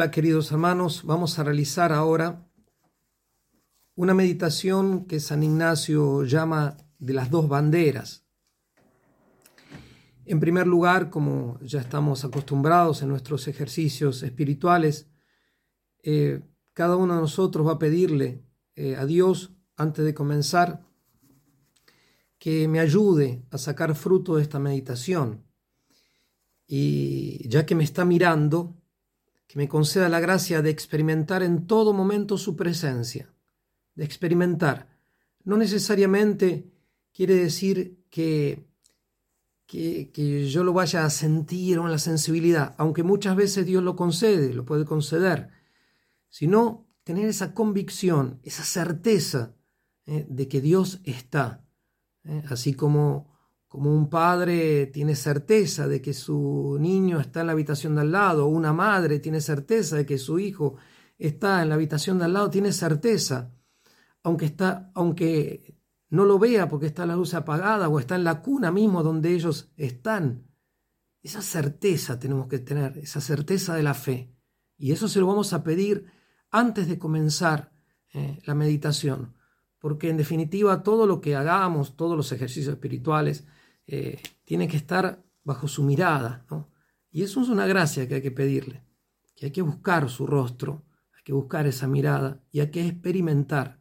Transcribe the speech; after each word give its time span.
Hola 0.00 0.10
queridos 0.10 0.50
hermanos, 0.50 1.02
vamos 1.04 1.38
a 1.38 1.44
realizar 1.44 1.92
ahora 1.92 2.50
una 3.96 4.14
meditación 4.14 5.04
que 5.04 5.20
San 5.20 5.42
Ignacio 5.42 6.24
llama 6.24 6.78
de 6.98 7.12
las 7.12 7.30
dos 7.30 7.50
banderas. 7.50 8.24
En 10.24 10.40
primer 10.40 10.66
lugar, 10.66 11.10
como 11.10 11.58
ya 11.60 11.80
estamos 11.80 12.24
acostumbrados 12.24 13.02
en 13.02 13.10
nuestros 13.10 13.46
ejercicios 13.46 14.22
espirituales, 14.22 15.10
eh, 16.02 16.40
cada 16.72 16.96
uno 16.96 17.16
de 17.16 17.20
nosotros 17.20 17.66
va 17.66 17.72
a 17.72 17.78
pedirle 17.78 18.42
eh, 18.76 18.96
a 18.96 19.04
Dios, 19.04 19.52
antes 19.76 20.02
de 20.02 20.14
comenzar, 20.14 20.80
que 22.38 22.68
me 22.68 22.80
ayude 22.80 23.44
a 23.50 23.58
sacar 23.58 23.94
fruto 23.94 24.36
de 24.36 24.44
esta 24.44 24.58
meditación. 24.58 25.44
Y 26.66 27.46
ya 27.50 27.66
que 27.66 27.74
me 27.74 27.84
está 27.84 28.06
mirando, 28.06 28.79
que 29.50 29.58
me 29.58 29.68
conceda 29.68 30.08
la 30.08 30.20
gracia 30.20 30.62
de 30.62 30.70
experimentar 30.70 31.42
en 31.42 31.66
todo 31.66 31.92
momento 31.92 32.38
su 32.38 32.54
presencia, 32.54 33.34
de 33.96 34.04
experimentar. 34.04 34.96
No 35.42 35.56
necesariamente 35.56 36.70
quiere 37.12 37.34
decir 37.34 38.06
que, 38.10 38.68
que, 39.66 40.48
yo 40.48 40.62
lo 40.62 40.72
vaya 40.72 41.04
a 41.04 41.10
sentir 41.10 41.80
o 41.80 41.84
en 41.86 41.90
la 41.90 41.98
sensibilidad, 41.98 42.76
aunque 42.78 43.02
muchas 43.02 43.34
veces 43.34 43.66
Dios 43.66 43.82
lo 43.82 43.96
concede, 43.96 44.54
lo 44.54 44.64
puede 44.64 44.84
conceder, 44.84 45.50
sino 46.28 46.86
tener 47.02 47.26
esa 47.28 47.52
convicción, 47.52 48.38
esa 48.44 48.62
certeza 48.62 49.56
eh, 50.06 50.26
de 50.28 50.46
que 50.46 50.60
Dios 50.60 51.00
está, 51.02 51.66
eh, 52.22 52.44
así 52.50 52.74
como 52.74 53.29
como 53.70 53.94
un 53.94 54.10
padre 54.10 54.86
tiene 54.86 55.14
certeza 55.14 55.86
de 55.86 56.02
que 56.02 56.12
su 56.12 56.76
niño 56.80 57.20
está 57.20 57.42
en 57.42 57.46
la 57.46 57.52
habitación 57.52 57.94
de 57.94 58.00
al 58.00 58.10
lado, 58.10 58.46
o 58.46 58.48
una 58.48 58.72
madre 58.72 59.20
tiene 59.20 59.40
certeza 59.40 59.94
de 59.94 60.04
que 60.04 60.18
su 60.18 60.40
hijo 60.40 60.74
está 61.16 61.62
en 61.62 61.68
la 61.68 61.76
habitación 61.76 62.18
de 62.18 62.24
al 62.24 62.32
lado, 62.32 62.50
tiene 62.50 62.72
certeza, 62.72 63.54
aunque, 64.24 64.46
está, 64.46 64.90
aunque 64.92 65.78
no 66.08 66.24
lo 66.24 66.40
vea 66.40 66.68
porque 66.68 66.86
está 66.86 67.06
la 67.06 67.14
luz 67.14 67.32
apagada 67.32 67.88
o 67.88 68.00
está 68.00 68.16
en 68.16 68.24
la 68.24 68.42
cuna 68.42 68.72
mismo 68.72 69.04
donde 69.04 69.32
ellos 69.32 69.70
están. 69.76 70.48
Esa 71.22 71.40
certeza 71.40 72.18
tenemos 72.18 72.48
que 72.48 72.58
tener, 72.58 72.98
esa 72.98 73.20
certeza 73.20 73.76
de 73.76 73.84
la 73.84 73.94
fe. 73.94 74.34
Y 74.78 74.90
eso 74.90 75.06
se 75.06 75.20
lo 75.20 75.28
vamos 75.28 75.52
a 75.52 75.62
pedir 75.62 76.06
antes 76.50 76.88
de 76.88 76.98
comenzar 76.98 77.70
eh, 78.14 78.40
la 78.46 78.56
meditación, 78.56 79.36
porque 79.78 80.10
en 80.10 80.16
definitiva 80.16 80.82
todo 80.82 81.06
lo 81.06 81.20
que 81.20 81.36
hagamos, 81.36 81.96
todos 81.96 82.16
los 82.16 82.32
ejercicios 82.32 82.74
espirituales, 82.74 83.46
eh, 83.92 84.22
tiene 84.44 84.68
que 84.68 84.76
estar 84.76 85.20
bajo 85.42 85.66
su 85.66 85.82
mirada, 85.82 86.46
Y 87.10 87.24
eso 87.24 87.40
es 87.40 87.48
una 87.48 87.66
gracia 87.66 88.06
que 88.06 88.14
hay 88.14 88.22
que 88.22 88.30
pedirle, 88.30 88.84
que 89.34 89.46
hay 89.46 89.50
que 89.50 89.62
buscar 89.62 90.08
su 90.08 90.28
rostro, 90.28 90.84
hay 91.12 91.24
que 91.24 91.32
buscar 91.32 91.66
esa 91.66 91.88
mirada 91.88 92.40
y 92.52 92.60
hay 92.60 92.70
que 92.70 92.86
experimentar. 92.86 93.80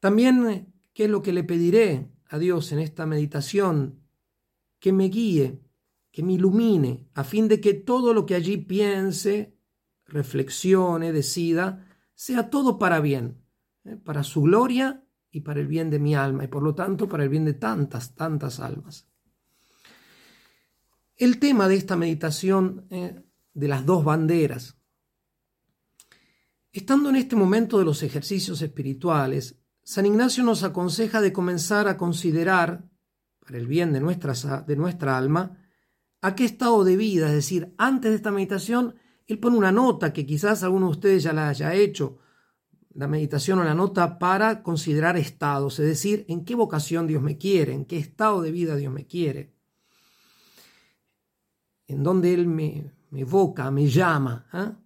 También, 0.00 0.72
¿qué 0.94 1.04
es 1.04 1.10
lo 1.10 1.20
que 1.20 1.34
le 1.34 1.44
pediré 1.44 2.08
a 2.30 2.38
Dios 2.38 2.72
en 2.72 2.78
esta 2.78 3.04
meditación? 3.04 4.00
Que 4.78 4.90
me 4.90 5.10
guíe, 5.10 5.60
que 6.10 6.22
me 6.22 6.32
ilumine, 6.32 7.10
a 7.12 7.24
fin 7.24 7.48
de 7.48 7.60
que 7.60 7.74
todo 7.74 8.14
lo 8.14 8.24
que 8.24 8.36
allí 8.36 8.56
piense, 8.56 9.54
reflexione, 10.06 11.12
decida, 11.12 11.86
sea 12.14 12.48
todo 12.48 12.78
para 12.78 13.00
bien, 13.00 13.44
¿eh? 13.84 13.96
para 13.96 14.22
su 14.22 14.40
gloria 14.40 15.04
y 15.32 15.40
para 15.40 15.60
el 15.60 15.66
bien 15.66 15.90
de 15.90 15.98
mi 15.98 16.14
alma 16.14 16.44
y 16.44 16.48
por 16.48 16.62
lo 16.62 16.74
tanto 16.74 17.08
para 17.08 17.24
el 17.24 17.30
bien 17.30 17.44
de 17.44 17.54
tantas, 17.54 18.14
tantas 18.14 18.60
almas. 18.60 19.08
El 21.16 21.38
tema 21.38 21.68
de 21.68 21.76
esta 21.76 21.96
meditación 21.96 22.86
eh, 22.90 23.22
de 23.54 23.68
las 23.68 23.84
dos 23.84 24.04
banderas. 24.04 24.76
Estando 26.70 27.10
en 27.10 27.16
este 27.16 27.36
momento 27.36 27.78
de 27.78 27.84
los 27.84 28.02
ejercicios 28.02 28.60
espirituales, 28.62 29.58
San 29.82 30.06
Ignacio 30.06 30.44
nos 30.44 30.62
aconseja 30.62 31.20
de 31.20 31.32
comenzar 31.32 31.88
a 31.88 31.96
considerar, 31.96 32.88
para 33.40 33.58
el 33.58 33.66
bien 33.66 33.92
de 33.92 34.00
de 34.00 34.76
nuestra 34.76 35.18
alma, 35.18 35.58
a 36.20 36.34
qué 36.34 36.44
estado 36.44 36.84
de 36.84 36.96
vida, 36.96 37.26
es 37.26 37.34
decir, 37.34 37.74
antes 37.78 38.10
de 38.10 38.16
esta 38.16 38.30
meditación, 38.30 38.94
él 39.26 39.38
pone 39.38 39.58
una 39.58 39.72
nota 39.72 40.12
que 40.12 40.24
quizás 40.24 40.62
alguno 40.62 40.86
de 40.86 40.92
ustedes 40.92 41.22
ya 41.24 41.32
la 41.32 41.48
haya 41.48 41.74
hecho, 41.74 42.18
la 42.94 43.06
meditación 43.06 43.58
o 43.58 43.64
la 43.64 43.74
nota 43.74 44.18
para 44.18 44.62
considerar 44.62 45.16
estados, 45.16 45.78
es 45.78 45.86
decir, 45.86 46.24
en 46.28 46.44
qué 46.44 46.54
vocación 46.54 47.06
Dios 47.06 47.22
me 47.22 47.38
quiere, 47.38 47.72
en 47.72 47.84
qué 47.84 47.96
estado 47.96 48.42
de 48.42 48.50
vida 48.50 48.76
Dios 48.76 48.92
me 48.92 49.06
quiere, 49.06 49.52
en 51.86 52.02
dónde 52.02 52.34
Él 52.34 52.46
me, 52.46 52.92
evoca, 53.12 53.70
me 53.70 53.86
llama, 53.88 54.46
¿ah? 54.52 54.76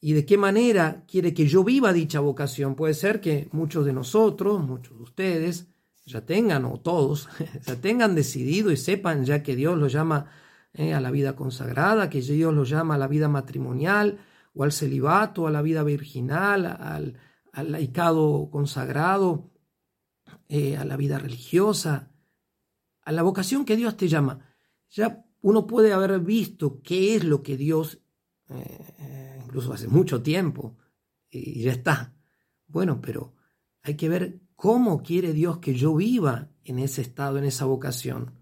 y 0.00 0.12
de 0.12 0.24
qué 0.24 0.36
manera 0.38 1.04
quiere 1.08 1.34
que 1.34 1.46
yo 1.46 1.64
viva 1.64 1.92
dicha 1.92 2.20
vocación. 2.20 2.74
Puede 2.74 2.94
ser 2.94 3.20
que 3.20 3.48
muchos 3.52 3.84
de 3.84 3.92
nosotros, 3.92 4.62
muchos 4.62 4.96
de 4.96 5.02
ustedes, 5.02 5.66
ya 6.04 6.20
tengan, 6.20 6.64
o 6.64 6.78
todos, 6.78 7.28
ya 7.66 7.76
tengan 7.80 8.14
decidido 8.14 8.70
y 8.70 8.76
sepan 8.76 9.24
ya 9.24 9.42
que 9.42 9.56
Dios 9.56 9.76
los 9.78 9.92
llama 9.92 10.30
eh, 10.74 10.94
a 10.94 11.00
la 11.00 11.10
vida 11.10 11.34
consagrada, 11.34 12.08
que 12.08 12.20
Dios 12.20 12.54
los 12.54 12.68
llama 12.68 12.94
a 12.94 12.98
la 12.98 13.08
vida 13.08 13.28
matrimonial, 13.28 14.20
o 14.56 14.64
al 14.64 14.72
celibato, 14.72 15.46
a 15.46 15.50
la 15.50 15.60
vida 15.60 15.82
virginal, 15.82 16.66
al, 16.66 17.18
laicado 17.52 18.48
consagrado, 18.50 19.50
eh, 20.48 20.76
a 20.76 20.84
la 20.84 20.96
vida 20.96 21.18
religiosa, 21.18 22.10
a 23.02 23.12
la 23.12 23.22
vocación 23.22 23.64
que 23.64 23.76
Dios 23.76 23.96
te 23.96 24.08
llama. 24.08 24.40
Ya 24.90 25.24
uno 25.42 25.66
puede 25.66 25.92
haber 25.92 26.18
visto 26.20 26.80
qué 26.82 27.16
es 27.16 27.24
lo 27.24 27.42
que 27.42 27.56
Dios, 27.56 28.00
eh, 28.48 29.40
incluso 29.44 29.72
hace 29.72 29.88
mucho 29.88 30.22
tiempo, 30.22 30.76
y 31.30 31.62
ya 31.62 31.72
está. 31.72 32.14
Bueno, 32.66 33.00
pero 33.00 33.34
hay 33.82 33.94
que 33.94 34.08
ver 34.08 34.40
cómo 34.56 35.02
quiere 35.02 35.32
Dios 35.32 35.58
que 35.58 35.74
yo 35.74 35.94
viva 35.94 36.48
en 36.64 36.78
ese 36.78 37.02
estado, 37.02 37.38
en 37.38 37.44
esa 37.44 37.66
vocación. 37.66 38.32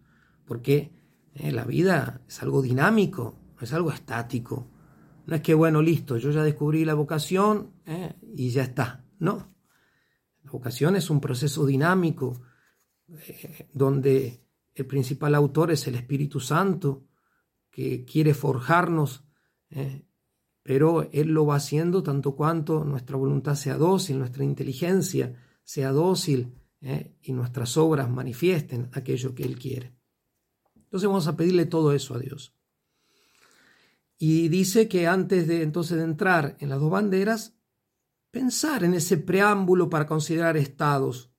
Porque 0.45 0.93
eh, 1.35 1.51
la 1.51 1.65
vida 1.65 2.23
es 2.29 2.43
algo 2.43 2.63
dinámico, 2.63 3.37
no 3.57 3.63
es 3.63 3.73
algo 3.73 3.91
estático. 3.91 4.71
No 5.27 5.37
es 5.37 5.43
que, 5.43 5.55
bueno, 5.55 5.81
listo, 5.81 6.17
yo 6.19 6.31
ya 6.31 6.43
descubrí 6.43 6.85
la 6.85 6.95
vocación 6.95 7.73
eh, 7.87 8.15
y 8.35 8.51
ya 8.51 8.63
está. 8.63 9.05
No. 9.19 9.55
La 10.43 10.51
vocación 10.51 10.97
es 10.97 11.09
un 11.09 11.21
proceso 11.21 11.65
dinámico 11.65 12.43
eh, 13.09 13.69
donde 13.73 14.45
el 14.75 14.87
principal 14.87 15.35
autor 15.35 15.71
es 15.71 15.87
el 15.87 15.95
Espíritu 15.95 16.41
Santo, 16.41 17.07
que 17.71 18.05
quiere 18.05 18.35
forjarnos, 18.35 19.25
eh, 19.71 20.07
pero 20.63 21.09
Él 21.13 21.29
lo 21.29 21.47
va 21.47 21.57
haciendo 21.57 22.03
tanto 22.03 22.37
cuanto 22.37 22.85
nuestra 22.85 23.17
voluntad 23.17 23.55
sea 23.55 23.77
dócil, 23.77 24.19
nuestra 24.19 24.45
inteligencia 24.45 25.35
sea 25.63 25.91
dócil 25.93 26.55
y 27.23 27.33
nuestras 27.33 27.79
obras 27.79 28.11
manifiesten 28.11 28.91
aquello 28.93 29.35
que 29.35 29.45
Él 29.45 29.59
quiere. 29.59 29.97
Entonces 30.77 31.09
vamos 31.09 31.27
a 31.27 31.37
pedirle 31.37 31.65
todo 31.65 31.93
eso 31.93 32.15
a 32.15 32.19
Dios. 32.19 32.54
Y 34.19 34.49
dice 34.49 34.89
que 34.89 35.07
antes 35.07 35.47
de 35.47 35.63
entonces 35.63 35.99
de 35.99 36.05
entrar 36.05 36.57
en 36.61 36.69
las 36.69 36.81
dos 36.81 36.91
banderas, 36.91 37.57
pensar 38.31 38.85
en 38.85 38.95
ese 38.95 39.17
preámbulo 39.17 39.91
para 39.91 40.07
considerar 40.07 40.57
estados, 40.57 41.33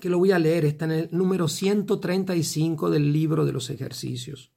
que 0.00 0.08
lo 0.08 0.18
voy 0.18 0.32
a 0.32 0.38
leer, 0.38 0.64
está 0.64 0.84
en 0.84 0.92
el 0.92 1.08
número 1.12 1.48
135 1.48 2.90
del 2.90 3.12
libro 3.12 3.44
de 3.44 3.52
los 3.52 3.70
ejercicios. 3.70 4.52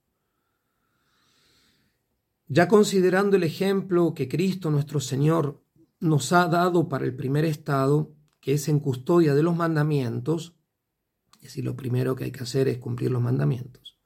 Ya 2.48 2.68
considerando 2.68 3.38
el 3.38 3.44
ejemplo 3.44 4.14
que 4.14 4.28
Cristo 4.28 4.70
nuestro 4.72 5.00
Señor 5.00 5.64
nos 6.00 6.34
ha 6.34 6.48
dado 6.48 6.90
para 6.90 7.06
el 7.06 7.16
primer 7.16 7.46
estado, 7.46 8.14
que 8.42 8.54
es 8.54 8.68
en 8.68 8.80
custodia 8.80 9.34
de 9.34 9.44
los 9.44 9.56
mandamientos, 9.56 10.58
es 11.36 11.44
decir, 11.44 11.64
lo 11.64 11.76
primero 11.76 12.16
que 12.16 12.26
hay 12.26 12.32
que 12.32 12.44
hacer 12.44 12.68
es 12.68 12.78
cumplir 12.78 13.10
los 13.10 13.22
mandamientos, 13.22 14.00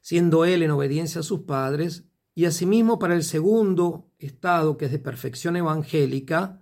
siendo 0.00 0.44
Él 0.44 0.62
en 0.62 0.72
obediencia 0.72 1.20
a 1.20 1.24
sus 1.24 1.42
padres, 1.42 2.05
y 2.36 2.44
asimismo 2.44 2.98
para 2.98 3.14
el 3.14 3.24
segundo 3.24 4.12
estado, 4.18 4.76
que 4.76 4.84
es 4.84 4.92
de 4.92 4.98
perfección 4.98 5.56
evangélica, 5.56 6.60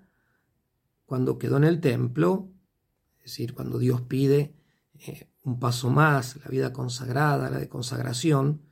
cuando 1.04 1.36
quedó 1.36 1.56
en 1.56 1.64
el 1.64 1.80
templo, 1.80 2.48
es 3.16 3.32
decir, 3.32 3.54
cuando 3.54 3.80
Dios 3.80 4.00
pide 4.02 4.54
eh, 5.00 5.28
un 5.42 5.58
paso 5.58 5.90
más, 5.90 6.36
la 6.44 6.48
vida 6.48 6.72
consagrada, 6.72 7.50
la 7.50 7.58
de 7.58 7.68
consagración, 7.68 8.62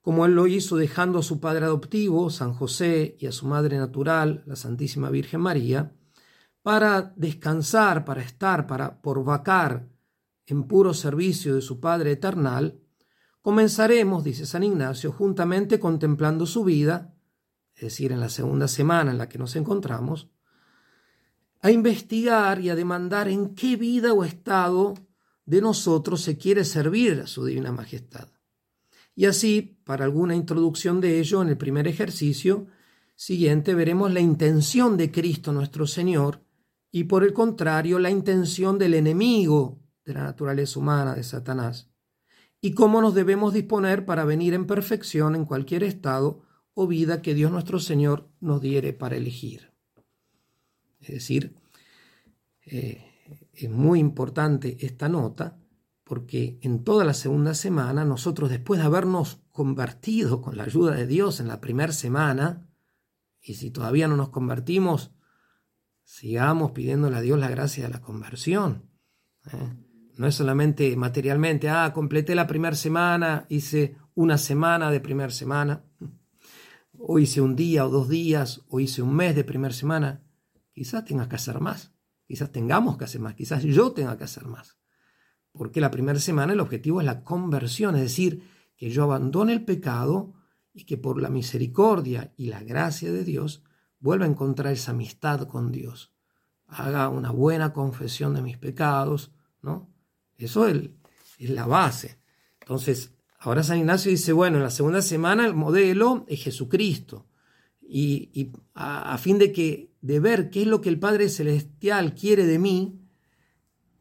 como 0.00 0.24
Él 0.24 0.34
lo 0.34 0.46
hizo 0.46 0.78
dejando 0.78 1.18
a 1.18 1.22
su 1.22 1.38
padre 1.38 1.66
adoptivo, 1.66 2.30
San 2.30 2.54
José, 2.54 3.18
y 3.20 3.26
a 3.26 3.32
su 3.32 3.46
madre 3.46 3.76
natural, 3.76 4.42
la 4.46 4.56
Santísima 4.56 5.10
Virgen 5.10 5.42
María, 5.42 5.92
para 6.62 7.12
descansar, 7.14 8.06
para 8.06 8.22
estar, 8.22 8.66
para 8.66 9.02
por 9.02 9.22
vacar 9.22 9.86
en 10.46 10.62
puro 10.66 10.94
servicio 10.94 11.54
de 11.54 11.60
su 11.60 11.78
Padre 11.78 12.12
eternal, 12.12 12.80
Comenzaremos, 13.46 14.24
dice 14.24 14.44
San 14.44 14.64
Ignacio, 14.64 15.12
juntamente 15.12 15.78
contemplando 15.78 16.46
su 16.46 16.64
vida, 16.64 17.14
es 17.76 17.82
decir, 17.82 18.10
en 18.10 18.18
la 18.18 18.28
segunda 18.28 18.66
semana 18.66 19.12
en 19.12 19.18
la 19.18 19.28
que 19.28 19.38
nos 19.38 19.54
encontramos, 19.54 20.32
a 21.60 21.70
investigar 21.70 22.60
y 22.60 22.70
a 22.70 22.74
demandar 22.74 23.28
en 23.28 23.54
qué 23.54 23.76
vida 23.76 24.12
o 24.12 24.24
estado 24.24 24.94
de 25.44 25.60
nosotros 25.60 26.22
se 26.22 26.36
quiere 26.36 26.64
servir 26.64 27.20
a 27.20 27.28
su 27.28 27.44
divina 27.44 27.70
majestad. 27.70 28.30
Y 29.14 29.26
así, 29.26 29.78
para 29.84 30.04
alguna 30.04 30.34
introducción 30.34 31.00
de 31.00 31.20
ello, 31.20 31.40
en 31.40 31.48
el 31.50 31.56
primer 31.56 31.86
ejercicio 31.86 32.66
siguiente 33.14 33.74
veremos 33.74 34.12
la 34.12 34.18
intención 34.18 34.96
de 34.96 35.12
Cristo 35.12 35.52
nuestro 35.52 35.86
Señor 35.86 36.42
y 36.90 37.04
por 37.04 37.22
el 37.22 37.32
contrario 37.32 38.00
la 38.00 38.10
intención 38.10 38.76
del 38.76 38.94
enemigo 38.94 39.78
de 40.04 40.14
la 40.14 40.24
naturaleza 40.24 40.80
humana, 40.80 41.14
de 41.14 41.22
Satanás, 41.22 41.92
y 42.66 42.72
cómo 42.72 43.00
nos 43.00 43.14
debemos 43.14 43.54
disponer 43.54 44.04
para 44.04 44.24
venir 44.24 44.52
en 44.52 44.66
perfección 44.66 45.36
en 45.36 45.44
cualquier 45.44 45.84
estado 45.84 46.42
o 46.74 46.88
vida 46.88 47.22
que 47.22 47.32
Dios 47.32 47.52
nuestro 47.52 47.78
Señor 47.78 48.28
nos 48.40 48.60
diere 48.60 48.92
para 48.92 49.14
elegir. 49.14 49.70
Es 50.98 51.10
decir, 51.10 51.54
eh, 52.62 53.04
es 53.52 53.70
muy 53.70 54.00
importante 54.00 54.84
esta 54.84 55.08
nota 55.08 55.60
porque 56.02 56.58
en 56.60 56.82
toda 56.82 57.04
la 57.04 57.14
segunda 57.14 57.54
semana 57.54 58.04
nosotros 58.04 58.50
después 58.50 58.80
de 58.80 58.86
habernos 58.86 59.38
convertido 59.52 60.42
con 60.42 60.56
la 60.56 60.64
ayuda 60.64 60.96
de 60.96 61.06
Dios 61.06 61.38
en 61.38 61.46
la 61.46 61.60
primera 61.60 61.92
semana, 61.92 62.68
y 63.40 63.54
si 63.54 63.70
todavía 63.70 64.08
no 64.08 64.16
nos 64.16 64.30
convertimos, 64.30 65.12
sigamos 66.02 66.72
pidiéndole 66.72 67.16
a 67.16 67.20
Dios 67.20 67.38
la 67.38 67.48
gracia 67.48 67.84
de 67.84 67.90
la 67.90 68.00
conversión. 68.00 68.90
¿eh? 69.52 69.85
No 70.16 70.26
es 70.26 70.34
solamente 70.34 70.96
materialmente, 70.96 71.68
ah, 71.68 71.92
completé 71.92 72.34
la 72.34 72.46
primera 72.46 72.74
semana, 72.74 73.46
hice 73.50 73.96
una 74.14 74.38
semana 74.38 74.90
de 74.90 75.00
primera 75.00 75.30
semana, 75.30 75.84
o 76.98 77.18
hice 77.18 77.42
un 77.42 77.54
día 77.54 77.86
o 77.86 77.90
dos 77.90 78.08
días, 78.08 78.62
o 78.68 78.80
hice 78.80 79.02
un 79.02 79.14
mes 79.14 79.36
de 79.36 79.44
primera 79.44 79.74
semana. 79.74 80.22
Quizás 80.72 81.04
tengas 81.04 81.28
que 81.28 81.36
hacer 81.36 81.60
más, 81.60 81.92
quizás 82.26 82.50
tengamos 82.50 82.96
que 82.96 83.04
hacer 83.04 83.20
más, 83.20 83.34
quizás 83.34 83.62
yo 83.62 83.92
tenga 83.92 84.16
que 84.16 84.24
hacer 84.24 84.46
más. 84.46 84.78
Porque 85.52 85.82
la 85.82 85.90
primera 85.90 86.18
semana 86.18 86.54
el 86.54 86.60
objetivo 86.60 87.00
es 87.00 87.06
la 87.06 87.22
conversión, 87.22 87.94
es 87.94 88.02
decir, 88.02 88.42
que 88.76 88.90
yo 88.90 89.04
abandone 89.04 89.52
el 89.52 89.64
pecado 89.64 90.34
y 90.72 90.84
que 90.84 90.96
por 90.96 91.20
la 91.20 91.28
misericordia 91.28 92.32
y 92.36 92.46
la 92.46 92.62
gracia 92.62 93.12
de 93.12 93.24
Dios 93.24 93.64
vuelva 93.98 94.24
a 94.24 94.28
encontrar 94.28 94.72
esa 94.72 94.92
amistad 94.92 95.46
con 95.46 95.72
Dios. 95.72 96.14
Haga 96.66 97.08
una 97.10 97.30
buena 97.30 97.72
confesión 97.72 98.34
de 98.34 98.42
mis 98.42 98.58
pecados, 98.58 99.32
¿no? 99.62 99.95
Eso 100.38 100.66
es, 100.66 100.90
la 101.38 101.66
base. 101.66 102.18
Entonces, 102.60 103.12
ahora 103.38 103.62
San 103.62 103.78
Ignacio 103.78 104.10
dice, 104.10 104.32
bueno, 104.32 104.56
en 104.56 104.62
la 104.62 104.70
segunda 104.70 105.02
semana 105.02 105.46
el 105.46 105.54
modelo 105.54 106.24
es 106.28 106.42
Jesucristo. 106.42 107.26
Y, 107.80 108.52
a, 108.74 109.16
fin 109.18 109.38
de, 109.38 109.52
que, 109.52 109.94
de 110.00 110.20
ver 110.20 110.50
qué 110.50 110.62
es 110.62 110.66
lo 110.66 110.80
que 110.80 110.88
el 110.88 110.98
Padre 110.98 111.28
Celestial 111.28 112.14
quiere 112.14 112.46
de 112.46 112.58
mí, 112.58 113.00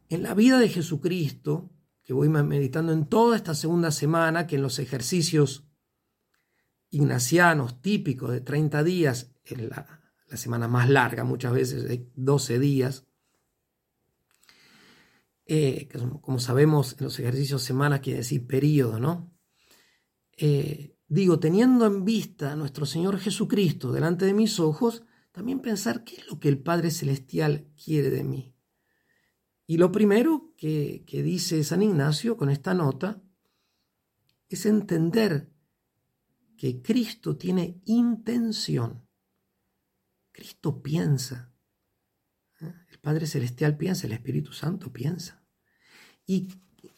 en 0.10 0.24
la 0.24 0.34
vida 0.34 0.60
de 0.60 0.70
Jesucristo, 0.70 1.70
que 2.04 2.14
voy 2.14 2.30
meditando 2.30 2.94
en 2.94 3.06
toda 3.06 3.36
esta 3.36 3.56
segunda 3.56 3.92
semana, 3.92 4.48
que 4.48 4.56
en 4.56 4.62
los 4.62 4.80
ejercicios 4.80 5.68
ignacianos 6.92 7.82
típicos 7.82 8.32
de 8.32 8.42
30 8.42 8.84
días, 8.84 9.34
en 9.46 9.70
la, 9.70 10.02
semana 10.34 10.68
más 10.68 10.90
larga, 10.90 11.24
muchas 11.24 11.54
veces 11.54 11.84
de 11.86 12.10
12 12.16 12.60
días. 12.60 13.08
Eh, 15.47 15.89
como 16.21 16.39
sabemos, 16.39 16.95
en 16.97 17.06
los 17.06 17.19
ejercicios 17.19 17.62
semana 17.62 18.01
quiere 18.01 18.19
decir 18.19 18.47
periodo, 18.47 19.00
¿no? 19.00 19.31
Eh, 20.38 20.97
digo, 21.07 21.39
teniendo 21.39 21.86
en 21.86 22.03
vista 22.03 22.51
a 22.51 22.56
nuestro 22.56 22.86
Señor 22.86 23.19
Jesucristo 23.19 23.92
delante 23.92 24.25
de 24.25 24.33
mis 24.33 24.59
ojos, 24.59 25.03
también 25.31 25.59
pensar 25.59 26.03
qué 26.03 26.15
es 26.15 26.27
lo 26.27 26.39
que 26.39 26.50
el 26.50 26.59
Padre 26.59 26.89
Celestial 26.92 27.68
quiere 27.83 28.09
de 28.09 28.24
mí. 28.24 28.56
Y 29.68 29.77
lo 29.77 29.92
primero 29.92 30.53
que, 30.57 31.03
que 31.06 31.24
dice 31.24 31.63
San 31.63 31.83
Ignacio 31.83 32.38
con 32.38 32.50
esta 32.50 32.74
nota 32.74 33.21
es 34.50 34.65
entender 34.65 35.51
que 36.57 36.81
Cristo 36.81 37.36
tiene 37.38 37.81
intención. 37.86 39.07
Cristo 40.31 40.81
piensa. 40.81 41.55
¿Eh? 42.62 42.74
El 42.92 43.00
Padre 43.00 43.28
Celestial 43.28 43.78
piensa, 43.78 44.07
el 44.07 44.13
Espíritu 44.13 44.54
Santo 44.54 44.92
piensa. 44.92 45.44
¿Y 46.25 46.50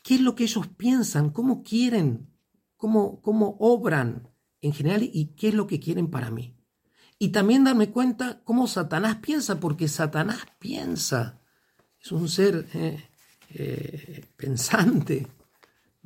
qué 0.04 0.16
es 0.16 0.22
lo 0.22 0.36
que 0.36 0.44
ellos 0.44 0.68
piensan? 0.68 1.32
¿Cómo 1.32 1.64
quieren? 1.64 2.30
¿Cómo, 2.76 3.22
cómo 3.22 3.58
obran 3.60 4.30
en 4.62 4.74
general? 4.74 5.10
¿Y 5.12 5.36
qué 5.36 5.50
es 5.50 5.54
lo 5.54 5.68
que 5.68 5.80
quieren 5.80 6.10
para 6.10 6.32
mí? 6.32 6.56
Y 7.20 7.30
también 7.30 7.64
darme 7.64 7.90
cuenta 7.90 8.42
cómo 8.44 8.68
Satanás 8.68 9.18
piensa, 9.18 9.60
porque 9.60 9.88
Satanás 9.88 10.40
piensa. 10.60 11.42
Es 12.00 12.12
un 12.12 12.30
ser 12.30 12.68
eh, 12.74 13.04
eh, 13.50 14.26
pensante. 14.36 15.28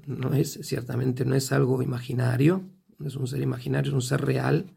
No 0.05 0.33
es, 0.33 0.59
ciertamente 0.63 1.25
no 1.25 1.35
es 1.35 1.51
algo 1.51 1.81
imaginario 1.81 2.71
no 3.01 3.07
es 3.07 3.15
un 3.15 3.27
ser 3.27 3.41
imaginario, 3.41 3.89
es 3.89 3.95
un 3.95 4.01
ser 4.01 4.21
real, 4.21 4.71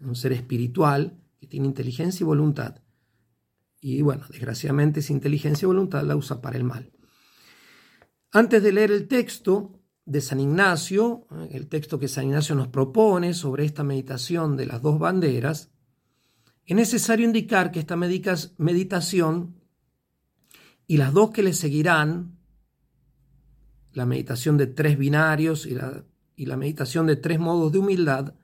un 0.00 0.14
ser 0.14 0.32
espiritual 0.32 1.18
que 1.38 1.46
tiene 1.46 1.66
inteligencia 1.66 2.22
y 2.22 2.26
voluntad. 2.26 2.80
Y 3.86 4.00
bueno, 4.00 4.24
desgraciadamente 4.30 5.00
esa 5.00 5.12
inteligencia 5.12 5.66
y 5.66 5.68
voluntad 5.68 6.02
la 6.04 6.16
usa 6.16 6.40
para 6.40 6.56
el 6.56 6.64
mal. 6.64 6.90
Antes 8.32 8.62
de 8.62 8.72
leer 8.72 8.90
el 8.90 9.06
texto 9.08 9.78
de 10.06 10.22
San 10.22 10.40
Ignacio, 10.40 11.26
el 11.50 11.68
texto 11.68 11.98
que 11.98 12.08
San 12.08 12.24
Ignacio 12.24 12.54
nos 12.54 12.68
propone 12.68 13.34
sobre 13.34 13.66
esta 13.66 13.84
meditación 13.84 14.56
de 14.56 14.64
las 14.64 14.80
dos 14.80 14.98
banderas, 14.98 15.70
es 16.64 16.74
necesario 16.74 17.26
indicar 17.26 17.70
que 17.72 17.80
esta 17.80 17.94
meditación 17.96 19.60
y 20.86 20.96
las 20.96 21.12
dos 21.12 21.30
que 21.32 21.42
le 21.42 21.52
seguirán, 21.52 22.38
la 23.92 24.06
meditación 24.06 24.56
de 24.56 24.66
tres 24.66 24.96
binarios 24.96 25.66
y 25.66 25.74
la 25.74 26.06
y 26.36 26.46
la 26.46 26.56
meditación 26.56 27.06
de 27.06 27.16
tres 27.16 27.38
modos 27.38 27.72
de 27.72 27.78
humildad 27.78 28.34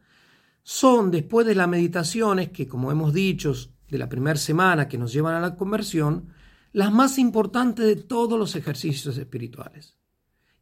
son, 0.63 1.11
después 1.11 1.47
de 1.47 1.55
las 1.55 1.67
meditaciones 1.67 2.51
que, 2.51 2.69
como 2.69 2.93
hemos 2.93 3.13
dicho, 3.13 3.55
de 3.91 3.99
la 3.99 4.09
primera 4.09 4.39
semana 4.39 4.89
que 4.89 4.99
nos 4.99 5.13
llevan 5.13 5.35
a 5.35 5.41
la 5.41 5.57
conversión, 5.57 6.29
las 6.73 6.93
más 6.93 7.19
importantes 7.19 7.85
de 7.85 7.97
todos 7.97 8.39
los 8.39 8.55
ejercicios 8.55 9.19
espirituales. 9.19 9.97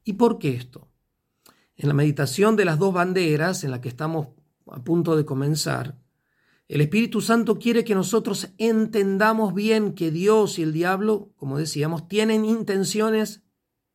¿Y 0.03 0.15
por 0.15 0.39
qué 0.39 0.55
esto? 0.55 0.89
En 1.77 1.89
la 1.89 1.95
meditación 1.95 2.57
de 2.57 2.65
las 2.65 2.79
dos 2.79 2.95
banderas, 2.95 3.63
en 3.65 3.71
la 3.71 3.81
que 3.81 3.91
estamos 3.91 4.29
a 4.67 4.83
punto 4.83 5.17
de 5.17 5.27
comenzar, 5.27 5.99
el 6.67 6.81
Espíritu 6.81 7.21
Santo 7.21 7.59
quiere 7.59 7.85
que 7.85 7.95
nosotros 7.95 8.51
entendamos 8.59 9.55
bien 9.55 9.95
que 9.95 10.11
Dios 10.11 10.59
y 10.59 10.63
el 10.63 10.73
diablo, 10.73 11.33
como 11.37 11.59
decíamos, 11.59 12.09
tienen 12.09 12.45
intenciones 12.45 13.43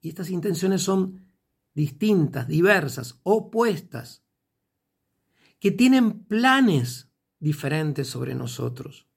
y 0.02 0.10
estas 0.10 0.30
intenciones 0.30 0.82
son 0.82 1.28
distintas, 1.76 2.48
diversas, 2.48 3.20
opuestas, 3.24 4.24
que 5.60 5.72
tienen 5.72 6.24
planes 6.24 7.10
diferentes 7.40 8.08
sobre 8.08 8.36
nosotros 8.36 9.08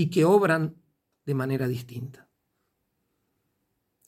y 0.00 0.10
que 0.10 0.24
obran 0.24 0.76
de 1.26 1.34
manera 1.34 1.68
distinta. 1.68 2.28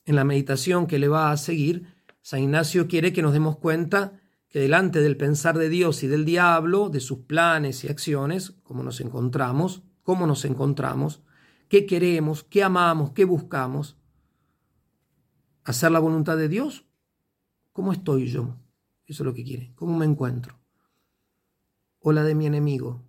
En 0.05 0.15
la 0.15 0.23
meditación 0.23 0.87
que 0.87 0.99
le 0.99 1.07
va 1.07 1.31
a 1.31 1.37
seguir, 1.37 1.87
San 2.21 2.41
Ignacio 2.41 2.87
quiere 2.87 3.13
que 3.13 3.21
nos 3.21 3.33
demos 3.33 3.57
cuenta 3.57 4.19
que 4.49 4.59
delante 4.59 5.01
del 5.01 5.17
pensar 5.17 5.57
de 5.57 5.69
Dios 5.69 6.03
y 6.03 6.07
del 6.07 6.25
diablo, 6.25 6.89
de 6.89 6.99
sus 6.99 7.19
planes 7.19 7.83
y 7.83 7.89
acciones, 7.89 8.51
cómo 8.63 8.83
nos 8.83 9.01
encontramos, 9.01 9.83
cómo 10.01 10.27
nos 10.27 10.45
encontramos, 10.45 11.21
qué 11.69 11.85
queremos, 11.85 12.43
qué 12.43 12.63
amamos, 12.63 13.11
qué 13.11 13.25
buscamos, 13.25 13.97
hacer 15.63 15.91
la 15.91 15.99
voluntad 15.99 16.37
de 16.37 16.49
Dios 16.49 16.85
¿Cómo 17.73 17.91
estoy 17.91 18.27
yo? 18.27 18.55
Eso 19.07 19.23
es 19.23 19.25
lo 19.25 19.33
que 19.33 19.43
quiere. 19.43 19.73
¿Cómo 19.73 19.97
me 19.97 20.05
encuentro? 20.05 20.59
O 21.99 22.11
la 22.11 22.23
de 22.23 22.35
mi 22.35 22.45
enemigo. 22.45 23.03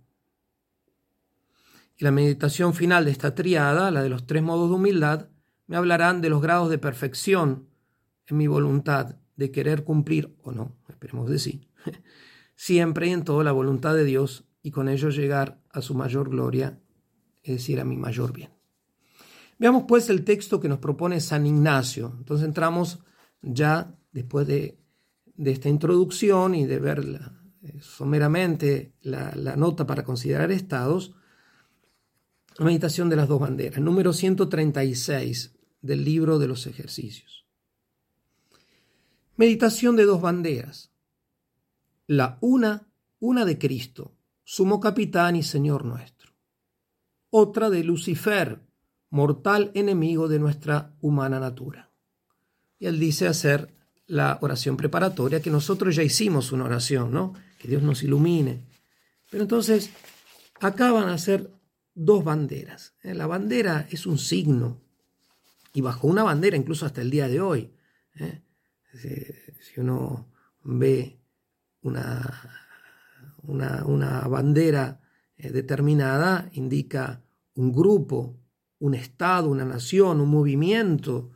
Y 1.97 2.03
la 2.03 2.11
meditación 2.11 2.73
final 2.73 3.05
de 3.05 3.11
esta 3.11 3.35
triada, 3.35 3.91
la 3.91 4.03
de 4.03 4.09
los 4.09 4.27
tres 4.27 4.43
modos 4.43 4.69
de 4.69 4.75
humildad, 4.75 5.29
me 5.67 5.77
hablarán 5.77 6.21
de 6.21 6.29
los 6.29 6.41
grados 6.41 6.69
de 6.69 6.77
perfección 6.77 7.69
en 8.27 8.37
mi 8.37 8.47
voluntad 8.47 9.15
de 9.35 9.51
querer 9.51 9.83
cumplir 9.83 10.35
o 10.41 10.51
no, 10.51 10.75
esperemos 10.89 11.29
de 11.29 11.39
sí, 11.39 11.69
siempre 12.55 13.07
y 13.07 13.11
en 13.11 13.23
toda 13.23 13.43
la 13.43 13.51
voluntad 13.51 13.95
de 13.95 14.03
Dios 14.03 14.45
y 14.61 14.71
con 14.71 14.89
ello 14.89 15.09
llegar 15.09 15.61
a 15.69 15.81
su 15.81 15.93
mayor 15.93 16.29
gloria, 16.29 16.79
es 17.43 17.55
decir, 17.55 17.79
a 17.79 17.85
mi 17.85 17.97
mayor 17.97 18.33
bien. 18.33 18.55
Veamos 19.57 19.83
pues 19.87 20.09
el 20.09 20.23
texto 20.23 20.59
que 20.59 20.67
nos 20.67 20.79
propone 20.79 21.19
San 21.21 21.45
Ignacio. 21.45 22.13
Entonces 22.17 22.45
entramos 22.45 22.99
ya 23.41 23.95
después 24.11 24.47
de, 24.47 24.79
esta 25.37 25.69
introducción 25.69 26.55
y 26.55 26.65
de 26.65 26.79
ver 26.79 27.05
eh, 27.61 27.79
someramente 27.81 28.93
la, 29.01 29.55
nota 29.55 29.85
para 29.85 30.03
considerar 30.03 30.51
estados, 30.51 31.13
meditación 32.63 33.09
de 33.09 33.17
las 33.17 33.27
dos 33.27 33.39
banderas, 33.39 33.81
número 33.81 34.13
136 34.13 35.55
del 35.81 36.05
libro 36.05 36.39
de 36.39 36.47
los 36.47 36.67
ejercicios. 36.67 37.45
Meditación 39.35 39.95
de 39.95 40.05
dos 40.05 40.21
banderas. 40.21 40.91
La 42.07 42.37
una, 42.39 42.87
una 43.19 43.43
de 43.43 43.57
Cristo, 43.57 44.15
sumo 44.43 44.79
capitán 44.79 45.35
y 45.35 45.43
Señor 45.43 45.83
nuestro. 45.83 46.31
Otra 47.29 47.69
de 47.69 47.83
Lucifer, 47.83 48.61
mortal 49.09 49.71
enemigo 49.73 50.27
de 50.29 50.39
nuestra 50.39 50.95
humana 51.01 51.39
natura. 51.39 51.91
Y 52.79 52.85
él 52.85 52.99
dice 52.99 53.27
hacer 53.27 53.73
la 54.07 54.37
oración 54.41 54.77
preparatoria, 54.77 55.41
que 55.41 55.49
nosotros 55.49 55.95
ya 55.95 56.03
hicimos 56.03 56.51
una 56.51 56.65
oración, 56.65 57.11
¿no? 57.11 57.33
Que 57.59 57.67
Dios 57.67 57.81
nos 57.81 58.03
ilumine. 58.03 58.63
Pero 59.29 59.43
entonces, 59.43 59.89
acá 60.61 60.91
van 60.91 61.09
a 61.09 61.17
ser 61.17 61.51
dos 61.95 62.23
banderas. 62.23 62.93
¿eh? 63.01 63.15
La 63.15 63.25
bandera 63.25 63.87
es 63.89 64.05
un 64.05 64.17
signo, 64.19 64.81
y 65.73 65.81
bajo 65.81 66.07
una 66.07 66.23
bandera, 66.23 66.55
incluso 66.55 66.85
hasta 66.85 67.01
el 67.01 67.09
día 67.09 67.27
de 67.27 67.41
hoy, 67.41 67.73
¿eh? 68.15 68.41
si, 68.93 69.79
uno 69.79 70.31
ve 70.63 71.19
una, 71.81 72.49
una, 73.43 74.21
bandera 74.27 75.01
eh, 75.37 75.49
determinada, 75.51 76.49
indica 76.53 77.23
un 77.55 77.73
grupo, 77.73 78.39
un 78.79 78.93
estado, 78.93 79.49
una 79.49 79.65
nación, 79.65 80.21
un 80.21 80.29
movimiento, 80.29 81.31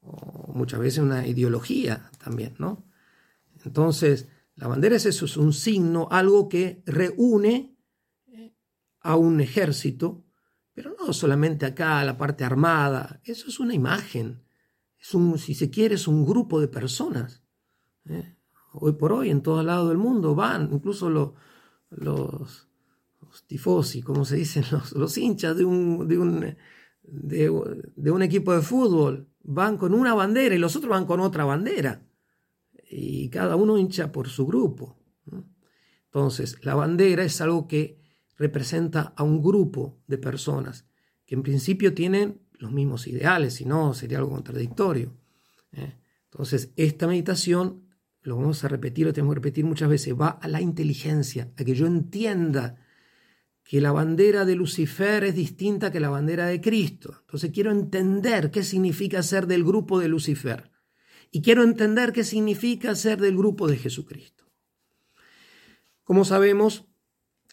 o 0.00 0.52
muchas 0.54 0.80
veces 0.80 0.98
una 0.98 1.26
ideología 1.26 2.10
también, 2.22 2.54
¿no? 2.58 2.84
Entonces, 3.64 4.28
la 4.54 4.68
bandera 4.68 4.96
es 4.96 5.06
eso, 5.06 5.24
es 5.24 5.36
un 5.36 5.52
signo, 5.52 6.08
algo 6.10 6.48
que 6.48 6.82
reúne 6.86 7.71
a 9.02 9.16
un 9.16 9.40
ejército, 9.40 10.24
pero 10.74 10.94
no 10.98 11.12
solamente 11.12 11.66
acá, 11.66 12.04
la 12.04 12.16
parte 12.16 12.44
armada, 12.44 13.20
eso 13.24 13.48
es 13.48 13.60
una 13.60 13.74
imagen, 13.74 14.42
es 14.98 15.14
un, 15.14 15.38
si 15.38 15.54
se 15.54 15.70
quiere, 15.70 15.96
es 15.96 16.08
un 16.08 16.24
grupo 16.24 16.60
de 16.60 16.68
personas. 16.68 17.42
¿eh? 18.06 18.36
Hoy 18.72 18.92
por 18.92 19.12
hoy, 19.12 19.30
en 19.30 19.42
todo 19.42 19.62
lado 19.62 19.88
del 19.88 19.98
mundo 19.98 20.34
van, 20.34 20.70
incluso 20.72 21.10
los, 21.10 21.32
los, 21.90 22.68
tifosi, 23.46 24.02
como 24.02 24.24
se 24.24 24.36
dicen, 24.36 24.64
los, 24.94 25.18
hinchas 25.18 25.56
de 25.56 25.64
un, 25.64 26.06
de 26.08 26.18
un, 26.18 26.56
de 27.02 28.10
un 28.10 28.22
equipo 28.22 28.54
de 28.54 28.62
fútbol, 28.62 29.28
van 29.42 29.76
con 29.76 29.94
una 29.94 30.14
bandera 30.14 30.54
y 30.54 30.58
los 30.58 30.76
otros 30.76 30.90
van 30.90 31.06
con 31.06 31.20
otra 31.20 31.44
bandera. 31.44 32.06
Y 32.88 33.30
cada 33.30 33.56
uno 33.56 33.78
hincha 33.78 34.12
por 34.12 34.28
su 34.28 34.46
grupo. 34.46 34.98
Entonces, 36.04 36.62
la 36.64 36.74
bandera 36.74 37.24
es 37.24 37.40
algo 37.40 37.66
que 37.66 38.01
representa 38.36 39.12
a 39.16 39.22
un 39.22 39.42
grupo 39.42 40.00
de 40.06 40.18
personas 40.18 40.86
que 41.26 41.34
en 41.34 41.42
principio 41.42 41.94
tienen 41.94 42.40
los 42.58 42.72
mismos 42.72 43.06
ideales, 43.06 43.54
si 43.54 43.64
no 43.64 43.94
sería 43.94 44.18
algo 44.18 44.30
contradictorio. 44.30 45.14
¿eh? 45.72 45.94
Entonces, 46.30 46.72
esta 46.76 47.06
meditación, 47.06 47.88
lo 48.22 48.36
vamos 48.36 48.64
a 48.64 48.68
repetir, 48.68 49.06
lo 49.06 49.12
tenemos 49.12 49.34
que 49.34 49.40
repetir 49.40 49.64
muchas 49.64 49.88
veces, 49.88 50.14
va 50.14 50.28
a 50.28 50.48
la 50.48 50.60
inteligencia, 50.60 51.52
a 51.56 51.64
que 51.64 51.74
yo 51.74 51.86
entienda 51.86 52.76
que 53.64 53.80
la 53.80 53.92
bandera 53.92 54.44
de 54.44 54.54
Lucifer 54.54 55.24
es 55.24 55.34
distinta 55.34 55.90
que 55.90 56.00
la 56.00 56.10
bandera 56.10 56.46
de 56.46 56.60
Cristo. 56.60 57.16
Entonces 57.20 57.50
quiero 57.52 57.70
entender 57.70 58.50
qué 58.50 58.62
significa 58.62 59.22
ser 59.22 59.46
del 59.46 59.64
grupo 59.64 59.98
de 59.98 60.08
Lucifer. 60.08 60.70
Y 61.30 61.42
quiero 61.42 61.62
entender 61.62 62.12
qué 62.12 62.24
significa 62.24 62.94
ser 62.94 63.20
del 63.20 63.36
grupo 63.36 63.68
de 63.68 63.78
Jesucristo. 63.78 64.44
Como 66.04 66.24
sabemos, 66.24 66.86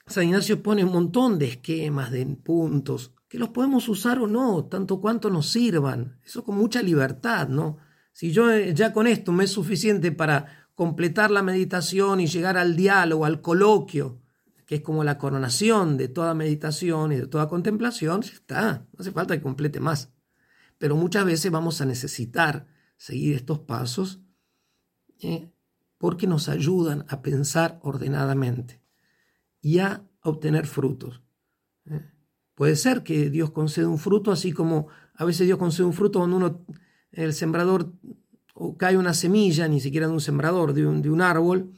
San 0.10 0.24
Ignacio 0.24 0.64
pone 0.64 0.84
un 0.84 0.92
montón 0.92 1.38
de 1.38 1.46
esquemas, 1.46 2.10
de 2.10 2.26
puntos, 2.26 3.14
que 3.28 3.38
los 3.38 3.50
podemos 3.50 3.88
usar 3.90 4.18
o 4.18 4.26
no, 4.26 4.66
tanto 4.66 5.00
cuanto 5.00 5.30
nos 5.30 5.50
sirvan. 5.50 6.20
Eso 6.26 6.44
con 6.44 6.58
mucha 6.58 6.82
libertad, 6.82 7.48
¿no? 7.48 7.78
Si 8.12 8.32
yo 8.32 8.50
eh, 8.50 8.74
ya 8.74 8.92
con 8.92 9.06
esto 9.06 9.32
me 9.32 9.44
es 9.44 9.52
suficiente 9.52 10.12
para 10.12 10.68
completar 10.74 11.30
la 11.30 11.44
meditación 11.44 12.20
y 12.20 12.26
llegar 12.26 12.58
al 12.58 12.76
diálogo, 12.76 13.26
al 13.26 13.42
coloquio, 13.42 14.20
que 14.66 14.76
es 14.76 14.82
como 14.82 15.04
la 15.04 15.20
coronación 15.20 15.96
de 15.96 16.08
toda 16.08 16.34
meditación 16.34 17.12
y 17.12 17.18
de 17.18 17.28
toda 17.28 17.48
contemplación, 17.48 18.22
ya 18.24 18.34
está, 18.34 18.88
no 18.92 19.00
hace 19.00 19.12
falta 19.12 19.38
que 19.38 19.44
complete 19.44 19.80
más. 19.80 20.12
Pero 20.80 20.96
muchas 20.96 21.24
veces 21.24 21.52
vamos 21.52 21.82
a 21.82 21.86
necesitar 21.86 22.68
seguir 22.98 23.36
estos 23.36 23.60
pasos 23.60 24.22
¿eh? 25.22 25.52
porque 26.00 26.26
nos 26.26 26.50
ayudan 26.50 27.06
a 27.10 27.22
pensar 27.22 27.80
ordenadamente 27.84 28.82
y 29.62 29.80
a 29.80 30.04
obtener 30.22 30.68
frutos. 30.68 31.22
¿eh? 31.86 32.02
Puede 32.56 32.76
ser 32.76 33.04
que 33.04 33.30
Dios 33.30 33.52
conceda 33.52 33.88
un 33.88 33.98
fruto, 33.98 34.32
así 34.32 34.52
como 34.52 34.88
a 35.14 35.26
veces 35.26 35.48
Dios 35.48 35.58
concede 35.58 35.88
un 35.88 35.94
fruto 35.94 36.20
cuando 36.20 36.38
uno, 36.38 36.66
el 37.12 37.34
sembrador, 37.34 37.94
o 38.54 38.78
cae 38.78 38.98
una 38.98 39.14
semilla, 39.14 39.68
ni 39.68 39.80
siquiera 39.80 40.08
de 40.08 40.14
un 40.14 40.22
sembrador, 40.22 40.74
de 40.74 40.86
un, 40.86 41.02
de 41.02 41.10
un 41.10 41.22
árbol, 41.22 41.72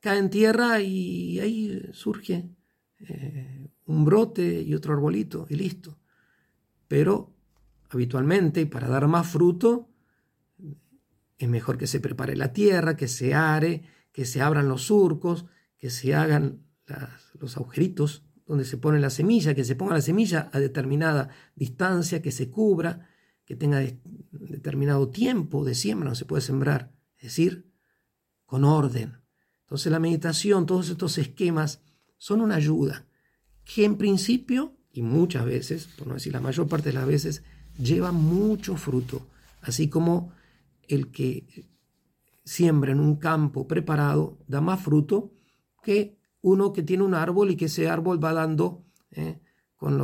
cae 0.00 0.18
en 0.18 0.30
tierra 0.30 0.80
y 0.80 1.40
ahí 1.40 1.82
surge 1.92 2.48
eh, 3.00 3.70
un 3.86 4.04
brote 4.04 4.62
y 4.62 4.74
otro 4.74 4.92
arbolito 4.92 5.46
y 5.48 5.56
listo. 5.56 5.98
Pero 6.88 7.34
habitualmente, 7.90 8.66
para 8.66 8.88
dar 8.88 9.08
más 9.08 9.26
fruto, 9.26 9.88
es 11.38 11.48
mejor 11.48 11.78
que 11.78 11.86
se 11.86 12.00
prepare 12.00 12.36
la 12.36 12.52
tierra, 12.52 12.96
que 12.96 13.08
se 13.08 13.34
are, 13.34 13.82
que 14.12 14.24
se 14.24 14.40
abran 14.40 14.68
los 14.68 14.82
surcos, 14.82 15.46
que 15.76 15.90
se 15.90 16.14
hagan 16.14 16.63
los 17.38 17.56
agujeritos 17.56 18.24
donde 18.46 18.64
se 18.64 18.76
pone 18.76 19.00
la 19.00 19.10
semilla, 19.10 19.54
que 19.54 19.64
se 19.64 19.74
ponga 19.74 19.94
la 19.94 20.02
semilla 20.02 20.50
a 20.52 20.60
determinada 20.60 21.30
distancia, 21.54 22.20
que 22.20 22.30
se 22.30 22.50
cubra, 22.50 23.08
que 23.44 23.56
tenga 23.56 23.82
determinado 24.32 25.08
tiempo 25.08 25.64
de 25.64 25.74
siembra, 25.74 26.10
no 26.10 26.14
se 26.14 26.24
puede 26.24 26.42
sembrar, 26.42 26.92
es 27.16 27.24
decir, 27.24 27.72
con 28.44 28.64
orden. 28.64 29.18
Entonces 29.62 29.90
la 29.90 29.98
meditación, 29.98 30.66
todos 30.66 30.90
estos 30.90 31.16
esquemas 31.18 31.82
son 32.16 32.40
una 32.40 32.56
ayuda 32.56 33.06
que 33.64 33.84
en 33.84 33.96
principio, 33.96 34.76
y 34.92 35.02
muchas 35.02 35.44
veces, 35.44 35.86
por 35.98 36.06
no 36.06 36.14
decir 36.14 36.32
la 36.32 36.40
mayor 36.40 36.68
parte 36.68 36.90
de 36.90 36.94
las 36.94 37.06
veces, 37.06 37.42
lleva 37.78 38.12
mucho 38.12 38.76
fruto, 38.76 39.26
así 39.62 39.88
como 39.88 40.32
el 40.86 41.10
que 41.10 41.66
siembra 42.44 42.92
en 42.92 43.00
un 43.00 43.16
campo 43.16 43.66
preparado 43.66 44.38
da 44.46 44.60
más 44.60 44.82
fruto 44.82 45.32
que 45.82 46.18
uno 46.44 46.74
que 46.74 46.82
tiene 46.82 47.02
un 47.02 47.14
árbol 47.14 47.50
y 47.50 47.56
que 47.56 47.64
ese 47.64 47.88
árbol 47.88 48.22
va 48.22 48.34
dando, 48.34 48.84
eh, 49.12 49.40
con, 49.76 49.96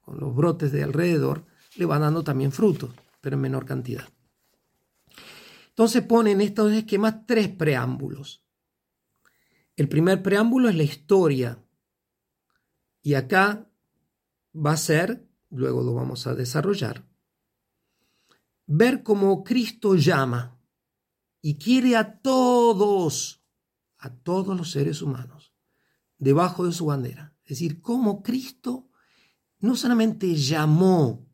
con 0.00 0.18
los 0.18 0.34
brotes 0.34 0.72
de 0.72 0.82
alrededor, 0.82 1.44
le 1.76 1.84
va 1.84 1.98
dando 1.98 2.24
también 2.24 2.50
fruto, 2.50 2.94
pero 3.20 3.36
en 3.36 3.42
menor 3.42 3.66
cantidad. 3.66 4.08
Entonces 5.68 6.02
ponen 6.02 6.40
estos 6.40 6.72
esquemas 6.72 7.26
tres 7.26 7.48
preámbulos. 7.48 8.42
El 9.76 9.90
primer 9.90 10.22
preámbulo 10.22 10.70
es 10.70 10.76
la 10.76 10.84
historia. 10.84 11.62
Y 13.02 13.12
acá 13.12 13.68
va 14.54 14.72
a 14.72 14.78
ser, 14.78 15.28
luego 15.50 15.82
lo 15.82 15.92
vamos 15.92 16.26
a 16.26 16.34
desarrollar, 16.34 17.04
ver 18.66 19.02
cómo 19.02 19.44
Cristo 19.44 19.94
llama 19.94 20.58
y 21.42 21.58
quiere 21.58 21.96
a 21.96 22.18
todos, 22.20 23.42
a 23.98 24.08
todos 24.08 24.56
los 24.56 24.70
seres 24.70 25.02
humanos, 25.02 25.35
debajo 26.18 26.66
de 26.66 26.72
su 26.72 26.86
bandera. 26.86 27.34
Es 27.44 27.50
decir, 27.50 27.80
cómo 27.80 28.22
Cristo 28.22 28.88
no 29.60 29.76
solamente 29.76 30.34
llamó, 30.34 31.26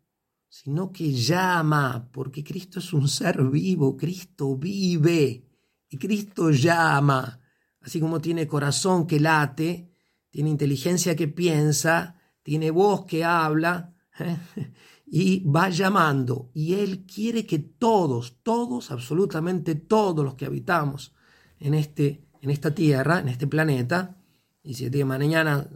sino 0.49 0.93
que 0.93 1.13
llama, 1.13 2.09
porque 2.13 2.45
Cristo 2.45 2.79
es 2.79 2.93
un 2.93 3.09
ser 3.09 3.43
vivo, 3.45 3.97
Cristo 3.97 4.57
vive 4.57 5.47
y 5.89 5.97
Cristo 5.97 6.51
llama 6.51 7.41
así 7.83 8.01
como 8.01 8.21
tiene 8.21 8.47
corazón 8.47 9.07
que 9.07 9.21
late, 9.21 9.91
tiene 10.31 10.51
inteligencia 10.51 11.17
que 11.17 11.29
piensa, 11.29 12.17
tiene 12.43 12.71
voz 12.71 13.05
que 13.05 13.25
habla, 13.25 13.95
¿eh? 14.19 14.37
y 15.07 15.41
va 15.45 15.69
llamando. 15.69 16.51
Y 16.55 16.75
Él 16.75 17.05
quiere 17.05 17.45
que 17.45 17.59
todos, 17.59 18.39
todos, 18.43 18.91
absolutamente 18.91 19.75
todos 19.75 20.25
los 20.25 20.35
que 20.35 20.47
habitamos 20.47 21.15
en, 21.59 21.75
este, 21.75 22.27
en 22.41 22.51
esta 22.51 22.75
tierra, 22.75 23.21
en 23.21 23.29
este 23.29 23.47
planeta, 23.47 24.17
y 24.63 24.75
si 24.75 24.85
el 24.85 24.91
día 24.91 25.01
de 25.01 25.07
mañana 25.07 25.69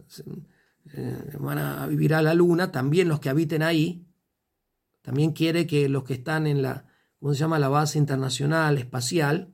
eh, 0.93 1.37
van 1.39 1.57
a 1.57 1.87
vivir 1.87 2.13
a 2.13 2.21
la 2.21 2.33
luna, 2.33 2.71
también 2.71 3.09
los 3.09 3.19
que 3.19 3.29
habiten 3.29 3.63
ahí, 3.63 4.05
también 5.01 5.31
quiere 5.31 5.67
que 5.67 5.89
los 5.89 6.03
que 6.03 6.13
están 6.13 6.47
en 6.47 6.61
la, 6.61 6.85
¿cómo 7.19 7.33
se 7.33 7.39
llama?, 7.39 7.59
la 7.59 7.69
base 7.69 7.97
internacional 7.97 8.77
espacial, 8.77 9.53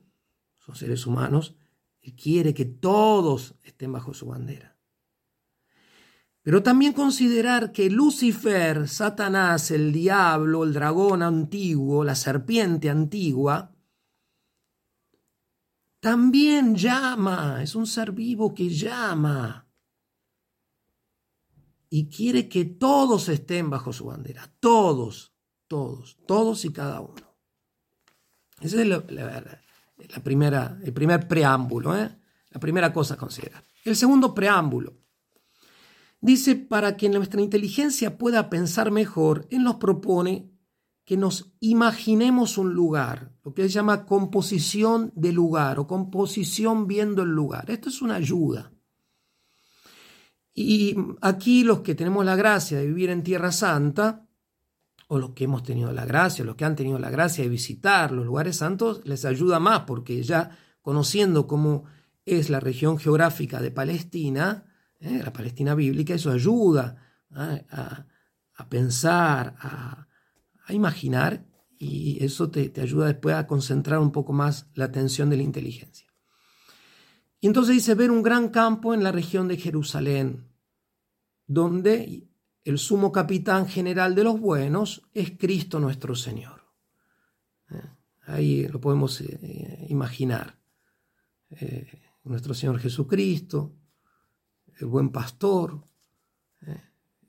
son 0.58 0.76
seres 0.76 1.06
humanos, 1.06 1.56
él 2.00 2.14
quiere 2.14 2.54
que 2.54 2.64
todos 2.64 3.54
estén 3.62 3.92
bajo 3.92 4.14
su 4.14 4.26
bandera. 4.26 4.76
Pero 6.42 6.62
también 6.62 6.92
considerar 6.92 7.72
que 7.72 7.88
Lucifer, 7.88 8.86
Satanás, 8.86 9.70
el 9.70 9.92
diablo, 9.92 10.64
el 10.64 10.74
dragón 10.74 11.22
antiguo, 11.22 12.04
la 12.04 12.14
serpiente 12.14 12.90
antigua, 12.90 13.73
también 16.04 16.74
llama, 16.74 17.62
es 17.62 17.74
un 17.74 17.86
ser 17.86 18.12
vivo 18.12 18.52
que 18.54 18.68
llama 18.68 19.66
y 21.88 22.10
quiere 22.10 22.46
que 22.46 22.66
todos 22.66 23.30
estén 23.30 23.70
bajo 23.70 23.90
su 23.90 24.04
bandera, 24.04 24.54
todos, 24.60 25.34
todos, 25.66 26.18
todos 26.26 26.66
y 26.66 26.74
cada 26.74 27.00
uno. 27.00 27.34
Esa 28.60 28.82
es 28.82 30.22
primera, 30.22 30.78
el 30.84 30.92
primer 30.92 31.26
preámbulo, 31.26 31.96
¿eh? 31.96 32.14
la 32.50 32.60
primera 32.60 32.92
cosa 32.92 33.14
a 33.14 33.16
considerar. 33.16 33.64
El 33.82 33.96
segundo 33.96 34.34
preámbulo 34.34 34.98
dice, 36.20 36.54
para 36.54 36.98
que 36.98 37.08
nuestra 37.08 37.40
inteligencia 37.40 38.18
pueda 38.18 38.50
pensar 38.50 38.90
mejor, 38.90 39.48
Él 39.50 39.62
nos 39.62 39.76
propone 39.76 40.53
que 41.04 41.16
nos 41.16 41.52
imaginemos 41.60 42.56
un 42.56 42.72
lugar, 42.72 43.32
lo 43.44 43.52
que 43.52 43.62
se 43.62 43.68
llama 43.68 44.06
composición 44.06 45.12
de 45.14 45.32
lugar 45.32 45.78
o 45.78 45.86
composición 45.86 46.86
viendo 46.86 47.22
el 47.22 47.30
lugar. 47.30 47.70
Esto 47.70 47.90
es 47.90 48.00
una 48.00 48.16
ayuda. 48.16 48.72
Y 50.54 50.96
aquí 51.20 51.64
los 51.64 51.80
que 51.80 51.94
tenemos 51.94 52.24
la 52.24 52.36
gracia 52.36 52.78
de 52.78 52.86
vivir 52.86 53.10
en 53.10 53.22
Tierra 53.22 53.52
Santa, 53.52 54.26
o 55.08 55.18
los 55.18 55.30
que 55.30 55.44
hemos 55.44 55.62
tenido 55.62 55.92
la 55.92 56.06
gracia, 56.06 56.44
los 56.44 56.56
que 56.56 56.64
han 56.64 56.76
tenido 56.76 56.98
la 56.98 57.10
gracia 57.10 57.44
de 57.44 57.50
visitar 57.50 58.12
los 58.12 58.24
lugares 58.24 58.56
santos, 58.56 59.02
les 59.04 59.24
ayuda 59.24 59.60
más 59.60 59.80
porque 59.80 60.22
ya 60.22 60.56
conociendo 60.80 61.46
cómo 61.46 61.84
es 62.24 62.48
la 62.48 62.60
región 62.60 62.98
geográfica 62.98 63.60
de 63.60 63.70
Palestina, 63.70 64.64
¿eh? 65.00 65.20
la 65.22 65.32
Palestina 65.32 65.74
bíblica, 65.74 66.14
eso 66.14 66.30
ayuda 66.30 66.96
¿eh? 67.36 67.64
a, 67.70 68.68
pensar, 68.68 69.56
a, 69.58 70.06
imaginar 70.72 71.46
y 71.78 72.24
eso 72.24 72.50
te, 72.50 72.68
te, 72.70 72.80
ayuda 72.80 73.06
después 73.06 73.34
a 73.34 73.46
concentrar 73.46 73.98
un 73.98 74.12
poco 74.12 74.32
más 74.32 74.70
la 74.74 74.86
atención 74.86 75.28
de 75.28 75.36
la 75.36 75.42
inteligencia. 75.42 76.06
Y 77.40 77.46
entonces 77.46 77.74
dice 77.74 77.94
ver 77.94 78.10
un 78.10 78.22
gran 78.22 78.48
campo 78.48 78.94
en 78.94 79.02
la 79.02 79.12
región 79.12 79.48
de 79.48 79.58
Jerusalén, 79.58 80.48
donde 81.46 82.26
el 82.64 82.78
sumo 82.78 83.12
capitán 83.12 83.68
general 83.68 84.14
de 84.14 84.24
los 84.24 84.40
buenos 84.40 85.02
es 85.12 85.32
Cristo 85.38 85.78
nuestro 85.78 86.14
Señor. 86.14 86.62
¿Eh? 87.70 87.82
Ahí 88.26 88.66
lo 88.68 88.80
podemos 88.80 89.22
imaginar. 89.88 90.58
nuestro 92.24 92.54
Señor 92.54 92.78
Jesucristo, 92.78 93.76
el 94.78 94.86
buen 94.86 95.10
pastor. 95.10 95.84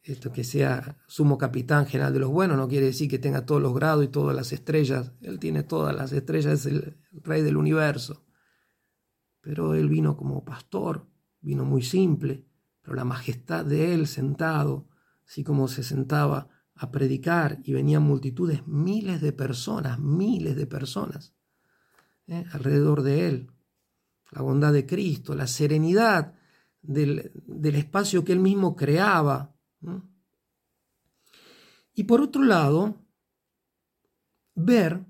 Esto 0.05 0.31
que 0.31 0.43
sea 0.43 0.97
sumo 1.07 1.37
capitán 1.37 1.87
general 1.87 2.13
de 2.13 2.19
los 2.19 2.29
buenos 2.29 2.57
no 2.57 2.67
quiere 2.67 2.85
decir 2.85 3.09
que 3.09 3.17
tenga 3.17 3.45
todos 3.45 3.61
los 3.61 3.73
grados 3.73 4.05
y 4.05 4.07
todas 4.07 4.35
las 4.35 4.53
estrellas. 4.53 5.11
Él 5.21 5.39
tiene 5.39 5.63
todas 5.63 5.95
las 5.95 6.11
estrellas, 6.11 6.59
es 6.59 6.65
el 6.67 6.97
rey 7.11 7.41
del 7.41 7.57
universo. 7.57 8.23
Pero 9.41 9.73
él 9.73 9.89
vino 9.89 10.15
como 10.15 10.45
pastor, 10.45 11.07
vino 11.41 11.65
muy 11.65 11.81
simple, 11.81 12.45
pero 12.83 12.95
la 12.95 13.03
majestad 13.03 13.65
de 13.65 13.95
él 13.95 14.05
sentado, 14.05 14.87
así 15.27 15.43
como 15.43 15.67
se 15.67 15.83
sentaba 15.83 16.49
a 16.75 16.91
predicar 16.91 17.59
y 17.63 17.73
venían 17.73 18.03
multitudes, 18.03 18.67
miles 18.67 19.21
de 19.21 19.31
personas, 19.31 19.99
miles 19.99 20.55
de 20.55 20.67
personas 20.67 21.33
¿eh? 22.27 22.45
alrededor 22.51 23.01
de 23.01 23.27
él. 23.27 23.51
La 24.31 24.41
bondad 24.41 24.71
de 24.71 24.85
Cristo, 24.85 25.33
la 25.33 25.47
serenidad 25.47 26.35
del, 26.81 27.31
espacio 27.75 28.23
que 28.23 28.33
él 28.33 28.39
mismo 28.39 28.75
creaba. 28.75 29.54
Y 31.93 32.03
por 32.03 32.21
otro 32.21 32.43
lado, 32.43 33.05
ver 34.55 35.05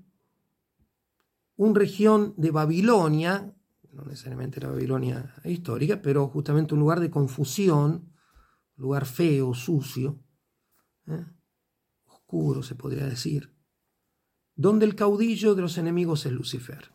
una 1.56 1.78
región 1.78 2.34
de 2.36 2.50
Babilonia, 2.50 3.54
no 3.92 4.04
necesariamente 4.04 4.60
la 4.60 4.68
Babilonia 4.68 5.34
histórica, 5.44 6.02
pero 6.02 6.28
justamente 6.28 6.74
un 6.74 6.80
lugar 6.80 7.00
de 7.00 7.10
confusión, 7.10 8.12
lugar 8.76 9.06
feo, 9.06 9.54
sucio, 9.54 10.22
¿eh? 11.06 11.24
oscuro 12.06 12.62
se 12.62 12.74
podría 12.74 13.06
decir, 13.06 13.54
donde 14.54 14.84
el 14.86 14.94
caudillo 14.94 15.54
de 15.54 15.62
los 15.62 15.78
enemigos 15.78 16.26
es 16.26 16.32
Lucifer. 16.32 16.92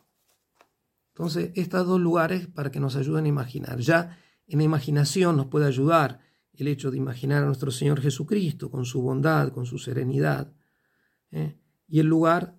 Entonces, 1.14 1.52
estos 1.54 1.86
dos 1.86 2.00
lugares 2.00 2.46
para 2.46 2.70
que 2.70 2.80
nos 2.80 2.96
ayuden 2.96 3.26
a 3.26 3.28
imaginar. 3.28 3.78
Ya 3.80 4.18
en 4.46 4.58
la 4.58 4.64
imaginación 4.64 5.36
nos 5.36 5.46
puede 5.46 5.66
ayudar 5.66 6.20
el 6.54 6.68
hecho 6.68 6.90
de 6.90 6.96
imaginar 6.96 7.42
a 7.42 7.46
nuestro 7.46 7.70
Señor 7.70 8.00
Jesucristo 8.00 8.70
con 8.70 8.84
su 8.84 9.02
bondad, 9.02 9.52
con 9.52 9.66
su 9.66 9.78
serenidad. 9.78 10.52
¿eh? 11.30 11.58
Y 11.88 12.00
el 12.00 12.06
lugar 12.06 12.58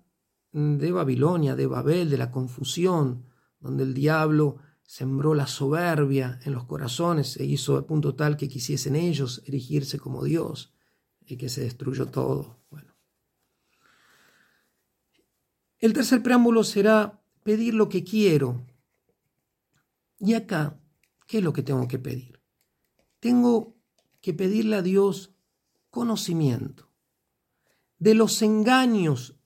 de 0.52 0.92
Babilonia, 0.92 1.56
de 1.56 1.66
Babel, 1.66 2.10
de 2.10 2.18
la 2.18 2.30
confusión, 2.30 3.26
donde 3.60 3.84
el 3.84 3.94
diablo 3.94 4.58
sembró 4.82 5.34
la 5.34 5.46
soberbia 5.46 6.38
en 6.44 6.52
los 6.52 6.64
corazones 6.64 7.36
e 7.38 7.44
hizo 7.44 7.76
al 7.76 7.86
punto 7.86 8.14
tal 8.14 8.36
que 8.36 8.48
quisiesen 8.48 8.96
ellos 8.96 9.42
erigirse 9.46 9.98
como 9.98 10.22
Dios 10.22 10.74
y 11.20 11.36
que 11.36 11.48
se 11.48 11.62
destruyó 11.62 12.06
todo. 12.06 12.60
Bueno. 12.70 12.94
El 15.78 15.92
tercer 15.92 16.22
preámbulo 16.22 16.62
será 16.62 17.20
pedir 17.42 17.74
lo 17.74 17.88
que 17.88 18.04
quiero. 18.04 18.66
Y 20.18 20.34
acá 20.34 20.78
¿Qué 21.26 21.38
es 21.38 21.44
lo 21.44 21.52
que 21.52 21.62
tengo 21.62 21.88
que 21.88 21.98
pedir? 21.98 22.40
Tengo 23.20 23.73
que 24.24 24.32
pedirle 24.32 24.76
a 24.76 24.80
Dios 24.80 25.34
conocimiento 25.90 26.90
de 27.98 28.14
los 28.14 28.40
engaños 28.40 29.38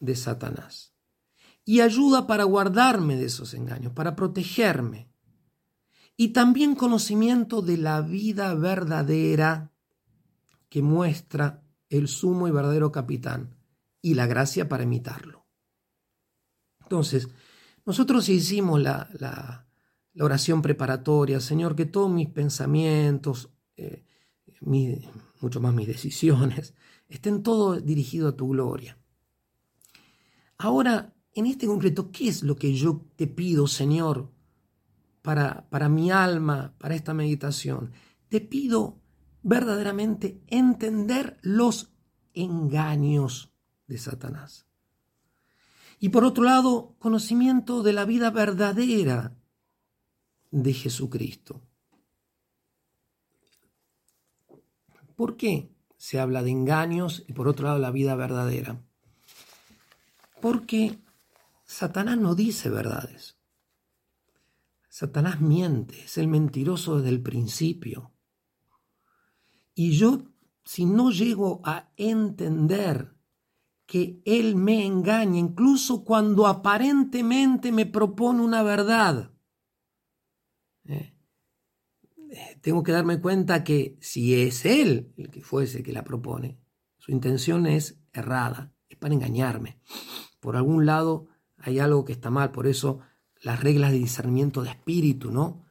de 0.00 0.16
Satanás 0.16 0.94
y 1.62 1.82
ayuda 1.82 2.26
para 2.26 2.44
guardarme 2.44 3.16
de 3.16 3.26
esos 3.26 3.52
engaños, 3.52 3.92
para 3.92 4.16
protegerme. 4.16 5.12
Y 6.16 6.28
también 6.28 6.74
conocimiento 6.74 7.60
de 7.60 7.76
la 7.76 8.00
vida 8.00 8.54
verdadera 8.54 9.74
que 10.70 10.80
muestra 10.80 11.62
el 11.90 12.08
sumo 12.08 12.48
y 12.48 12.50
verdadero 12.50 12.90
capitán 12.90 13.58
y 14.00 14.14
la 14.14 14.26
gracia 14.26 14.70
para 14.70 14.84
imitarlo. 14.84 15.46
Entonces, 16.80 17.28
nosotros 17.84 18.26
hicimos 18.30 18.80
la, 18.80 19.10
la, 19.18 19.68
oración 20.18 20.62
preparatoria, 20.62 21.40
Señor, 21.40 21.76
que 21.76 21.84
todos 21.84 22.10
mis 22.10 22.30
pensamientos, 22.30 23.50
eh, 23.78 24.04
mucho 25.40 25.60
más 25.60 25.72
mis 25.72 25.86
decisiones, 25.86 26.74
estén 27.08 27.42
todos 27.42 27.84
dirigidos 27.84 28.34
a 28.34 28.36
tu 28.36 28.48
gloria. 28.48 28.98
Ahora, 30.58 31.14
en 31.32 31.46
este 31.46 31.66
concreto, 31.66 32.10
¿qué 32.10 32.28
es 32.28 32.42
lo 32.42 32.56
que 32.56 32.74
yo 32.74 33.06
te 33.16 33.28
pido, 33.28 33.68
Señor, 33.68 34.32
para, 35.22 35.68
para 35.70 35.88
mi 35.88 36.10
alma, 36.10 36.74
para 36.78 36.96
esta 36.96 37.14
meditación? 37.14 37.92
Te 38.28 38.40
pido 38.40 39.00
verdaderamente 39.42 40.42
entender 40.48 41.38
los 41.42 41.92
engaños 42.34 43.52
de 43.86 43.98
Satanás. 43.98 44.66
Y 46.00 46.08
por 46.08 46.24
otro 46.24 46.44
lado, 46.44 46.96
conocimiento 46.98 47.82
de 47.82 47.92
la 47.92 48.04
vida 48.04 48.30
verdadera 48.30 49.36
de 50.50 50.72
Jesucristo. 50.72 51.67
¿Por 55.18 55.36
qué 55.36 55.74
se 55.96 56.20
habla 56.20 56.44
de 56.44 56.50
engaños 56.50 57.24
y 57.26 57.32
por 57.32 57.48
otro 57.48 57.66
lado 57.66 57.80
la 57.80 57.90
vida 57.90 58.14
verdadera? 58.14 58.80
Porque 60.40 60.96
Satanás 61.64 62.18
no 62.18 62.36
dice 62.36 62.70
verdades. 62.70 63.36
Satanás 64.88 65.40
miente, 65.40 66.04
es 66.04 66.18
el 66.18 66.28
mentiroso 66.28 66.98
desde 66.98 67.08
el 67.08 67.20
principio. 67.20 68.12
Y 69.74 69.96
yo, 69.96 70.22
si 70.62 70.84
no 70.84 71.10
llego 71.10 71.62
a 71.64 71.90
entender 71.96 73.12
que 73.86 74.22
Él 74.24 74.54
me 74.54 74.86
engaña, 74.86 75.40
incluso 75.40 76.04
cuando 76.04 76.46
aparentemente 76.46 77.72
me 77.72 77.86
propone 77.86 78.40
una 78.40 78.62
verdad, 78.62 79.32
eh, 80.84 81.17
tengo 82.60 82.82
que 82.82 82.92
darme 82.92 83.20
cuenta 83.20 83.64
que 83.64 83.96
si 84.00 84.34
es 84.34 84.64
él 84.64 85.12
el 85.16 85.30
que 85.30 85.40
fuese 85.40 85.82
que 85.82 85.92
la 85.92 86.04
propone, 86.04 86.58
su 86.98 87.12
intención 87.12 87.66
es 87.66 88.00
errada, 88.12 88.72
es 88.88 88.98
para 88.98 89.14
engañarme. 89.14 89.78
Por 90.40 90.56
algún 90.56 90.86
lado 90.86 91.28
hay 91.56 91.78
algo 91.78 92.04
que 92.04 92.12
está 92.12 92.30
mal, 92.30 92.50
por 92.50 92.66
eso 92.66 93.00
las 93.42 93.62
reglas 93.62 93.92
de 93.92 93.98
discernimiento 93.98 94.62
de 94.62 94.70
espíritu, 94.70 95.30
¿no? 95.30 95.64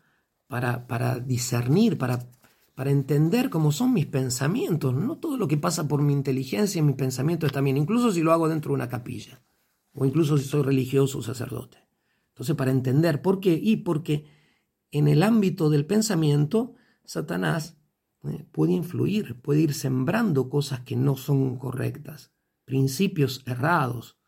Para, 0.47 0.87
para 0.87 1.19
discernir, 1.19 1.97
para, 1.97 2.29
para 2.73 2.91
entender 2.91 3.49
cómo 3.49 3.71
son 3.71 3.93
mis 3.93 4.05
pensamientos. 4.05 4.93
No 4.93 5.17
todo 5.17 5.37
lo 5.37 5.47
que 5.47 5.57
pasa 5.57 5.87
por 5.87 6.01
mi 6.01 6.13
inteligencia 6.13 6.79
y 6.79 6.83
mi 6.83 6.93
pensamiento 6.93 7.45
está 7.45 7.61
bien, 7.61 7.77
incluso 7.77 8.11
si 8.11 8.21
lo 8.21 8.31
hago 8.31 8.47
dentro 8.47 8.69
de 8.69 8.75
una 8.75 8.89
capilla, 8.89 9.41
o 9.93 10.05
incluso 10.05 10.37
si 10.37 10.45
soy 10.45 10.63
religioso 10.63 11.19
o 11.19 11.21
sacerdote. 11.21 11.77
Entonces, 12.29 12.55
para 12.55 12.71
entender 12.71 13.21
por 13.21 13.39
qué, 13.39 13.59
y 13.61 13.77
porque 13.77 14.25
en 14.91 15.07
el 15.07 15.23
ámbito 15.23 15.69
del 15.69 15.85
pensamiento, 15.85 16.75
Satanás 17.03 17.77
eh, 18.23 18.45
puede 18.51 18.73
influir, 18.73 19.39
puede 19.41 19.61
ir 19.61 19.73
sembrando 19.73 20.49
cosas 20.49 20.81
que 20.81 20.95
no 20.95 21.17
son 21.17 21.57
correctas, 21.57 22.31
principios 22.65 23.43
errados. 23.45 24.19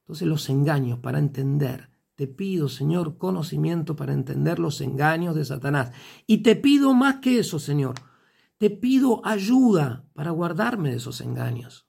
Entonces 0.00 0.28
los 0.28 0.48
engaños 0.48 0.98
para 0.98 1.18
entender. 1.18 1.90
Te 2.14 2.28
pido, 2.28 2.68
Señor, 2.68 3.18
conocimiento 3.18 3.96
para 3.96 4.12
entender 4.12 4.60
los 4.60 4.80
engaños 4.80 5.34
de 5.34 5.44
Satanás. 5.44 5.92
Y 6.26 6.38
te 6.38 6.54
pido 6.54 6.94
más 6.94 7.16
que 7.16 7.40
eso, 7.40 7.58
Señor. 7.58 7.94
Te 8.58 8.70
pido 8.70 9.20
ayuda 9.26 10.08
para 10.14 10.30
guardarme 10.30 10.90
de 10.90 10.96
esos 10.96 11.20
engaños. 11.20 11.88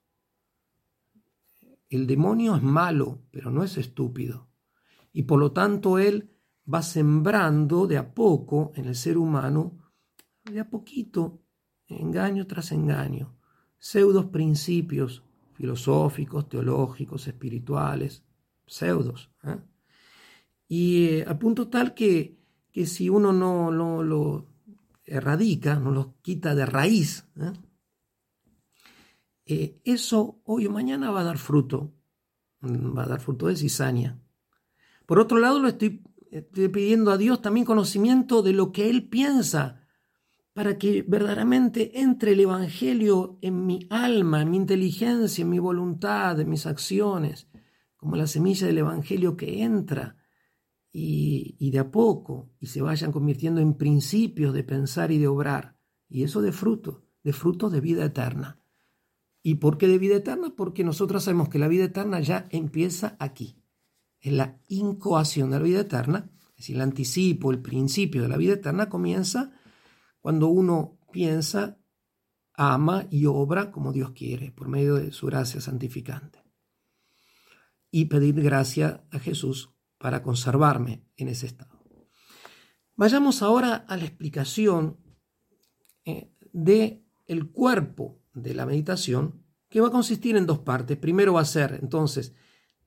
El 1.90 2.08
demonio 2.08 2.56
es 2.56 2.64
malo, 2.64 3.22
pero 3.30 3.52
no 3.52 3.64
es 3.64 3.78
estúpido. 3.78 4.50
Y 5.14 5.24
por 5.24 5.40
lo 5.40 5.52
tanto 5.52 6.00
él 6.00 6.35
va 6.72 6.82
sembrando 6.82 7.88
de 7.88 7.98
a 7.98 8.14
poco 8.14 8.72
en 8.76 8.86
el 8.86 8.96
ser 8.96 9.18
humano, 9.18 9.78
de 10.44 10.60
a 10.60 10.70
poquito, 10.70 11.42
engaño 11.88 12.48
tras 12.48 12.72
engaño, 12.72 13.38
pseudos 13.78 14.26
principios 14.26 15.24
filosóficos, 15.54 16.50
teológicos, 16.50 17.28
espirituales, 17.28 18.24
pseudos. 18.66 19.32
¿eh? 19.44 19.58
Y 20.68 21.08
eh, 21.08 21.26
a 21.28 21.38
punto 21.40 21.70
tal 21.70 21.94
que, 21.94 22.38
que 22.72 22.86
si 22.86 23.10
uno 23.10 23.32
no, 23.32 23.72
lo 23.72 24.48
erradica, 25.06 25.80
no 25.80 25.92
los 25.92 26.08
quita 26.22 26.56
de 26.56 26.66
raíz, 26.66 27.28
¿eh? 27.38 27.54
eso 29.86 30.42
hoy 30.44 30.66
o 30.66 30.72
mañana 30.72 31.12
va 31.12 31.22
a 31.22 31.26
dar 31.26 31.38
fruto, 31.38 31.94
va 32.62 33.04
a 33.04 33.08
dar 33.08 33.22
fruto 33.22 33.48
de 33.48 33.56
cizaña. 33.56 34.20
Por 35.06 35.20
otro 35.20 35.38
lado, 35.38 35.60
lo 35.60 35.68
estoy, 35.68 36.04
estoy 36.32 36.70
pidiendo 36.70 37.12
a 37.12 37.18
Dios 37.18 37.42
también 37.42 37.66
conocimiento 37.66 38.42
de 38.42 38.54
lo 38.54 38.72
que 38.72 38.90
Él 38.90 39.10
piensa 39.10 39.82
para 40.54 40.78
que 40.78 41.04
verdaderamente 41.06 42.00
entre 42.00 42.32
el 42.32 42.40
Evangelio 42.40 43.38
en 43.42 43.66
mi 43.66 43.88
alma, 43.90 44.42
en 44.42 44.52
mi 44.52 44.58
inteligencia, 44.58 45.42
en 45.42 45.50
mi 45.50 45.60
voluntad, 45.60 46.40
en 46.40 46.50
mis 46.50 46.66
acciones, 46.66 47.50
como 47.98 48.16
la 48.16 48.26
semilla 48.26 48.66
del 48.68 48.78
Evangelio 48.78 49.36
que 49.36 49.64
entra 49.64 50.16
y, 50.94 51.58
y, 51.60 51.72
de 51.72 51.80
a 51.80 51.92
poco 51.92 52.54
y 52.60 52.68
se 52.68 52.82
vayan 52.82 53.12
convirtiendo 53.12 53.60
en 53.60 53.74
principios 53.74 54.54
de 54.54 54.64
pensar 54.64 55.12
y 55.12 55.18
de 55.18 55.28
obrar. 55.28 55.78
Y 56.08 56.24
eso 56.24 56.42
de 56.42 56.54
fruto, 56.54 57.04
de 57.22 57.34
fruto 57.34 57.70
de 57.70 57.82
vida 57.82 58.06
eterna. 58.06 58.62
¿Y 59.44 59.56
por 59.56 59.78
qué 59.78 59.90
de 59.90 59.98
vida 59.98 60.16
eterna? 60.16 60.54
Porque 60.56 60.86
nosotros 60.86 61.26
sabemos 61.26 61.50
que 61.50 61.60
la 61.60 61.68
vida 61.68 61.84
eterna 61.84 62.22
ya 62.22 62.48
empieza 62.50 63.18
aquí. 63.20 63.62
Es 64.26 64.34
la 64.34 64.60
incoación 64.70 65.52
de 65.52 65.60
la 65.60 65.64
vida 65.64 65.82
eterna, 65.82 66.32
es 66.50 66.56
decir, 66.58 66.78
el 66.78 66.82
anticipo, 66.82 67.52
el 67.52 67.62
principio 67.62 68.24
de 68.24 68.28
la 68.28 68.38
vida 68.38 68.54
eterna 68.54 68.90
comienza 68.90 69.54
cuando 70.20 70.48
uno 70.48 70.98
piensa, 71.12 71.78
ama 72.56 73.06
y 73.12 73.28
obra 73.28 73.70
como 73.70 73.94
Dios 73.94 74.14
quiere, 74.14 74.52
por 74.52 74.68
medio 74.68 74.96
de 74.96 75.12
su 75.12 75.28
gracia 75.28 75.62
santificante. 75.62 76.44
Y 77.92 78.06
pedir 78.06 78.42
gracia 78.42 79.06
a 79.12 79.20
Jesús 79.20 79.76
para 80.00 80.24
conservarme 80.24 81.08
en 81.18 81.28
ese 81.28 81.46
estado. 81.46 81.80
Vayamos 82.96 83.44
ahora 83.44 83.76
a 83.76 83.96
la 83.96 84.06
explicación 84.06 84.98
eh, 86.04 86.34
de 86.52 87.06
el 87.28 87.52
cuerpo 87.52 88.24
de 88.34 88.56
la 88.56 88.66
meditación, 88.66 89.46
que 89.70 89.82
va 89.82 89.90
a 89.90 89.92
consistir 89.92 90.36
en 90.36 90.48
dos 90.48 90.58
partes. 90.58 90.98
Primero 90.98 91.34
va 91.34 91.42
a 91.42 91.46
ser, 91.46 91.78
entonces, 91.80 92.34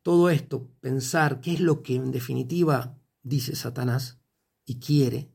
todo 0.09 0.31
esto, 0.31 0.71
pensar 0.81 1.43
qué 1.43 1.53
es 1.53 1.61
lo 1.61 1.83
que 1.83 1.95
en 1.95 2.11
definitiva 2.13 2.99
dice 3.23 3.55
Satanás 3.55 4.19
y 4.65 4.81
quiere, 4.81 5.31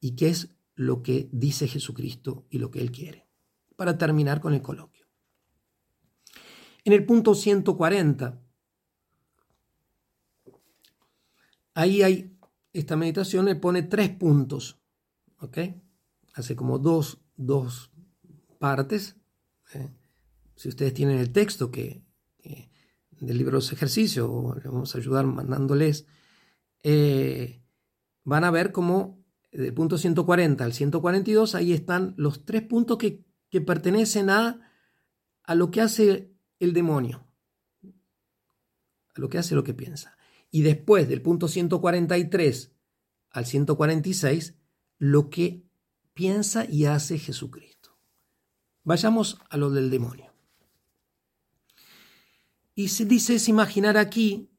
y 0.00 0.16
qué 0.16 0.30
es 0.30 0.56
lo 0.74 1.02
que 1.02 1.28
dice 1.30 1.68
Jesucristo 1.68 2.46
y 2.48 2.56
lo 2.56 2.70
que 2.70 2.80
Él 2.80 2.90
quiere. 2.90 3.28
Para 3.76 3.98
terminar 3.98 4.40
con 4.40 4.54
el 4.54 4.62
coloquio. 4.62 5.06
En 6.84 6.94
el 6.94 7.04
punto 7.04 7.34
140, 7.34 8.40
ahí 11.74 12.00
hay, 12.00 12.34
esta 12.72 12.96
meditación 12.96 13.44
le 13.44 13.56
pone 13.56 13.82
tres 13.82 14.08
puntos, 14.08 14.80
¿ok? 15.40 15.58
Hace 16.32 16.56
como 16.56 16.78
dos, 16.78 17.20
dos 17.36 17.90
partes. 18.58 19.16
¿eh? 19.74 19.90
Si 20.56 20.70
ustedes 20.70 20.94
tienen 20.94 21.18
el 21.18 21.30
texto 21.30 21.70
que, 21.70 22.07
del 23.20 23.38
libro 23.38 23.52
de 23.52 23.56
los 23.56 23.72
ejercicios, 23.72 24.56
les 24.56 24.64
vamos 24.64 24.94
a 24.94 24.98
ayudar 24.98 25.26
mandándoles, 25.26 26.06
eh, 26.82 27.62
van 28.24 28.44
a 28.44 28.50
ver 28.50 28.72
cómo 28.72 29.18
del 29.52 29.74
punto 29.74 29.98
140 29.98 30.64
al 30.64 30.72
142, 30.72 31.54
ahí 31.54 31.72
están 31.72 32.14
los 32.16 32.44
tres 32.44 32.62
puntos 32.62 32.98
que, 32.98 33.26
pertenecen 33.64 34.28
a, 34.30 34.60
a 35.42 35.54
lo 35.54 35.70
que 35.70 35.80
hace 35.80 36.34
el 36.58 36.74
demonio, 36.74 37.26
a 37.82 39.20
lo 39.20 39.28
que 39.28 39.38
hace 39.38 39.54
lo 39.54 39.64
que 39.64 39.74
piensa. 39.74 40.18
Y 40.50 40.62
después 40.62 41.08
del 41.08 41.22
punto 41.22 41.48
143 41.48 42.74
al 43.30 43.46
146, 43.46 44.58
lo 44.98 45.30
que 45.30 45.66
piensa 46.12 46.66
y 46.68 46.84
hace 46.84 47.18
Jesucristo. 47.18 47.98
Vayamos 48.84 49.38
a 49.50 49.56
lo 49.56 49.70
del 49.70 49.90
demonio. 49.90 50.27
Y 52.78 52.90
se 52.90 53.06
dice 53.06 53.34
es 53.34 53.48
imaginar 53.48 53.96
aquí 53.96 54.52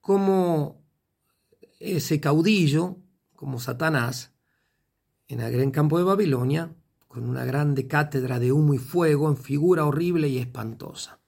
como 0.00 0.82
ese 1.78 2.18
caudillo 2.18 2.96
como 3.36 3.60
Satanás 3.60 4.32
en 5.28 5.38
el 5.38 5.52
gran 5.52 5.70
campo 5.70 5.98
de 5.98 6.02
Babilonia, 6.02 6.74
con 7.06 7.28
una 7.28 7.44
grande 7.44 7.86
cátedra 7.86 8.40
de 8.40 8.50
humo 8.50 8.74
y 8.74 8.78
fuego 8.78 9.28
en 9.28 9.36
figura 9.36 9.86
horrible 9.86 10.26
y 10.26 10.38
espantosa. 10.38 11.20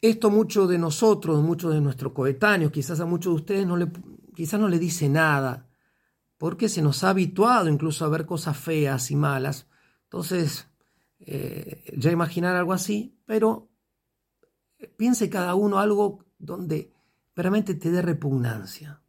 Esto 0.00 0.30
muchos 0.30 0.66
de 0.66 0.78
nosotros, 0.78 1.42
muchos 1.42 1.74
de 1.74 1.82
nuestros 1.82 2.14
coetáneos, 2.14 2.72
quizás 2.72 3.00
a 3.00 3.04
muchos 3.04 3.34
de 3.34 3.40
ustedes 3.40 3.66
no 3.66 3.76
quizás 4.34 4.58
no 4.58 4.70
le 4.70 4.78
dice 4.78 5.10
nada, 5.10 5.68
porque 6.38 6.70
se 6.70 6.80
nos 6.80 7.04
ha 7.04 7.10
habituado 7.10 7.68
incluso 7.68 8.06
a 8.06 8.08
ver 8.08 8.24
cosas 8.24 8.56
feas 8.56 9.10
y 9.10 9.16
malas. 9.16 9.66
Entonces, 10.04 10.68
eh, 11.18 11.84
ya 11.98 12.10
imaginar 12.10 12.56
algo 12.56 12.72
así, 12.72 13.14
pero 13.26 13.67
piense 14.96 15.28
cada 15.28 15.54
uno 15.54 15.78
algo 15.78 16.24
donde 16.38 16.92
realmente 17.34 17.74
te 17.74 17.90
dé 17.90 18.02
repugnancia 18.02 19.02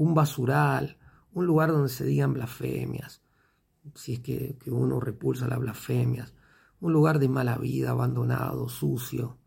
un 0.00 0.14
basural, 0.14 0.96
un 1.32 1.44
lugar 1.44 1.70
donde 1.70 1.90
se 1.90 2.06
digan 2.06 2.32
blasfemias, 2.32 3.20
si 3.94 4.14
es 4.14 4.20
que, 4.20 4.56
uno 4.66 4.98
repulsa 4.98 5.46
las 5.46 5.58
blasfemias, 5.58 6.32
un 6.80 6.94
lugar 6.94 7.18
de 7.18 7.28
mala 7.28 7.58
vida, 7.58 7.90
abandonado, 7.90 8.66
sucio, 8.70 9.38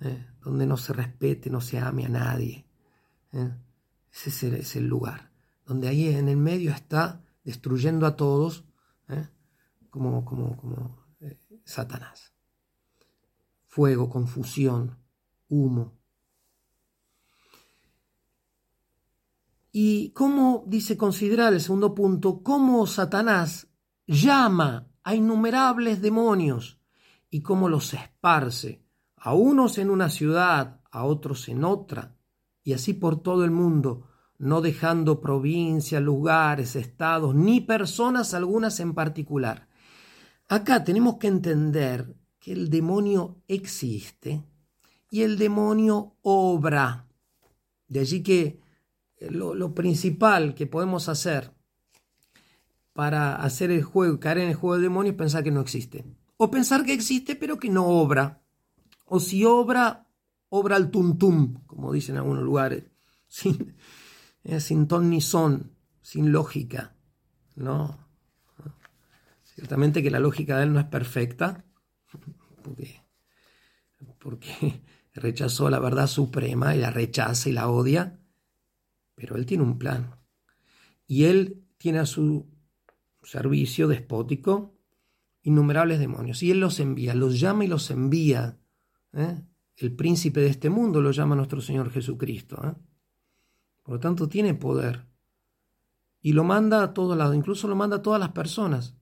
¿eh? 0.00 0.26
donde 0.40 0.66
no 0.66 0.76
se 0.76 0.92
respete, 0.92 1.50
no 1.50 1.60
se 1.60 1.78
ame 1.78 2.04
a 2.06 2.08
nadie. 2.08 2.66
¿eh? 3.32 3.52
Ese 4.12 4.58
es 4.58 4.74
el, 4.74 4.88
lugar, 4.88 5.30
donde 5.64 5.86
ahí 5.86 6.08
en 6.08 6.28
el 6.28 6.36
medio 6.36 6.72
está 6.72 7.22
destruyendo 7.44 8.04
a 8.04 8.16
todos, 8.16 8.64
¿eh? 9.08 9.28
como, 9.88 10.24
como, 10.24 10.56
como 10.56 11.06
Satanás. 11.64 12.31
Fuego, 13.74 14.10
confusión, 14.10 14.98
humo. 15.48 15.94
Y 19.72 20.10
cómo, 20.10 20.64
dice, 20.66 20.98
considerar 20.98 21.54
el 21.54 21.60
segundo 21.62 21.94
punto, 21.94 22.42
cómo 22.42 22.86
Satanás 22.86 23.68
llama 24.06 24.88
a 25.02 25.14
innumerables 25.14 26.02
demonios 26.02 26.82
y 27.30 27.40
cómo 27.40 27.70
los 27.70 27.94
esparce, 27.94 28.84
a 29.16 29.32
unos 29.32 29.78
en 29.78 29.88
una 29.88 30.10
ciudad, 30.10 30.82
a 30.90 31.04
otros 31.04 31.48
en 31.48 31.64
otra, 31.64 32.14
y 32.62 32.74
así 32.74 32.92
por 32.92 33.22
todo 33.22 33.42
el 33.42 33.52
mundo, 33.52 34.06
no 34.36 34.60
dejando 34.60 35.18
provincias, 35.18 36.02
lugares, 36.02 36.76
estados, 36.76 37.34
ni 37.34 37.62
personas 37.62 38.34
algunas 38.34 38.80
en 38.80 38.92
particular. 38.92 39.66
Acá 40.46 40.84
tenemos 40.84 41.16
que 41.16 41.28
entender 41.28 42.21
que 42.42 42.52
el 42.52 42.68
demonio 42.68 43.40
existe 43.46 44.42
y 45.08 45.22
el 45.22 45.38
demonio 45.38 46.16
obra. 46.22 47.06
De 47.86 48.00
allí 48.00 48.22
que 48.24 48.60
lo, 49.30 49.74
principal 49.74 50.54
que 50.54 50.66
podemos 50.66 51.08
hacer 51.08 51.54
para 52.92 53.36
hacer 53.36 53.70
el 53.70 53.84
juego, 53.84 54.18
caer 54.18 54.38
en 54.38 54.48
el 54.48 54.56
juego 54.56 54.74
del 54.74 54.82
demonio 54.82 55.12
es 55.12 55.18
pensar 55.18 55.44
que 55.44 55.52
no 55.52 55.60
existe. 55.60 56.04
O 56.36 56.50
pensar 56.50 56.84
que 56.84 56.92
existe 56.92 57.36
pero 57.36 57.60
que 57.60 57.70
no 57.70 57.86
obra. 57.86 58.42
O 59.06 59.20
si 59.20 59.44
obra, 59.44 60.08
obra 60.48 60.74
al 60.74 60.90
tuntum, 60.90 61.62
como 61.66 61.92
dicen 61.92 62.16
en 62.16 62.22
algunos 62.22 62.42
lugares, 62.42 62.84
sin, 63.28 63.76
eh, 64.42 64.58
sin 64.58 64.88
ton 64.88 65.08
ni 65.10 65.20
son, 65.20 65.76
sin 66.00 66.32
lógica. 66.32 66.96
¿no? 67.54 67.96
Ciertamente 69.44 70.02
que 70.02 70.10
la 70.10 70.18
lógica 70.18 70.56
de 70.56 70.64
él 70.64 70.72
no 70.72 70.80
es 70.80 70.86
perfecta, 70.86 71.64
porque, 72.62 73.00
porque 74.18 74.82
rechazó 75.14 75.68
la 75.70 75.78
verdad 75.78 76.06
suprema 76.06 76.74
y 76.74 76.80
la 76.80 76.90
rechaza 76.90 77.48
y 77.48 77.52
la 77.52 77.68
odia, 77.68 78.20
pero 79.14 79.36
él 79.36 79.46
tiene 79.46 79.64
un 79.64 79.78
plan. 79.78 80.16
Y 81.06 81.24
él 81.24 81.64
tiene 81.78 81.98
a 81.98 82.06
su 82.06 82.48
servicio 83.22 83.88
despótico 83.88 84.78
innumerables 85.42 85.98
demonios. 85.98 86.42
Y 86.42 86.50
él 86.50 86.60
los 86.60 86.80
envía, 86.80 87.14
los 87.14 87.38
llama 87.38 87.64
y 87.64 87.68
los 87.68 87.90
envía. 87.90 88.58
¿eh? 89.12 89.42
El 89.76 89.94
príncipe 89.94 90.40
de 90.40 90.48
este 90.48 90.70
mundo 90.70 91.00
lo 91.00 91.10
llama 91.10 91.34
nuestro 91.34 91.60
Señor 91.60 91.90
Jesucristo. 91.90 92.60
¿eh? 92.64 92.74
Por 93.82 93.94
lo 93.94 94.00
tanto, 94.00 94.28
tiene 94.28 94.54
poder. 94.54 95.06
Y 96.20 96.32
lo 96.32 96.44
manda 96.44 96.82
a 96.82 96.94
todos 96.94 97.16
lados, 97.16 97.34
incluso 97.34 97.66
lo 97.66 97.74
manda 97.74 97.96
a 97.96 98.02
todas 98.02 98.20
las 98.20 98.30
personas. 98.30 98.96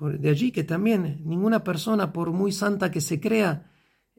De 0.00 0.28
allí 0.28 0.50
que 0.50 0.64
también 0.64 1.22
ninguna 1.24 1.62
persona, 1.62 2.12
por 2.12 2.32
muy 2.32 2.50
santa 2.50 2.90
que 2.90 3.00
se 3.00 3.20
crea, 3.20 3.70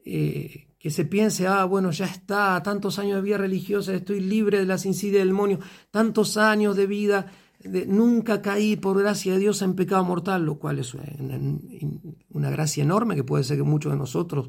eh, 0.04 0.74
que 0.78 0.90
se 0.90 1.04
piense, 1.04 1.46
ah, 1.46 1.64
bueno, 1.64 1.90
ya 1.90 2.06
está, 2.06 2.62
tantos 2.62 2.98
años 2.98 3.16
de 3.16 3.22
vida 3.22 3.38
religiosa, 3.38 3.92
estoy 3.92 4.20
libre 4.20 4.58
de 4.58 4.66
las 4.66 4.86
insidias 4.86 5.20
del 5.20 5.28
demonio, 5.28 5.58
tantos 5.90 6.36
años 6.36 6.76
de 6.76 6.86
vida 6.86 7.26
nunca 7.86 8.42
caí 8.42 8.76
por 8.76 8.98
gracia 8.98 9.32
de 9.32 9.38
Dios 9.38 9.62
en 9.62 9.74
pecado 9.74 10.04
mortal, 10.04 10.44
lo 10.44 10.58
cual 10.58 10.78
es 10.78 10.94
una, 10.94 12.50
gracia 12.50 12.82
enorme 12.82 13.14
que 13.14 13.24
puede 13.24 13.44
ser 13.44 13.56
que 13.56 13.62
muchos 13.62 13.92
de 13.92 13.98
nosotros 13.98 14.48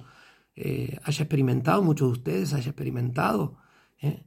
eh, 0.56 1.00
haya 1.04 1.24
experimentado, 1.24 1.82
muchos 1.82 2.10
de 2.10 2.12
ustedes 2.14 2.54
haya 2.54 2.70
experimentado, 2.70 3.58
¿eh? 4.02 4.26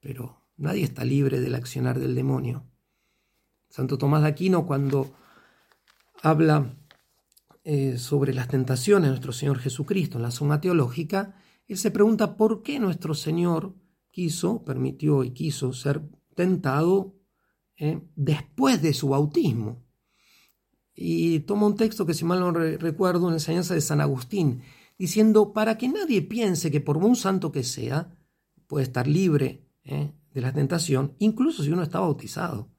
pero 0.00 0.42
nadie 0.56 0.84
está 0.84 1.04
libre 1.04 1.40
del 1.40 1.54
accionar 1.54 1.98
del 1.98 2.14
demonio. 2.14 2.64
Santo 3.68 3.98
Tomás 3.98 4.22
de 4.22 4.28
Aquino 4.28 4.66
cuando 4.66 5.14
habla 6.22 6.76
eh, 7.64 7.98
sobre 7.98 8.32
las 8.32 8.48
tentaciones 8.48 9.04
de 9.04 9.10
nuestro 9.10 9.32
Señor 9.32 9.58
Jesucristo 9.58 10.18
en 10.18 10.22
la 10.22 10.30
suma 10.30 10.60
teológica, 10.60 11.34
él 11.66 11.76
se 11.76 11.90
pregunta 11.90 12.36
por 12.36 12.62
qué 12.62 12.78
nuestro 12.78 13.14
Señor 13.14 13.74
quiso, 14.10 14.64
permitió 14.64 15.24
y 15.24 15.30
quiso 15.32 15.72
ser 15.72 16.02
tentado 16.34 17.16
¿eh? 17.76 18.00
después 18.14 18.80
de 18.82 18.94
su 18.94 19.08
bautismo. 19.08 19.84
Y 20.94 21.40
toma 21.40 21.66
un 21.66 21.76
texto 21.76 22.06
que, 22.06 22.14
si 22.14 22.24
mal 22.24 22.40
no 22.40 22.52
recuerdo, 22.52 23.26
una 23.26 23.36
enseñanza 23.36 23.74
de 23.74 23.82
San 23.82 24.00
Agustín, 24.00 24.62
diciendo, 24.98 25.52
para 25.52 25.76
que 25.76 25.88
nadie 25.88 26.22
piense 26.22 26.70
que 26.70 26.80
por 26.80 26.96
un 26.96 27.16
santo 27.16 27.52
que 27.52 27.64
sea, 27.64 28.16
puede 28.66 28.84
estar 28.84 29.06
libre 29.06 29.68
¿eh? 29.84 30.12
de 30.32 30.40
la 30.40 30.52
tentación, 30.52 31.14
incluso 31.18 31.62
si 31.62 31.70
uno 31.70 31.82
está 31.82 32.00
bautizado. 32.00 32.70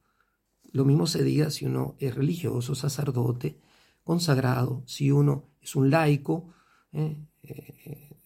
Lo 0.72 0.86
mismo 0.86 1.08
se 1.08 1.24
diga 1.24 1.50
si 1.50 1.66
uno 1.66 1.96
es 2.00 2.14
religioso, 2.14 2.76
sacerdote, 2.76 3.60
consagrado, 4.04 4.84
si 4.86 5.12
uno 5.12 5.46
es 5.62 5.76
un 5.76 5.90
laico, 5.90 6.54
¿eh? 6.92 7.18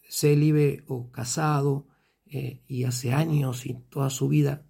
célibe 0.09 0.83
o 0.87 1.11
casado, 1.11 1.87
y 2.25 2.85
hace 2.85 3.11
años 3.11 3.65
y 3.65 3.73
toda 3.89 4.09
su 4.09 4.29
vida 4.29 4.63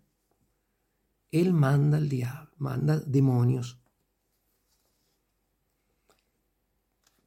él 1.31 1.53
manda 1.53 1.97
al 1.97 2.09
diablo, 2.09 2.51
manda 2.57 2.99
demonios. 2.99 3.79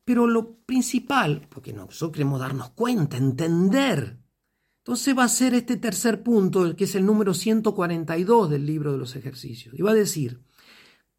Pero 0.04 0.26
lo 0.26 0.56
principal, 0.58 1.46
porque 1.48 1.72
nosotros 1.72 2.12
queremos 2.12 2.38
darnos 2.38 2.70
cuenta, 2.70 3.16
entender. 3.16 4.18
Entonces 4.84 5.16
va 5.16 5.24
a 5.24 5.28
ser 5.28 5.54
este 5.54 5.78
tercer 5.78 6.22
punto, 6.22 6.76
que 6.76 6.84
es 6.84 6.94
el 6.94 7.06
número 7.06 7.32
142 7.32 8.50
del 8.50 8.66
libro 8.66 8.92
de 8.92 8.98
los 8.98 9.16
ejercicios. 9.16 9.74
Y 9.78 9.80
va 9.80 9.92
a 9.92 9.94
decir, 9.94 10.42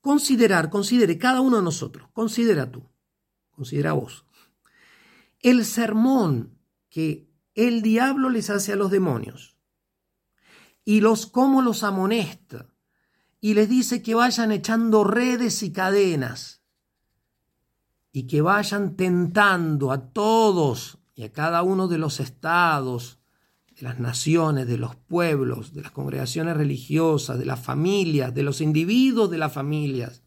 considerar, 0.02 0.70
considere 0.70 1.18
cada 1.18 1.42
uno 1.42 1.58
de 1.58 1.64
nosotros, 1.64 2.08
considera 2.14 2.70
tú, 2.70 2.88
considera 3.50 3.94
vos, 3.94 4.24
el 5.40 5.66
sermón 5.66 6.60
que 6.90 7.28
el 7.56 7.82
diablo 7.82 8.30
les 8.30 8.52
hace 8.52 8.72
a 8.72 8.76
los 8.76 8.92
demonios 8.92 9.58
y 10.84 11.02
los 11.02 11.26
cómo 11.26 11.64
los 11.64 11.82
amonesta 11.82 12.68
y 13.42 13.56
les 13.56 13.68
dice 13.68 14.04
que 14.04 14.14
vayan 14.14 14.52
echando 14.52 15.04
redes 15.04 15.64
y 15.64 15.72
cadenas 15.72 16.62
y 18.12 18.28
que 18.28 18.42
vayan 18.42 18.96
tentando 18.96 19.92
a 19.92 20.14
todos 20.14 21.00
y 21.16 21.24
a 21.24 21.34
cada 21.34 21.64
uno 21.64 21.88
de 21.88 21.98
los 21.98 22.20
estados, 22.20 23.20
de 23.76 23.82
las 23.82 24.00
naciones, 24.00 24.68
de 24.68 24.78
los 24.78 24.96
pueblos, 24.96 25.74
de 25.74 25.82
las 25.82 25.92
congregaciones 25.92 26.56
religiosas, 26.56 27.38
de 27.38 27.46
las 27.46 27.60
familias, 27.60 28.34
de 28.34 28.44
los 28.44 28.62
individuos 28.62 29.30
de 29.30 29.38
las 29.38 29.54
familias, 29.54 30.24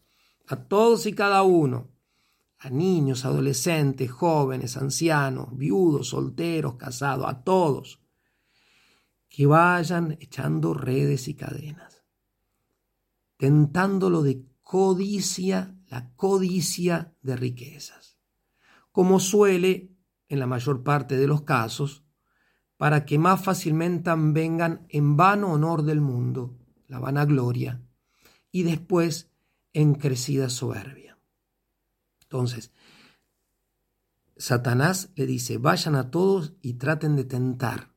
a 0.47 0.55
todos 0.55 1.05
y 1.05 1.13
cada 1.13 1.43
uno, 1.43 1.89
a 2.59 2.69
niños, 2.69 3.25
adolescentes, 3.25 4.11
jóvenes, 4.11 4.77
ancianos, 4.77 5.57
viudos, 5.57 6.09
solteros, 6.09 6.75
casados, 6.75 7.25
a 7.27 7.43
todos, 7.43 7.99
que 9.29 9.45
vayan 9.45 10.17
echando 10.19 10.73
redes 10.73 11.27
y 11.27 11.35
cadenas 11.35 11.99
tentándolo 13.39 14.21
de 14.21 14.45
codicia, 14.61 15.73
la 15.87 16.11
codicia 16.17 17.15
de 17.21 17.37
riquezas, 17.37 18.19
como 18.91 19.21
suele 19.21 19.95
en 20.27 20.39
la 20.39 20.45
mayor 20.45 20.83
parte 20.83 21.15
de 21.15 21.25
los 21.25 21.43
casos, 21.43 22.03
para 22.79 23.05
que 23.05 23.19
más 23.19 23.43
fácilmente 23.43 24.09
vengan 24.15 24.87
en 24.87 25.17
vano 25.17 25.51
honor 25.51 25.83
del 25.83 25.99
mundo, 25.99 26.57
la 26.87 26.97
vanagloria, 26.97 27.83
y 28.51 28.63
después 28.63 29.29
en 29.73 29.93
crecida 29.93 30.49
soberbia. 30.49 31.19
Entonces, 32.23 32.71
Satanás 34.37 35.11
le 35.15 35.27
dice, 35.27 35.57
vayan 35.57 35.95
a 35.95 36.09
todos 36.09 36.53
y 36.61 36.75
traten 36.75 37.17
de 37.17 37.25
tentar 37.25 37.93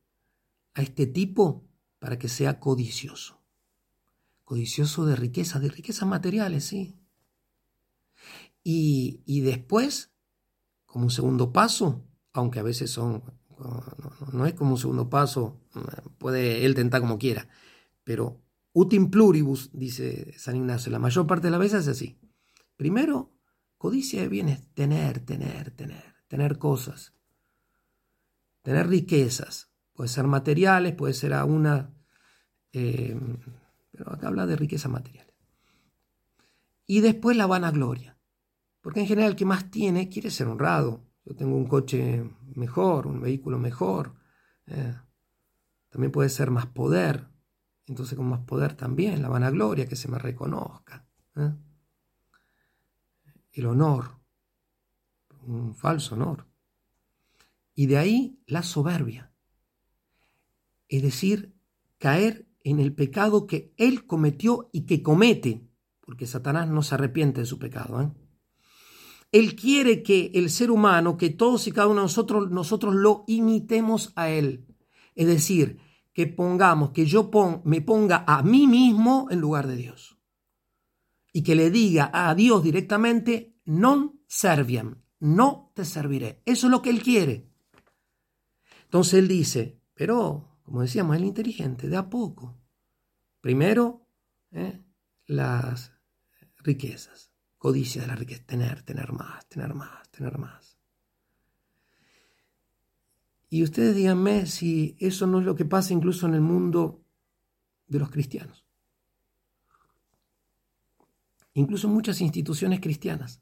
a 0.75 0.83
este 0.83 1.07
tipo 1.07 1.65
para 2.01 2.19
que 2.19 2.29
sea 2.29 2.59
codicioso 2.59 3.43
codicioso 4.53 5.07
de 5.07 5.17
riqueza, 5.17 5.61
de 5.61 5.71
riquezas 5.71 6.07
materiales, 6.07 6.65
sí. 6.65 6.95
Y, 8.63 9.41
después, 9.41 10.13
como 10.85 11.07
un 11.07 11.11
segundo 11.11 11.55
paso, 11.55 12.05
aunque 12.35 12.59
a 12.59 12.63
veces 12.63 12.91
son, 12.91 13.23
no, 14.33 14.47
es 14.47 14.55
como 14.55 14.73
un 14.73 14.79
segundo 14.79 15.09
paso, 15.09 15.61
puede 16.19 16.65
él 16.65 16.75
tentar 16.75 17.01
como 17.01 17.19
quiera, 17.19 17.49
pero 18.05 18.41
utim 18.73 19.11
pluribus, 19.11 19.71
dice 19.73 20.35
San 20.39 20.57
Ignacio, 20.57 20.91
la 20.91 20.99
mayor 20.99 21.27
parte 21.27 21.47
de 21.47 21.53
las 21.53 21.61
veces 21.61 21.83
es 21.83 21.89
así. 21.89 22.19
Primero, 22.77 23.33
codicia 23.79 24.23
de 24.23 24.29
bienes, 24.29 24.67
tener, 24.75 25.21
tener, 25.21 25.71
tener, 25.71 26.15
tener 26.29 26.59
cosas, 26.59 27.15
tener 28.63 28.89
riquezas, 28.89 29.71
puede 29.93 30.09
ser 30.09 30.27
materiales, 30.27 30.95
puede 30.95 31.15
ser 31.15 31.35
a 31.35 31.45
una... 31.45 31.95
Eh, 32.73 33.19
pero 33.91 34.13
acá 34.13 34.29
habla 34.29 34.47
de 34.47 34.57
riqueza 34.57 34.89
material. 34.89 35.27
Y 36.87 37.01
después 37.01 37.37
la 37.37 37.47
vanagloria, 37.47 38.19
porque 38.81 39.01
en 39.01 39.07
general 39.07 39.31
el 39.31 39.37
que 39.37 39.45
más 39.45 39.71
tiene 39.71 40.09
quiere 40.09 40.31
ser 40.31 40.49
honrado. 40.49 41.05
Yo 41.25 41.37
tengo 41.37 41.57
un 41.57 41.67
coche 41.67 42.25
mejor, 42.55 43.07
un 43.07 43.21
vehículo 43.21 43.59
mejor. 43.59 44.15
Eh, 44.67 44.95
también 45.89 46.11
puede 46.11 46.29
ser 46.29 46.51
más 46.51 46.67
poder. 46.67 47.29
Entonces 47.87 48.17
con 48.17 48.29
más 48.29 48.41
poder 48.41 48.75
también, 48.75 49.23
la 49.23 49.29
vanagloria, 49.29 49.87
que 49.87 49.97
se 49.97 50.09
me 50.09 50.19
reconozca. 50.19 51.07
Eh. 51.37 51.55
El 53.53 53.67
honor, 53.67 54.19
un 55.47 55.75
falso 55.75 56.15
honor. 56.15 56.47
Y 57.75 57.87
de 57.87 57.99
ahí 57.99 58.43
la 58.47 58.63
soberbia. 58.63 59.33
Es 60.89 61.03
decir, 61.03 61.55
caer 61.99 62.47
en 62.65 62.81
el 62.81 62.95
pecado 62.95 63.47
que 63.47 63.73
él 63.77 64.07
cometió 64.07 64.69
y 64.73 64.87
que 64.87 65.03
comete, 65.03 65.69
porque 66.01 66.27
Satanás 66.27 66.69
no 66.69 66.83
se 66.83 66.95
arrepiente 66.95 67.41
de 67.41 67.47
su 67.47 67.59
pecado. 67.59 68.01
¿eh? 68.03 68.11
Él 69.33 69.57
quiere 69.57 70.03
que 70.03 70.31
el 70.35 70.51
ser 70.51 70.71
humano, 70.71 71.17
que 71.17 71.31
todos 71.31 71.67
y 71.67 71.73
cada 71.73 71.89
uno 71.89 72.01
de 72.01 72.05
nosotros, 72.05 72.51
nosotros 72.51 72.95
lo 72.95 73.25
imitemos 73.27 74.13
a 74.15 74.29
él. 74.29 74.67
Es 75.15 75.27
decir, 75.27 75.79
que 76.13 76.27
pongamos, 76.27 76.91
que 76.91 77.07
yo 77.07 77.31
me 77.65 77.81
ponga 77.81 78.25
a 78.27 78.43
mí 78.43 78.67
mismo 78.67 79.29
en 79.31 79.41
lugar 79.41 79.67
de 79.67 79.77
Dios. 79.77 80.19
Y 81.33 81.43
que 81.43 81.55
le 81.55 81.71
diga 81.71 82.11
a 82.13 82.35
Dios 82.35 82.63
directamente, 82.63 83.57
non 83.65 84.21
serviam, 84.29 85.01
no 85.21 85.73
te 85.75 85.85
serviré. 85.85 86.43
Eso 86.45 86.67
es 86.67 86.71
lo 86.71 86.83
que 86.83 86.91
él 86.91 87.03
quiere. 87.03 87.49
Entonces 88.85 89.15
él 89.15 89.29
dice, 89.29 89.81
pero 89.95 90.53
como 90.63 90.83
decíamos, 90.83 91.17
el 91.17 91.25
inteligente, 91.25 91.89
de 91.89 91.97
a 91.97 92.09
poco. 92.09 92.57
Primero, 93.41 94.07
¿eh? 94.53 94.81
las 95.27 95.93
riquezas, 96.59 97.32
codicia 97.63 98.03
de 98.03 98.09
la 98.09 98.17
riqueza, 98.17 98.43
tener, 98.45 98.83
tener 98.83 99.13
más, 99.13 99.47
tener 99.47 99.73
más, 99.73 100.11
tener 100.11 100.37
más. 100.37 100.77
Y 103.51 103.63
ustedes 103.63 103.95
díganme 103.95 104.47
si 104.47 104.97
eso 104.99 105.29
no 105.29 105.39
es 105.39 105.45
lo 105.45 105.55
que 105.55 105.65
pasa 105.65 105.93
incluso 105.93 106.27
en 106.27 106.35
el 106.35 106.41
mundo 106.41 107.05
de 107.87 108.01
los 108.01 108.11
cristianos. 108.11 108.67
Incluso 111.55 111.87
en 111.87 111.95
muchas 111.95 112.21
instituciones 112.21 112.81
cristianas, 112.81 113.41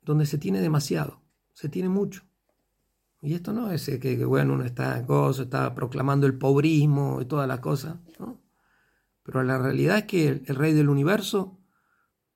donde 0.00 0.24
se 0.24 0.38
tiene 0.38 0.62
demasiado, 0.62 1.20
se 1.52 1.68
tiene 1.68 1.90
mucho. 1.90 2.22
Y 3.20 3.34
esto 3.34 3.52
no 3.52 3.70
es 3.70 3.84
que, 4.00 4.24
bueno, 4.24 4.54
uno 4.54 4.64
está, 4.64 4.98
gozo, 5.02 5.42
está 5.42 5.74
proclamando 5.74 6.26
el 6.26 6.38
pobrismo 6.38 7.20
y 7.20 7.26
todas 7.26 7.46
las 7.46 7.60
cosas, 7.60 7.98
¿no? 8.18 8.40
Pero 9.24 9.42
la 9.42 9.58
realidad 9.58 9.98
es 9.98 10.04
que 10.04 10.28
el, 10.28 10.56
rey 10.56 10.72
del 10.72 10.88
universo 10.88 11.59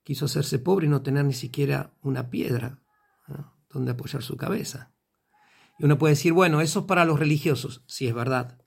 quiso 0.04 0.26
hacerse 0.26 0.58
pobre 0.60 0.86
y 0.86 0.90
no 0.90 1.02
tener 1.02 1.24
ni 1.24 1.32
siquiera 1.32 1.92
una 2.02 2.30
piedra 2.30 2.78
donde 3.70 3.92
apoyar 3.92 4.22
su 4.22 4.36
cabeza. 4.36 4.92
Y 5.78 5.84
uno 5.84 5.98
puede 5.98 6.12
decir, 6.12 6.32
bueno, 6.32 6.60
eso 6.60 6.80
es 6.80 6.84
para 6.86 7.04
los 7.04 7.18
religiosos, 7.18 7.82
si 7.86 8.06
es 8.06 8.14
verdad, 8.14 8.62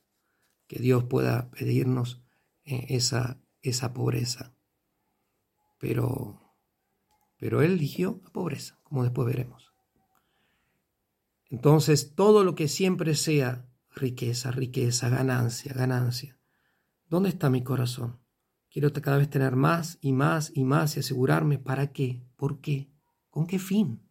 que 0.68 0.80
Dios 0.80 1.06
pueda 1.06 1.50
pedirnos 1.52 2.22
eh, 2.66 2.88
esa, 2.90 3.40
esa 3.62 3.94
pobreza. 3.94 4.54
Pero, 5.80 6.42
pero 7.38 7.62
Él 7.62 7.74
eligió 7.74 8.20
la 8.24 8.32
pobreza, 8.32 8.80
como 8.84 9.04
después 9.04 9.26
veremos. 9.28 9.72
Entonces, 11.50 12.14
todo 12.16 12.44
lo 12.44 12.56
que 12.56 12.68
siempre 12.68 13.16
sea 13.16 13.70
riqueza, 13.96 14.52
riqueza, 14.52 15.08
ganancia, 15.08 15.74
ganancia. 15.74 16.38
¿Dónde 17.10 17.30
está 17.30 17.50
mi 17.50 17.64
corazón? 17.64 18.20
Quiero 18.78 18.94
cada 18.94 19.18
vez 19.18 19.28
tener 19.28 19.56
más 19.56 19.98
y 20.02 20.12
más 20.12 20.52
y 20.54 20.64
más 20.64 20.96
y 20.96 21.00
asegurarme. 21.00 21.58
¿Para 21.58 21.92
qué? 21.92 22.22
¿Por 22.36 22.62
qué? 22.62 22.92
¿Con 23.32 23.48
qué 23.48 23.58
fin? 23.58 24.08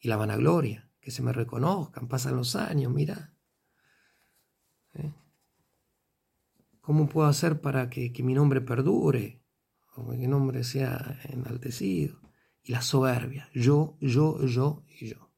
Y 0.00 0.08
la 0.08 0.16
vanagloria, 0.16 0.90
que 0.98 1.10
se 1.10 1.20
me 1.20 1.30
reconozcan, 1.30 2.08
pasan 2.08 2.36
los 2.36 2.56
años, 2.56 2.90
mira. 2.90 3.34
¿Eh? 4.94 5.12
¿Cómo 6.80 7.06
puedo 7.06 7.28
hacer 7.28 7.60
para 7.60 7.90
que, 7.90 8.14
que 8.14 8.22
mi 8.22 8.32
nombre 8.32 8.62
perdure? 8.62 9.42
O 9.94 10.10
que 10.10 10.16
mi 10.16 10.26
nombre 10.26 10.64
sea 10.64 11.20
enaltecido. 11.24 12.22
Y 12.62 12.72
la 12.72 12.80
soberbia, 12.80 13.50
yo, 13.52 13.98
yo, 14.00 14.42
yo 14.46 14.86
y 14.98 15.08
yo. 15.08 15.30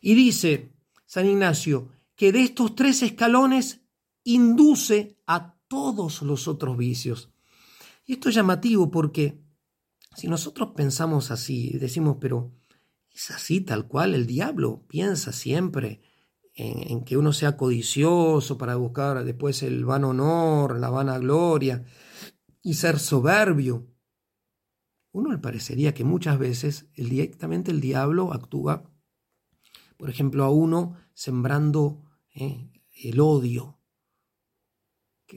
Y 0.00 0.16
dice 0.16 0.74
San 1.06 1.26
Ignacio 1.26 1.92
que 2.16 2.32
de 2.32 2.42
estos 2.42 2.74
tres 2.74 3.04
escalones 3.04 3.86
induce 4.24 5.16
a 5.28 5.59
todos 5.70 6.22
los 6.22 6.48
otros 6.48 6.76
vicios. 6.76 7.30
Y 8.04 8.14
esto 8.14 8.28
es 8.28 8.34
llamativo 8.34 8.90
porque 8.90 9.40
si 10.16 10.26
nosotros 10.26 10.72
pensamos 10.74 11.30
así, 11.30 11.78
decimos, 11.78 12.16
pero 12.20 12.52
es 13.14 13.30
así 13.30 13.60
tal 13.60 13.86
cual, 13.86 14.16
el 14.16 14.26
diablo 14.26 14.84
piensa 14.88 15.32
siempre 15.32 16.02
en, 16.54 17.04
que 17.04 17.16
uno 17.16 17.32
sea 17.32 17.56
codicioso 17.56 18.58
para 18.58 18.74
buscar 18.74 19.24
después 19.24 19.62
el 19.62 19.84
vano 19.84 20.08
honor, 20.08 20.78
la 20.78 20.90
vana 20.90 21.18
gloria 21.18 21.84
y 22.62 22.74
ser 22.74 22.98
soberbio. 22.98 23.86
Uno 25.12 25.30
le 25.30 25.38
parecería 25.38 25.94
que 25.94 26.02
muchas 26.02 26.36
veces 26.36 26.90
directamente 26.96 27.70
el 27.70 27.80
diablo 27.80 28.32
actúa, 28.32 28.90
por 29.96 30.10
ejemplo, 30.10 30.42
a 30.42 30.50
uno 30.50 30.96
sembrando 31.14 32.02
eh, 32.34 32.72
el 33.04 33.20
odio, 33.20 33.79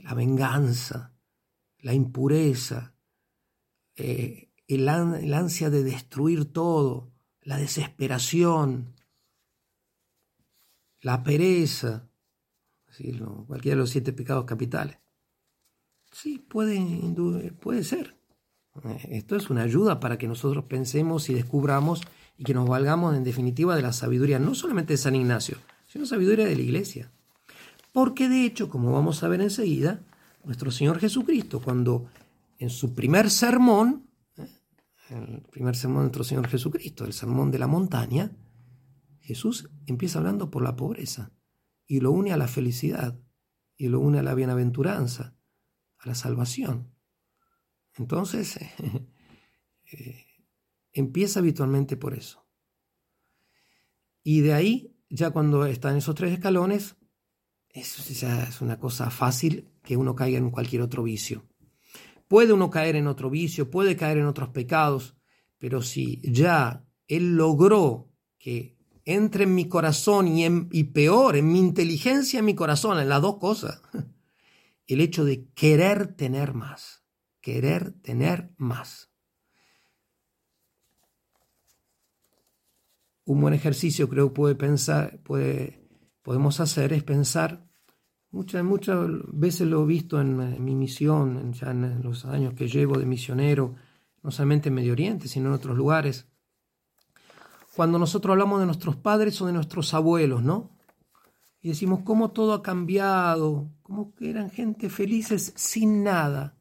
la 0.01 0.13
venganza, 0.13 1.13
la 1.79 1.93
impureza, 1.93 2.95
eh, 3.95 4.49
el, 4.67 4.89
ansia 4.89 5.69
de 5.69 5.83
destruir 5.83 6.45
todo, 6.45 7.11
la 7.41 7.57
desesperación, 7.57 8.95
la 11.01 11.23
pereza, 11.23 12.09
cualquiera 13.47 13.75
de 13.75 13.81
los 13.81 13.89
siete 13.89 14.13
pecados 14.13 14.45
capitales. 14.45 14.99
Sí, 16.11 16.39
puede, 16.39 17.51
puede 17.59 17.83
ser. 17.83 18.15
Eh, 18.83 19.07
esto 19.11 19.35
es 19.35 19.49
una 19.49 19.63
ayuda 19.63 19.99
para 19.99 20.17
que 20.17 20.27
nosotros 20.27 20.65
pensemos 20.65 21.29
y 21.29 21.33
descubramos 21.33 22.01
y 22.37 22.43
que 22.43 22.53
nos 22.53 22.67
valgamos 22.67 23.15
en 23.15 23.23
definitiva 23.23 23.75
de 23.75 23.81
la 23.81 23.93
sabiduría, 23.93 24.39
no 24.39 24.55
solamente 24.55 24.93
de 24.93 24.97
San 24.97 25.15
Ignacio, 25.15 25.57
sino 25.85 26.05
sabiduría 26.05 26.45
de 26.45 26.55
la 26.55 26.61
iglesia. 26.61 27.11
Porque 27.93 28.27
de 28.27 28.43
hecho, 28.43 28.69
como 28.69 28.91
vamos 28.91 29.23
a 29.23 29.29
ver 29.29 29.39
enseguida, 29.39 30.01
nuestro 30.43 30.71
Señor 30.71 30.99
Jesucristo, 30.99 31.61
cuando 31.61 32.07
en 32.57 32.69
su 32.69 32.93
primer 32.93 33.29
sermón, 33.29 34.09
¿eh? 34.35 34.49
el 35.11 35.43
primer 35.43 35.75
sermón 35.75 35.99
de 35.99 36.03
nuestro 36.05 36.23
Señor 36.23 36.47
Jesucristo, 36.47 37.05
el 37.05 37.13
sermón 37.13 37.51
de 37.51 37.59
la 37.59 37.67
montaña, 37.67 38.31
Jesús 39.21 39.69
empieza 39.85 40.17
hablando 40.17 40.49
por 40.49 40.63
la 40.63 40.75
pobreza 40.75 41.31
y 41.87 41.99
lo 41.99 42.11
une 42.11 42.33
a 42.33 42.37
la 42.37 42.47
felicidad 42.47 43.17
y 43.77 43.87
lo 43.89 43.99
une 43.99 44.19
a 44.19 44.23
la 44.23 44.33
bienaventuranza, 44.33 45.37
a 45.99 46.07
la 46.07 46.15
salvación. 46.15 46.91
Entonces, 47.95 48.57
eh, 49.91 50.25
empieza 50.91 51.41
habitualmente 51.41 51.95
por 51.95 52.15
eso. 52.15 52.43
Y 54.23 54.41
de 54.41 54.53
ahí, 54.53 54.97
ya 55.09 55.29
cuando 55.29 55.67
están 55.67 55.95
esos 55.97 56.15
tres 56.15 56.33
escalones, 56.33 56.95
eso 57.73 58.03
es 58.27 58.61
una 58.61 58.79
cosa 58.79 59.09
fácil 59.09 59.71
que 59.83 59.97
uno 59.97 60.15
caiga 60.15 60.37
en 60.37 60.51
cualquier 60.51 60.83
otro 60.83 61.03
vicio. 61.03 61.43
Puede 62.27 62.53
uno 62.53 62.69
caer 62.69 62.95
en 62.95 63.07
otro 63.07 63.31
vicio, 63.31 63.71
puede 63.71 63.97
caer 63.97 64.19
en 64.19 64.25
otros 64.25 64.49
pecados, 64.49 65.15
pero 65.57 65.81
si 65.81 66.21
ya 66.23 66.85
Él 67.07 67.35
logró 67.35 68.11
que 68.37 68.77
entre 69.05 69.45
en 69.45 69.55
mi 69.55 69.67
corazón 69.67 70.27
y, 70.27 70.45
en, 70.45 70.69
y 70.71 70.85
peor, 70.85 71.35
en 71.35 71.51
mi 71.51 71.59
inteligencia, 71.59 72.39
en 72.39 72.45
mi 72.45 72.55
corazón, 72.55 72.99
en 72.99 73.09
las 73.09 73.21
dos 73.21 73.37
cosas, 73.37 73.81
el 74.87 75.01
hecho 75.01 75.25
de 75.25 75.49
querer 75.53 76.15
tener 76.15 76.53
más, 76.53 77.03
querer 77.41 77.91
tener 78.01 78.53
más. 78.57 79.09
Un 83.25 83.41
buen 83.41 83.53
ejercicio 83.53 84.09
creo 84.09 84.33
puede 84.33 84.55
pensar, 84.55 85.19
puede 85.23 85.82
podemos 86.23 86.59
hacer 86.59 86.93
es 86.93 87.03
pensar, 87.03 87.67
muchas, 88.31 88.63
muchas 88.63 88.97
veces 89.27 89.67
lo 89.67 89.83
he 89.83 89.85
visto 89.85 90.19
en, 90.19 90.63
mi 90.63 90.73
misión, 90.73 91.53
ya 91.53 91.71
en 91.71 92.01
los 92.01 92.25
años 92.25 92.55
que 92.55 92.67
llevo 92.67 92.97
de 92.97 93.05
misionero, 93.05 93.75
no 94.23 94.31
solamente 94.31 94.69
en 94.69 94.75
Medio 94.75 94.93
Oriente, 94.93 95.27
sino 95.27 95.49
en 95.49 95.55
otros 95.55 95.77
lugares, 95.77 96.27
cuando 97.75 97.99
nosotros 97.99 98.31
hablamos 98.31 98.59
de 98.59 98.65
nuestros 98.65 98.95
padres 98.95 99.41
o 99.41 99.47
de 99.47 99.53
nuestros 99.53 99.93
abuelos, 99.93 100.43
¿no? 100.43 100.71
Y 101.61 101.69
decimos 101.69 102.01
cómo 102.03 102.31
todo 102.31 102.53
ha 102.53 102.61
cambiado, 102.61 103.71
cómo 103.81 104.13
eran 104.19 104.49
gente 104.49 104.89
felices 104.89 105.53
sin 105.55 106.03
nada. 106.03 106.57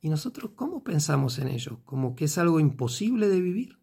Y 0.00 0.08
nosotros, 0.08 0.52
¿cómo 0.54 0.84
pensamos 0.84 1.38
en 1.38 1.48
ello? 1.48 1.80
¿Como 1.84 2.14
que 2.14 2.26
es 2.26 2.38
algo 2.38 2.60
imposible 2.60 3.28
de 3.28 3.40
vivir? 3.40 3.78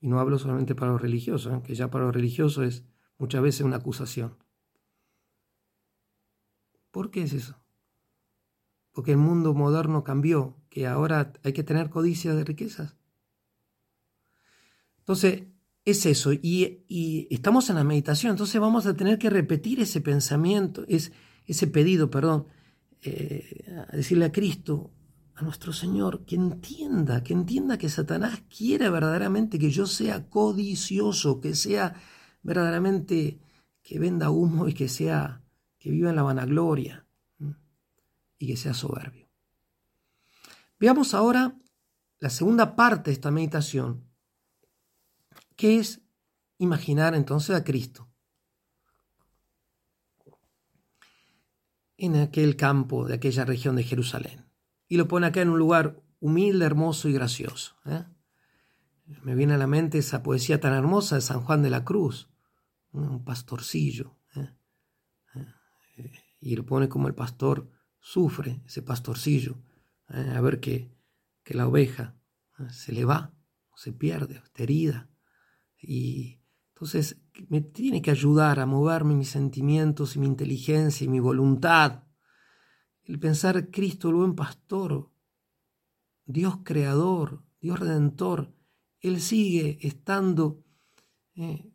Y 0.00 0.08
no 0.08 0.18
hablo 0.18 0.38
solamente 0.38 0.74
para 0.74 0.92
los 0.92 1.00
religiosos, 1.00 1.52
¿eh? 1.52 1.60
que 1.62 1.74
ya 1.74 1.90
para 1.90 2.06
los 2.06 2.14
religiosos 2.14 2.64
es 2.66 2.84
muchas 3.20 3.42
veces 3.42 3.60
una 3.60 3.76
acusación. 3.76 4.36
¿Por 6.90 7.10
qué 7.10 7.22
es 7.22 7.32
eso? 7.34 7.54
Porque 8.92 9.12
el 9.12 9.18
mundo 9.18 9.54
moderno 9.54 10.02
cambió, 10.02 10.56
que 10.70 10.88
ahora 10.88 11.32
hay 11.44 11.52
que 11.52 11.62
tener 11.62 11.90
codicia 11.90 12.34
de 12.34 12.44
riquezas. 12.44 12.96
Entonces, 14.98 15.44
es 15.84 16.06
eso, 16.06 16.32
y, 16.32 17.28
estamos 17.30 17.70
en 17.70 17.76
la 17.76 17.84
meditación, 17.84 18.30
entonces 18.30 18.60
vamos 18.60 18.86
a 18.86 18.94
tener 18.94 19.18
que 19.18 19.30
repetir 19.30 19.80
ese 19.80 20.00
pensamiento, 20.00 20.84
es, 20.88 21.12
ese 21.46 21.66
pedido, 21.66 22.10
perdón, 22.10 22.46
eh, 23.02 23.64
a 23.90 23.96
decirle 23.96 24.26
a 24.26 24.32
Cristo, 24.32 24.92
a 25.34 25.42
nuestro 25.42 25.72
Señor, 25.72 26.24
que 26.24 26.36
entienda, 26.36 27.22
que 27.22 27.32
entienda 27.32 27.78
que 27.78 27.88
Satanás 27.88 28.42
quiere 28.54 28.90
verdaderamente 28.90 29.58
que 29.58 29.70
yo 29.70 29.86
sea 29.86 30.28
codicioso, 30.28 31.40
que 31.40 31.54
sea 31.54 31.94
verdaderamente 32.42 33.40
que 33.82 33.98
venda 33.98 34.30
humo 34.30 34.68
y 34.68 34.74
que 34.74 34.88
sea 34.88 35.42
que 35.78 35.90
viva 35.90 36.10
en 36.10 36.16
la 36.16 36.22
vanagloria 36.22 37.06
y 38.38 38.46
que 38.46 38.56
sea 38.56 38.74
soberbio. 38.74 39.28
Veamos 40.78 41.14
ahora 41.14 41.58
la 42.18 42.30
segunda 42.30 42.76
parte 42.76 43.10
de 43.10 43.14
esta 43.14 43.30
meditación, 43.30 44.04
que 45.56 45.78
es 45.78 46.02
imaginar 46.58 47.14
entonces 47.14 47.56
a 47.56 47.64
Cristo 47.64 48.08
en 51.96 52.16
aquel 52.16 52.56
campo 52.56 53.06
de 53.06 53.14
aquella 53.14 53.44
región 53.44 53.76
de 53.76 53.84
Jerusalén. 53.84 54.46
Y 54.88 54.96
lo 54.96 55.06
pone 55.06 55.26
acá 55.26 55.42
en 55.42 55.50
un 55.50 55.58
lugar 55.58 56.02
humilde, 56.18 56.64
hermoso 56.64 57.08
y 57.08 57.12
gracioso. 57.12 57.76
¿eh? 57.84 58.04
Me 59.22 59.34
viene 59.34 59.54
a 59.54 59.58
la 59.58 59.66
mente 59.66 59.98
esa 59.98 60.22
poesía 60.22 60.60
tan 60.60 60.72
hermosa 60.72 61.16
de 61.16 61.20
San 61.20 61.40
Juan 61.40 61.62
de 61.62 61.70
la 61.70 61.84
Cruz, 61.84 62.30
un 62.92 63.24
pastorcillo. 63.24 64.16
¿eh? 64.36 64.54
¿eh? 65.34 66.12
Y 66.40 66.56
lo 66.56 66.64
pone 66.64 66.88
como 66.88 67.08
el 67.08 67.14
pastor 67.14 67.70
sufre, 67.98 68.62
ese 68.66 68.82
pastorcillo, 68.82 69.58
¿eh? 70.08 70.32
a 70.34 70.40
ver 70.40 70.60
que, 70.60 70.94
que 71.42 71.54
la 71.54 71.66
oveja 71.66 72.16
se 72.70 72.92
le 72.92 73.04
va, 73.04 73.34
se 73.74 73.92
pierde, 73.92 74.36
está 74.36 74.62
herida. 74.62 75.10
Y 75.78 76.40
entonces 76.74 77.20
me 77.48 77.60
tiene 77.60 78.02
que 78.02 78.10
ayudar 78.10 78.60
a 78.60 78.66
moverme 78.66 79.14
mis 79.14 79.30
sentimientos 79.30 80.16
y 80.16 80.18
mi 80.18 80.26
inteligencia 80.26 81.04
y 81.04 81.08
mi 81.08 81.20
voluntad. 81.20 82.04
El 83.02 83.18
pensar 83.18 83.70
Cristo, 83.70 84.08
el 84.08 84.14
buen 84.14 84.34
pastor, 84.34 85.10
Dios 86.26 86.58
creador, 86.62 87.42
Dios 87.60 87.80
redentor, 87.80 88.54
él 89.00 89.20
sigue 89.20 89.78
estando 89.82 90.62
eh, 91.34 91.72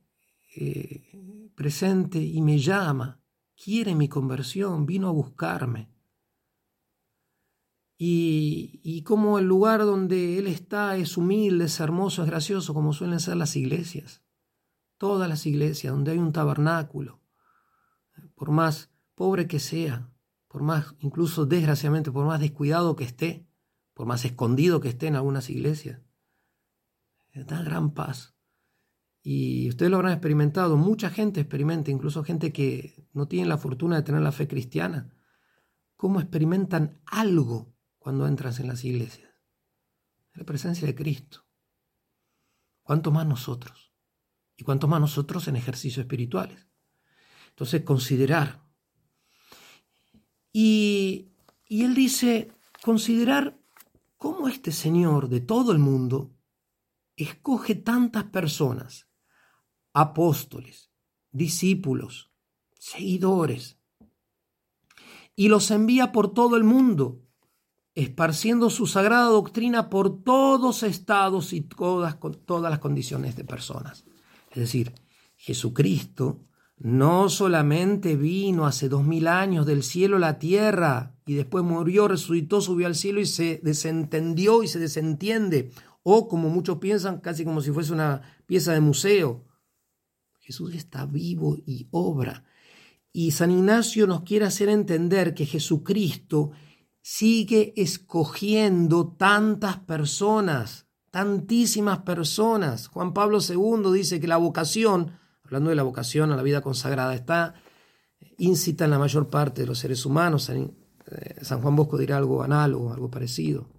eh, 0.56 1.52
presente 1.56 2.20
y 2.20 2.42
me 2.42 2.60
llama, 2.60 3.20
quiere 3.56 3.96
mi 3.96 4.08
conversión, 4.08 4.86
vino 4.86 5.08
a 5.08 5.12
buscarme. 5.12 5.90
Y, 7.98 8.82
y 8.84 9.04
como 9.04 9.40
el 9.40 9.46
lugar 9.46 9.82
donde 9.82 10.38
Él 10.38 10.48
está 10.48 10.98
es 10.98 11.16
humilde, 11.16 11.66
es 11.66 11.80
hermoso, 11.80 12.24
es 12.24 12.30
gracioso, 12.30 12.74
como 12.74 12.92
suelen 12.92 13.22
ser 13.22 13.38
las 13.38 13.56
iglesias. 13.56 14.22
Todas 14.98 15.30
las 15.30 15.46
iglesias, 15.46 15.94
donde 15.94 16.12
hay 16.12 16.18
un 16.18 16.34
tabernáculo, 16.34 17.22
por 18.36 18.52
más 18.52 18.92
pobre 19.16 19.48
que 19.48 19.60
sea, 19.60 20.10
por 20.48 20.62
más, 20.62 20.96
incluso 21.00 21.46
desgraciadamente, 21.46 22.12
por 22.12 22.26
más 22.26 22.40
descuidado 22.40 22.96
que 22.96 23.06
esté, 23.06 23.48
por 23.94 24.06
más 24.06 24.26
escondido 24.26 24.82
que 24.82 24.90
esté 24.90 25.08
en 25.08 25.16
algunas 25.16 25.50
iglesias, 25.50 26.02
da 27.44 27.62
gran 27.62 27.94
paz. 27.94 28.36
Y 29.22 29.70
ustedes 29.70 29.90
lo 29.90 29.98
habrán 29.98 30.14
experimentado, 30.14 30.78
mucha 30.78 31.10
gente 31.10 31.42
experimenta, 31.42 31.92
incluso 31.92 32.24
gente 32.24 32.54
que 32.54 33.08
no 33.12 33.28
tiene 33.28 33.48
la 33.48 33.58
fortuna 33.58 33.96
de 33.96 34.04
tener 34.04 34.22
la 34.22 34.32
fe 34.32 34.48
cristiana. 34.48 35.12
cómo 35.98 36.20
experimentan 36.20 37.02
algo 37.06 37.74
cuando 37.98 38.28
entras 38.28 38.60
en 38.60 38.68
las 38.68 38.84
iglesias. 38.84 39.32
La 40.34 40.44
presencia 40.44 40.86
de 40.86 40.94
Cristo. 40.94 41.48
¿Cuánto 42.84 43.12
más 43.12 43.26
nosotros? 43.26 43.94
Y 44.58 44.64
cuánto 44.64 44.88
más 44.88 45.02
nosotros 45.02 45.48
en 45.48 45.56
ejercicios 45.56 46.04
espirituales. 46.04 46.68
Entonces, 47.50 47.82
considerar. 47.84 48.64
Y, 50.52 51.32
y 51.66 51.84
él 51.84 51.96
dice, 51.96 52.52
considerar 52.84 53.58
cómo 54.18 54.50
este 54.50 54.72
Señor 54.72 55.30
de 55.30 55.40
todo 55.40 55.72
el 55.72 55.80
mundo 55.80 56.35
escoge 57.16 57.76
tantas 57.76 58.26
personas, 58.26 59.08
apóstoles, 59.94 60.92
discípulos, 61.32 62.32
seguidores, 62.78 63.78
y 65.36 65.50
los 65.50 65.72
envía 65.72 66.12
por 66.12 66.34
todo 66.34 66.56
el 66.56 66.64
mundo, 66.64 67.22
esparciendo 67.94 68.70
su 68.70 68.88
sagrada 68.88 69.28
doctrina 69.28 69.90
por 69.90 70.24
todos 70.24 70.84
estados 70.84 71.54
y 71.54 71.62
todas, 71.62 72.18
todas 72.46 72.70
las 72.70 72.80
condiciones 72.80 73.36
de 73.36 73.44
personas. 73.44 74.06
Es 74.52 74.58
decir, 74.58 74.94
Jesucristo 75.36 76.42
no 76.78 77.30
solamente 77.30 78.16
vino 78.18 78.66
hace 78.66 78.90
dos 78.90 79.04
mil 79.04 79.28
años 79.28 79.66
del 79.66 79.84
cielo 79.84 80.18
a 80.18 80.20
la 80.20 80.40
tierra 80.40 81.16
y 81.26 81.34
después 81.36 81.64
murió, 81.64 82.08
resucitó, 82.08 82.62
subió 82.62 82.88
al 82.88 82.96
cielo 82.96 83.22
y 83.22 83.26
se 83.26 83.60
desentendió 83.64 84.62
y 84.62 84.68
se 84.68 84.80
desentiende, 84.80 85.72
o 86.08 86.28
como 86.28 86.50
muchos 86.50 86.78
piensan, 86.78 87.20
casi 87.20 87.44
como 87.44 87.62
si 87.62 87.72
fuese 87.72 87.92
una 87.92 88.22
pieza 88.46 88.74
de 88.74 88.80
museo. 88.80 89.44
Jesús 90.40 90.76
está 90.76 91.08
vivo 91.08 91.58
y 91.66 91.88
obra. 91.90 92.44
Y 93.12 93.32
San 93.32 93.50
Ignacio 93.50 94.06
nos 94.06 94.22
quiere 94.22 94.46
hacer 94.46 94.70
entender 94.70 95.34
que 95.34 95.48
Jesucristo 95.48 96.52
sigue 97.02 97.74
escogiendo 97.76 99.16
tantas 99.18 99.80
personas, 99.80 100.86
tantísimas 101.10 102.00
personas. 102.00 102.88
Juan 102.88 103.12
Pablo 103.12 103.40
II 103.40 103.92
dice 103.92 104.20
que 104.20 104.28
la 104.28 104.38
vocación, 104.38 105.18
hablando 105.44 105.72
de 105.72 105.76
la 105.76 105.82
vocación 105.84 106.32
a 106.32 106.36
la 106.36 106.44
vida 106.44 106.62
consagrada, 106.62 107.16
está 107.16 107.56
incita 108.38 108.86
en 108.86 108.92
la 108.92 109.00
mayor 109.00 109.32
parte 109.32 109.62
de 109.62 109.68
los 109.68 109.80
seres 109.80 110.06
humanos. 110.06 110.44
San, 110.44 110.72
eh, 111.10 111.44
Juan 111.44 111.76
Bosco 111.76 111.98
dirá 111.98 112.18
algo 112.18 112.44
análogo, 112.44 112.94
algo 112.94 113.10
parecido. 113.10 113.75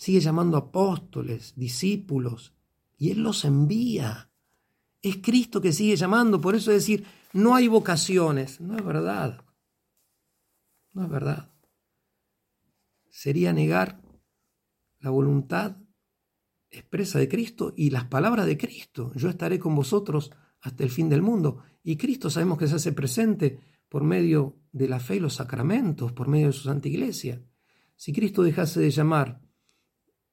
Sigue 0.00 0.20
llamando 0.20 0.56
apóstoles, 0.56 1.52
discípulos, 1.56 2.54
y 2.96 3.10
Él 3.10 3.22
los 3.22 3.44
envía. 3.44 4.30
Es 5.02 5.18
Cristo 5.18 5.60
que 5.60 5.74
sigue 5.74 5.94
llamando, 5.94 6.40
por 6.40 6.54
eso 6.54 6.70
decir, 6.70 7.04
no 7.34 7.54
hay 7.54 7.68
vocaciones, 7.68 8.62
no 8.62 8.78
es 8.78 8.82
verdad. 8.82 9.44
No 10.94 11.04
es 11.04 11.10
verdad. 11.10 11.52
Sería 13.10 13.52
negar 13.52 14.00
la 15.00 15.10
voluntad 15.10 15.76
expresa 16.70 17.18
de 17.18 17.28
Cristo 17.28 17.74
y 17.76 17.90
las 17.90 18.06
palabras 18.06 18.46
de 18.46 18.56
Cristo. 18.56 19.12
Yo 19.16 19.28
estaré 19.28 19.58
con 19.58 19.74
vosotros 19.74 20.32
hasta 20.62 20.82
el 20.82 20.88
fin 20.88 21.10
del 21.10 21.20
mundo. 21.20 21.62
Y 21.82 21.98
Cristo 21.98 22.30
sabemos 22.30 22.56
que 22.56 22.68
se 22.68 22.76
hace 22.76 22.92
presente 22.92 23.60
por 23.90 24.02
medio 24.02 24.62
de 24.72 24.88
la 24.88 24.98
fe 24.98 25.16
y 25.16 25.20
los 25.20 25.34
sacramentos, 25.34 26.12
por 26.12 26.26
medio 26.26 26.46
de 26.46 26.54
su 26.54 26.62
Santa 26.62 26.88
Iglesia. 26.88 27.44
Si 27.96 28.14
Cristo 28.14 28.42
dejase 28.42 28.80
de 28.80 28.90
llamar 28.90 29.49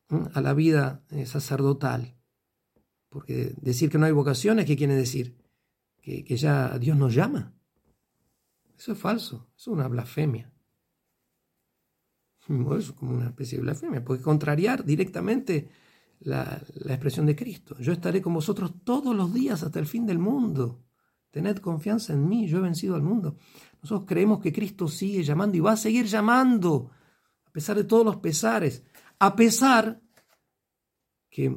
a 0.09 0.41
la 0.41 0.53
vida 0.53 1.03
eh, 1.09 1.25
sacerdotal, 1.25 2.15
porque 3.09 3.53
decir 3.61 3.89
que 3.89 3.97
no 3.97 4.05
hay 4.05 4.11
vocaciones, 4.11 4.65
¿qué 4.65 4.77
quiere 4.77 4.95
decir? 4.95 5.37
Que, 6.01 6.23
ya 6.37 6.77
Dios 6.79 6.97
nos 6.97 7.13
llama. 7.13 7.53
Eso 8.77 8.93
es 8.93 8.97
falso, 8.97 9.49
eso 9.57 9.71
es 9.71 9.75
una 9.75 9.87
blasfemia. 9.87 10.51
es 12.79 12.91
como 12.93 13.15
una 13.15 13.27
especie 13.27 13.57
de 13.57 13.63
blasfemia, 13.63 14.03
porque 14.03 14.23
contrariar 14.23 14.85
directamente 14.85 15.69
la, 16.19 16.61
la, 16.75 16.93
expresión 16.93 17.25
de 17.25 17.35
Cristo. 17.35 17.77
Yo 17.79 17.91
estaré 17.91 18.21
con 18.21 18.33
vosotros 18.33 18.73
todos 18.83 19.15
los 19.15 19.33
días 19.33 19.63
hasta 19.63 19.79
el 19.79 19.85
fin 19.85 20.05
del 20.05 20.19
mundo. 20.19 20.83
Tened 21.31 21.57
confianza 21.57 22.13
en 22.13 22.27
mí, 22.27 22.47
yo 22.47 22.59
he 22.59 22.61
vencido 22.61 22.95
al 22.95 23.03
mundo. 23.03 23.37
Nosotros 23.81 24.07
creemos 24.07 24.39
que 24.39 24.53
Cristo 24.53 24.87
sigue 24.87 25.23
llamando 25.23 25.57
y 25.57 25.59
va 25.59 25.73
a 25.73 25.77
seguir 25.77 26.05
llamando, 26.05 26.89
a 27.45 27.51
pesar 27.51 27.75
de 27.75 27.83
todos 27.83 28.05
los 28.05 28.17
pesares, 28.17 28.83
a 29.19 29.35
pesar 29.35 30.01
que 31.29 31.55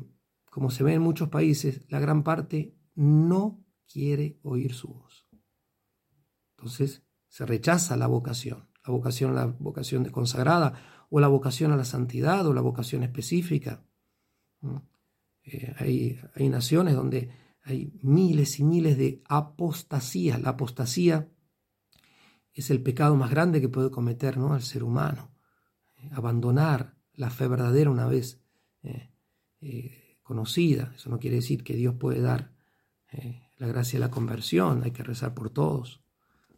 como 0.51 0.71
se 0.71 0.83
ve 0.83 0.95
en 0.95 1.03
muchos 1.03 1.29
países, 1.29 1.87
la 1.89 2.01
gran 2.01 2.23
parte 2.25 2.77
no 2.95 3.65
quiere 3.87 4.39
oír 4.43 4.75
su 4.75 4.89
voz. 4.89 5.29
Entonces 6.57 7.05
se 7.29 7.47
rechaza 7.47 7.97
la 7.97 8.09
vocación, 8.09 8.69
la 8.85 8.93
vocación 8.93 9.31
a 9.31 9.35
la 9.35 9.47
vocación 9.47 10.05
consagrada, 10.07 11.07
o 11.09 11.21
la 11.21 11.29
vocación 11.29 11.73
a 11.73 11.77
la 11.77 11.85
santidad, 11.85 12.47
o 12.47 12.53
la 12.53 12.61
vocación 12.61 13.05
específica. 13.05 13.85
Eh, 15.43 15.75
hay, 15.79 16.21
hay 16.35 16.49
naciones 16.49 16.95
donde 16.95 17.31
hay 17.63 17.99
miles 18.03 18.59
y 18.59 18.65
miles 18.65 18.99
de 18.99 19.23
apostasías. 19.29 20.41
La 20.41 20.51
apostasía 20.51 21.33
es 22.53 22.71
el 22.71 22.83
pecado 22.83 23.15
más 23.17 23.31
grande 23.31 23.61
que 23.61 23.69
puede 23.69 23.91
cometer 23.91 24.37
¿no? 24.37 24.59
ser 24.61 24.83
humano. 24.83 25.33
Eh, 25.97 26.11
abandonar 26.13 27.00
la 27.21 27.29
fe 27.29 27.49
verdadera 27.49 27.91
una 27.91 28.07
vez 28.07 28.41
eh, 28.83 30.17
conocida. 30.23 30.93
Eso 30.97 31.11
no 31.11 31.19
quiere 31.19 31.37
decir 31.37 31.63
que 31.63 31.75
Dios 31.75 31.95
puede 31.97 32.23
dar 32.23 32.53
eh, 33.13 33.43
la 33.59 33.67
gracia 33.67 33.99
de 33.99 34.07
la 34.07 34.11
conversión, 34.11 34.83
hay 34.83 34.91
que 34.91 35.03
rezar 35.03 35.35
por 35.35 35.51
todos, 35.51 36.01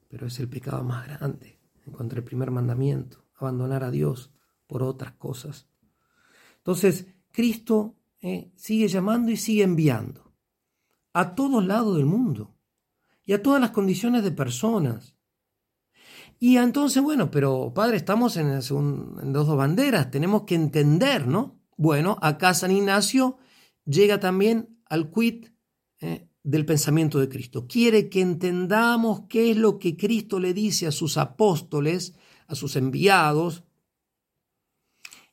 pero 0.09 0.29
es 0.29 0.39
el 0.39 0.49
pecado 0.49 0.85
más 0.85 1.09
grande 1.09 1.59
en 1.85 1.93
contra 1.93 2.17
del 2.17 2.25
primer 2.25 2.53
mandamiento, 2.53 3.25
abandonar 3.35 3.83
a 3.83 3.91
Dios 3.91 4.33
por 4.69 4.85
otras 4.85 5.15
cosas. 5.15 5.69
Entonces, 6.59 7.09
Cristo 7.33 7.97
eh, 8.21 8.53
sigue 8.55 8.87
llamando 8.87 9.33
y 9.33 9.37
sigue 9.37 9.65
enviando 9.65 10.33
a 11.13 11.35
todos 11.35 11.67
lados 11.67 11.97
del 11.97 12.07
mundo 12.07 12.55
y 13.25 13.33
a 13.33 13.43
todas 13.43 13.61
las 13.61 13.73
condiciones 13.73 14.23
de 14.23 14.31
personas. 14.31 15.17
Y 16.43 16.57
entonces, 16.57 17.01
bueno, 17.01 17.31
pero 17.31 17.73
Padre, 17.73 17.99
estamos 17.99 18.37
en, 18.37 18.59
dos 19.33 19.57
banderas, 19.57 20.11
tenemos 20.11 20.43
que 20.43 20.57
entender, 20.57 21.29
¿no? 21.29 21.63
Bueno, 21.77 22.19
acá 22.21 22.53
San 22.53 22.73
Ignacio 22.73 23.39
llega 23.85 24.19
también 24.19 24.77
al 24.87 25.13
quid 25.13 25.51
eh, 26.01 26.29
del 26.43 26.67
pensamiento 26.67 27.21
de 27.21 27.29
Cristo. 27.29 27.69
Quiere 27.69 28.09
que 28.09 28.23
entendamos 28.23 29.29
qué 29.29 29.53
es 29.53 29.57
lo 29.57 29.79
que 29.79 29.97
Cristo 29.97 30.41
le 30.41 30.53
dice 30.53 30.89
a 30.89 30.91
sus 30.91 31.17
apóstoles, 31.17 32.17
a 32.49 32.57
sus 32.57 32.75
enviados. 32.75 33.63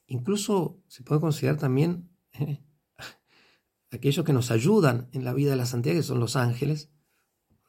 Incluso 0.05 0.79
se 0.87 1.01
puede 1.01 1.21
considerar 1.21 1.57
también 1.57 2.07
eh, 2.33 2.61
aquellos 3.89 4.23
que 4.23 4.33
nos 4.33 4.51
ayudan 4.51 5.09
en 5.11 5.23
la 5.23 5.33
vida 5.33 5.49
de 5.49 5.57
la 5.57 5.65
santidad, 5.65 5.95
que 5.95 6.03
son 6.03 6.19
los 6.19 6.35
ángeles, 6.35 6.91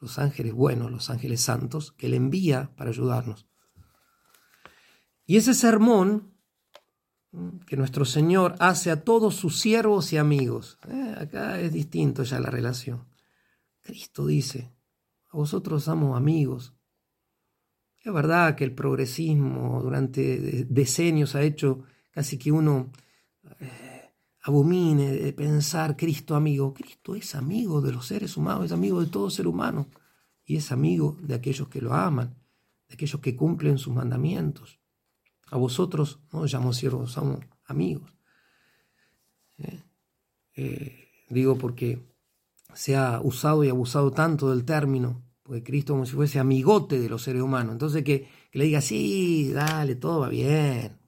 los 0.00 0.18
ángeles 0.18 0.54
buenos, 0.54 0.90
los 0.90 1.10
ángeles 1.10 1.40
santos, 1.40 1.92
que 1.92 2.08
le 2.08 2.16
envía 2.16 2.72
para 2.76 2.90
ayudarnos. 2.90 3.46
Y 5.26 5.36
ese 5.36 5.54
sermón 5.54 6.30
que 7.66 7.76
nuestro 7.76 8.04
Señor 8.04 8.56
hace 8.58 8.90
a 8.90 9.04
todos 9.04 9.36
sus 9.36 9.60
siervos 9.60 10.12
y 10.12 10.16
amigos. 10.16 10.78
Eh, 10.88 11.14
acá 11.16 11.60
es 11.60 11.72
distinto 11.72 12.24
ya 12.24 12.40
la 12.40 12.50
relación. 12.50 13.06
Cristo 13.80 14.26
dice, 14.26 14.72
a 15.28 15.36
vosotros 15.36 15.88
amo 15.88 16.16
amigos. 16.16 16.74
Es 18.02 18.12
verdad 18.12 18.56
que 18.56 18.64
el 18.64 18.74
progresismo 18.74 19.80
durante 19.82 20.64
decenios 20.68 21.34
ha 21.34 21.42
hecho 21.42 21.84
casi 22.10 22.38
que 22.38 22.50
uno 22.50 22.90
eh, 23.60 23.89
abomine 24.42 25.12
de 25.12 25.32
pensar 25.32 25.96
Cristo 25.96 26.34
amigo. 26.34 26.72
Cristo 26.74 27.14
es 27.14 27.34
amigo 27.34 27.80
de 27.80 27.92
los 27.92 28.06
seres 28.06 28.36
humanos, 28.36 28.66
es 28.66 28.72
amigo 28.72 29.00
de 29.00 29.08
todo 29.08 29.30
ser 29.30 29.46
humano 29.46 29.88
y 30.44 30.56
es 30.56 30.72
amigo 30.72 31.16
de 31.20 31.34
aquellos 31.34 31.68
que 31.68 31.80
lo 31.80 31.94
aman, 31.94 32.36
de 32.88 32.94
aquellos 32.94 33.20
que 33.20 33.36
cumplen 33.36 33.78
sus 33.78 33.94
mandamientos. 33.94 34.80
A 35.50 35.56
vosotros 35.56 36.20
no 36.32 36.44
llamo 36.44 36.72
siervos, 36.72 37.12
somos 37.12 37.40
amigos. 37.64 38.10
¿Eh? 39.58 39.82
Eh, 40.54 41.08
digo 41.28 41.58
porque 41.58 42.08
se 42.74 42.96
ha 42.96 43.20
usado 43.20 43.64
y 43.64 43.68
abusado 43.68 44.12
tanto 44.12 44.50
del 44.50 44.64
término, 44.64 45.24
porque 45.42 45.62
Cristo 45.62 45.94
como 45.94 46.06
si 46.06 46.14
fuese 46.14 46.38
amigote 46.38 46.98
de 46.98 47.08
los 47.08 47.22
seres 47.22 47.42
humanos. 47.42 47.72
Entonces 47.72 48.04
que, 48.04 48.28
le 48.52 48.64
diga, 48.64 48.80
sí, 48.80 49.50
dale, 49.52 49.96
todo 49.96 50.20
va 50.20 50.28
bien. 50.28 50.99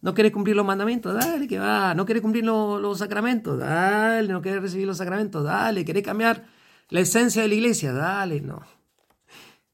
¿No 0.00 0.14
querés 0.14 0.32
cumplir 0.32 0.56
los 0.56 0.66
mandamientos? 0.66 1.14
Dale, 1.14 1.48
que 1.48 1.58
va. 1.58 1.94
¿No 1.94 2.04
querés 2.04 2.22
cumplir 2.22 2.44
los, 2.44 2.98
sacramentos? 2.98 3.58
Dale. 3.58 4.28
¿No 4.28 4.42
querés 4.42 4.62
recibir 4.62 4.86
los 4.86 4.98
sacramentos? 4.98 5.44
Dale. 5.44 5.84
¿Querés 5.84 6.02
cambiar 6.02 6.46
la 6.90 7.00
esencia 7.00 7.42
de 7.42 7.48
la 7.48 7.54
iglesia? 7.54 7.92
Dale. 7.92 8.40
No. 8.40 8.62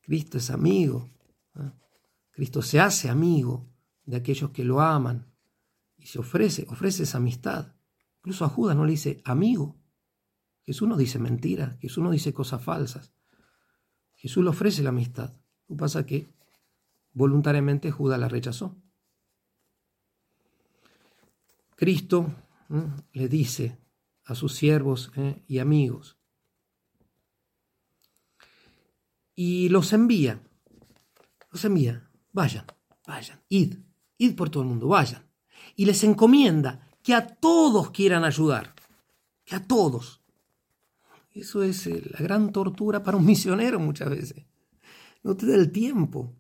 Cristo 0.01 0.39
es 0.39 0.51
amigo. 0.51 1.11
¿eh? 1.57 1.71
Cristo 2.31 2.63
se 2.63 2.81
hace 2.81 3.09
amigo 3.09 3.69
de 4.05 4.17
aquellos 4.17 4.51
que 4.51 4.65
lo 4.65 4.81
aman 4.81 5.33
y 5.99 6.07
se 6.07 6.19
ofrece, 6.19 6.67
ofrece 6.69 7.05
esa 7.05 7.19
amistad. 7.19 7.75
Incluso 8.19 8.45
a 8.45 8.49
Judas 8.49 8.77
no 8.77 8.85
le 8.85 8.93
dice 8.93 9.21
amigo. 9.25 9.77
Jesús 10.65 10.89
no 10.89 10.97
dice 10.97 11.19
mentiras, 11.19 11.79
Jesús 11.81 12.03
no 12.03 12.11
dice 12.11 12.33
cosas 12.33 12.63
falsas. 12.63 13.13
Jesús 14.15 14.45
le 14.45 14.51
ofrece 14.51 14.83
la 14.83 14.91
amistad. 14.91 15.33
Lo 15.69 15.77
que 15.77 15.81
pasa 15.81 16.07
que 16.07 16.33
voluntariamente 17.13 17.91
Judas 17.91 18.19
la 18.19 18.29
rechazó. 18.29 18.82
Cristo 21.83 22.33
le 23.13 23.27
dice 23.27 23.77
a 24.27 24.37
sus 24.37 24.55
siervos 24.55 25.11
¿eh? 25.17 25.43
y 25.49 25.59
amigos, 25.59 26.17
y 29.35 29.69
los 29.69 29.93
envía, 29.93 30.41
los 31.51 31.65
envía, 31.65 32.09
vayan, 32.31 32.67
vayan, 33.05 33.43
id, 33.49 33.79
id 34.17 34.37
por 34.37 34.49
todo 34.49 34.63
el 34.63 34.69
mundo, 34.69 34.87
vayan. 34.87 35.29
Y 35.75 35.85
les 35.87 36.05
encomienda 36.05 36.87
que 37.03 37.15
a 37.15 37.27
todos 37.27 37.91
quieran 37.91 38.23
ayudar, 38.23 38.77
que 39.45 39.57
a 39.57 39.67
todos. 39.67 40.23
Eso 41.33 41.65
es 41.65 41.85
eh, 41.89 42.01
la 42.13 42.21
gran 42.21 42.53
tortura 42.53 43.03
para 43.03 43.17
un 43.17 43.27
misionero 43.33 43.81
muchas 43.81 44.09
veces. 44.09 44.47
No 45.25 45.37
te 45.37 45.47
da 45.47 45.57
el 45.57 45.73
tiempo. 45.73 46.33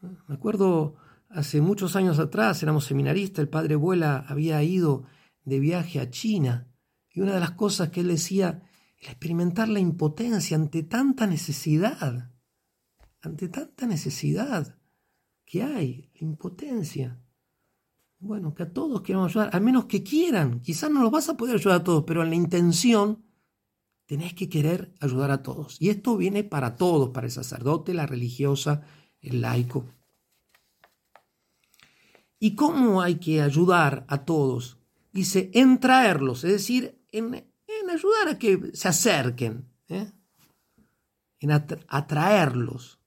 Me 0.00 0.34
acuerdo 0.34 0.96
hace 1.34 1.60
muchos 1.60 1.96
años 1.96 2.18
atrás, 2.18 2.62
éramos 2.62 2.84
seminaristas, 2.84 3.42
el 3.42 3.48
padre 3.48 3.76
Vuela 3.76 4.24
había 4.28 4.62
ido 4.62 5.04
de 5.44 5.60
viaje 5.60 6.00
a 6.00 6.10
China 6.10 6.68
y 7.10 7.20
una 7.20 7.34
de 7.34 7.40
las 7.40 7.52
cosas 7.52 7.90
que 7.90 8.00
él 8.00 8.08
decía, 8.08 8.62
el 8.98 9.08
experimentar 9.08 9.68
la 9.68 9.80
impotencia 9.80 10.56
ante 10.56 10.82
tanta 10.82 11.26
necesidad, 11.26 12.32
ante 13.20 13.48
tanta 13.48 13.86
necesidad 13.86 14.78
que 15.44 15.62
hay, 15.62 16.10
la 16.14 16.26
impotencia. 16.26 17.18
Bueno, 18.18 18.54
que 18.54 18.62
a 18.62 18.72
todos 18.72 19.02
queremos 19.02 19.32
ayudar, 19.32 19.50
al 19.52 19.62
menos 19.62 19.86
que 19.86 20.02
quieran. 20.02 20.60
Quizás 20.60 20.90
no 20.90 21.02
los 21.02 21.10
vas 21.10 21.28
a 21.28 21.36
poder 21.36 21.56
ayudar 21.56 21.80
a 21.80 21.84
todos, 21.84 22.04
pero 22.06 22.22
en 22.22 22.30
la 22.30 22.36
intención 22.36 23.24
tenés 24.06 24.32
que 24.32 24.48
querer 24.48 24.94
ayudar 25.00 25.32
a 25.32 25.42
todos. 25.42 25.76
Y 25.80 25.90
esto 25.90 26.16
viene 26.16 26.44
para 26.44 26.76
todos, 26.76 27.10
para 27.10 27.26
el 27.26 27.32
sacerdote, 27.32 27.94
la 27.94 28.06
religiosa, 28.06 28.82
el 29.20 29.40
laico. 29.40 29.86
¿Y 32.44 32.56
cómo 32.56 33.00
hay 33.00 33.20
que 33.20 33.40
ayudar 33.40 34.04
a 34.08 34.24
todos? 34.24 34.76
Dice, 35.12 35.52
en 35.54 35.78
traerlos, 35.78 36.42
es 36.42 36.50
decir, 36.50 37.00
en 37.12 37.46
ayudar 37.88 38.26
a 38.30 38.36
que 38.36 38.72
se 38.74 38.88
acerquen, 38.88 39.70
¿eh? 39.86 40.10
en 41.38 41.52
atraerlos, 41.52 42.98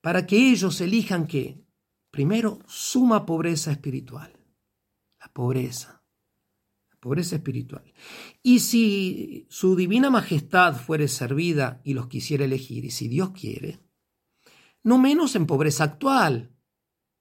para 0.00 0.26
que 0.26 0.50
ellos 0.50 0.80
elijan 0.80 1.26
que, 1.26 1.62
primero, 2.10 2.60
suma 2.66 3.26
pobreza 3.26 3.70
espiritual, 3.70 4.32
la 5.20 5.30
pobreza, 5.34 6.02
la 6.88 6.96
pobreza 6.96 7.36
espiritual. 7.36 7.84
Y 8.42 8.60
si 8.60 9.46
su 9.50 9.76
divina 9.76 10.08
majestad 10.08 10.74
fuere 10.74 11.08
servida 11.08 11.82
y 11.84 11.92
los 11.92 12.06
quisiera 12.06 12.46
elegir, 12.46 12.86
y 12.86 12.92
si 12.92 13.08
Dios 13.08 13.32
quiere, 13.32 13.78
no 14.82 14.96
menos 14.96 15.36
en 15.36 15.44
pobreza 15.44 15.84
actual. 15.84 16.56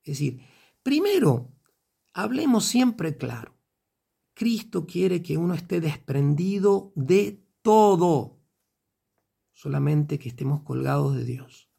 Es 0.02 0.20
decir, 0.20 0.55
primero, 0.86 1.52
hablemos 2.14 2.66
siempre 2.66 3.18
claro. 3.18 3.58
Cristo 4.36 4.86
quiere 4.86 5.24
que 5.24 5.36
uno 5.36 5.56
esté 5.56 5.82
desprendido 5.82 6.94
de 6.96 7.44
todo, 7.64 8.40
solamente 9.52 10.20
que 10.20 10.30
estemos 10.30 10.62
colgados 10.62 11.16
de 11.16 11.26
Dios. 11.26 11.72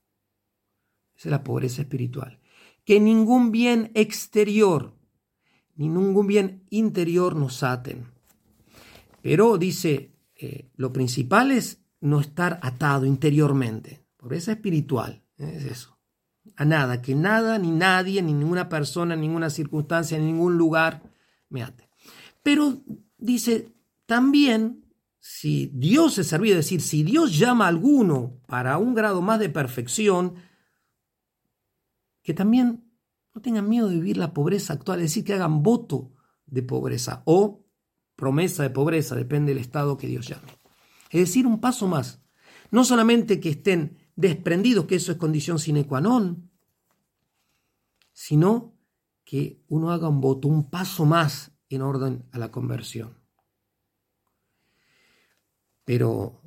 Esa 1.14 1.28
es 1.28 1.30
la 1.30 1.44
pobreza 1.44 1.82
espiritual. 1.82 2.40
Que 2.84 2.98
ningún 2.98 3.52
bien 3.52 3.92
exterior 3.94 4.96
ni 5.76 5.88
ningún 5.88 6.26
bien 6.26 6.66
interior 6.70 7.36
nos 7.36 7.62
aten. 7.62 8.06
Pero 9.22 9.56
dice, 9.56 10.16
eh, 10.34 10.70
lo 10.74 10.92
principal 10.92 11.52
es 11.52 11.84
no 12.00 12.20
estar 12.20 12.58
atado 12.62 13.06
interiormente. 13.06 14.04
Pobreza 14.16 14.52
espiritual, 14.52 15.22
¿eh? 15.38 15.52
es 15.58 15.64
eso. 15.66 15.95
A 16.54 16.64
nada, 16.64 17.02
que 17.02 17.14
nada, 17.14 17.58
ni 17.58 17.70
nadie, 17.70 18.22
ni 18.22 18.32
ninguna 18.32 18.68
persona, 18.68 19.16
ninguna 19.16 19.50
circunstancia, 19.50 20.18
ni 20.18 20.26
ningún 20.26 20.56
lugar 20.56 21.02
me 21.48 21.62
ate. 21.62 21.88
Pero 22.42 22.82
dice, 23.18 23.74
también, 24.06 24.86
si 25.18 25.70
Dios 25.74 26.18
es 26.18 26.28
servido, 26.28 26.58
es 26.58 26.66
decir, 26.66 26.80
si 26.80 27.02
Dios 27.02 27.36
llama 27.36 27.64
a 27.64 27.68
alguno 27.68 28.40
para 28.46 28.78
un 28.78 28.94
grado 28.94 29.20
más 29.20 29.40
de 29.40 29.48
perfección, 29.48 30.36
que 32.22 32.34
también 32.34 32.84
no 33.34 33.42
tengan 33.42 33.68
miedo 33.68 33.88
de 33.88 33.96
vivir 33.96 34.16
la 34.16 34.32
pobreza 34.32 34.72
actual, 34.72 35.00
es 35.00 35.06
decir, 35.06 35.24
que 35.24 35.34
hagan 35.34 35.62
voto 35.62 36.12
de 36.46 36.62
pobreza 36.62 37.22
o 37.26 37.66
promesa 38.14 38.62
de 38.62 38.70
pobreza, 38.70 39.14
depende 39.14 39.52
del 39.52 39.60
estado 39.60 39.96
que 39.96 40.06
Dios 40.06 40.26
llame. 40.26 40.58
Es 41.10 41.20
decir, 41.20 41.46
un 41.46 41.60
paso 41.60 41.86
más. 41.86 42.22
No 42.70 42.84
solamente 42.84 43.40
que 43.40 43.50
estén 43.50 43.98
desprendidos, 44.16 44.86
que 44.86 44.96
eso 44.96 45.12
es 45.12 45.18
condición 45.18 45.58
sine 45.60 45.86
qua 45.86 46.00
non, 46.00 46.50
sino 48.12 48.74
que 49.24 49.62
uno 49.68 49.92
haga 49.92 50.08
un 50.08 50.20
voto, 50.20 50.48
un 50.48 50.70
paso 50.70 51.04
más 51.04 51.52
en 51.68 51.82
orden 51.82 52.24
a 52.32 52.38
la 52.38 52.50
conversión. 52.50 53.18
Pero 55.84 56.40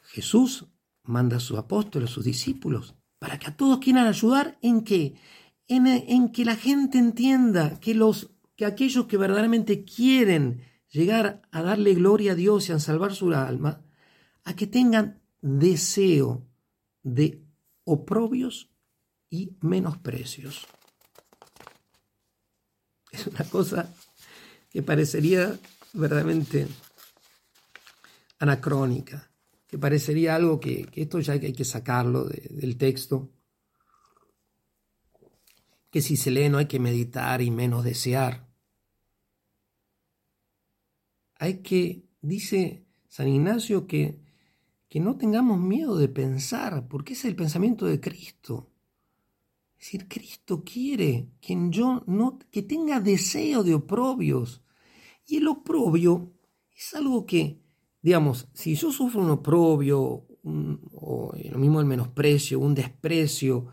Jesús 0.00 0.66
manda 1.04 1.36
a 1.36 1.40
sus 1.40 1.56
apóstoles, 1.56 2.10
a 2.10 2.12
sus 2.12 2.24
discípulos, 2.24 2.96
para 3.18 3.38
que 3.38 3.46
a 3.46 3.56
todos 3.56 3.78
quieran 3.78 4.06
ayudar 4.06 4.58
en 4.60 4.82
qué? 4.82 5.14
En, 5.68 5.86
en, 5.86 6.30
que 6.30 6.44
la 6.44 6.56
gente 6.56 6.98
entienda 6.98 7.78
que, 7.80 7.94
los, 7.94 8.30
que 8.56 8.66
aquellos 8.66 9.06
que 9.06 9.16
verdaderamente 9.16 9.84
quieren 9.84 10.62
llegar 10.90 11.42
a 11.50 11.62
darle 11.62 11.94
gloria 11.94 12.32
a 12.32 12.34
Dios 12.34 12.68
y 12.68 12.72
a 12.72 12.78
salvar 12.78 13.14
su 13.14 13.32
alma, 13.32 13.82
a 14.44 14.54
que 14.54 14.66
tengan 14.66 15.22
deseo 15.40 16.46
de 17.04 17.44
oprobios 17.84 18.70
y 19.30 19.56
menosprecios. 19.60 20.66
Es 23.12 23.28
una 23.28 23.44
cosa 23.44 23.94
que 24.70 24.82
parecería 24.82 25.56
verdaderamente 25.92 26.66
anacrónica, 28.40 29.30
que 29.68 29.78
parecería 29.78 30.34
algo 30.34 30.58
que, 30.58 30.88
esto 30.94 31.20
ya 31.20 31.34
hay 31.34 31.52
que 31.52 31.64
sacarlo 31.64 32.24
del 32.24 32.76
texto, 32.76 33.30
que 35.90 36.02
si 36.02 36.16
se 36.16 36.32
lee 36.32 36.48
no 36.48 36.58
hay 36.58 36.66
que 36.66 36.80
meditar 36.80 37.40
y 37.40 37.52
menos 37.52 37.84
desear. 37.84 38.48
Hay 41.38 41.62
que, 41.62 42.08
dice 42.20 42.84
San 43.08 43.28
Ignacio, 43.28 43.86
que, 43.86 44.23
que 44.94 45.00
no 45.00 45.16
tengamos 45.16 45.58
miedo 45.58 45.96
de 45.96 46.08
pensar, 46.08 46.86
porque 46.86 47.14
es 47.14 47.24
el 47.24 47.34
pensamiento 47.34 47.84
de 47.84 47.98
Cristo. 47.98 48.70
Es 49.76 49.86
decir, 49.86 50.06
Cristo 50.06 50.62
quiere 50.62 51.30
que 51.40 51.58
yo 51.70 52.04
no, 52.06 52.38
que 52.52 52.62
tenga 52.62 53.00
deseo 53.00 53.64
de 53.64 53.74
oprobios, 53.74 54.62
y 55.26 55.38
el 55.38 55.48
oprobio 55.48 56.34
es 56.72 56.94
algo 56.94 57.26
que, 57.26 57.58
digamos, 58.02 58.46
si 58.52 58.76
yo 58.76 58.92
sufro 58.92 59.20
un 59.20 59.30
oprobio, 59.30 60.28
o 60.92 61.32
lo 61.50 61.58
mismo 61.58 61.80
el 61.80 61.86
menosprecio, 61.86 62.60
un 62.60 62.76
desprecio, 62.76 63.66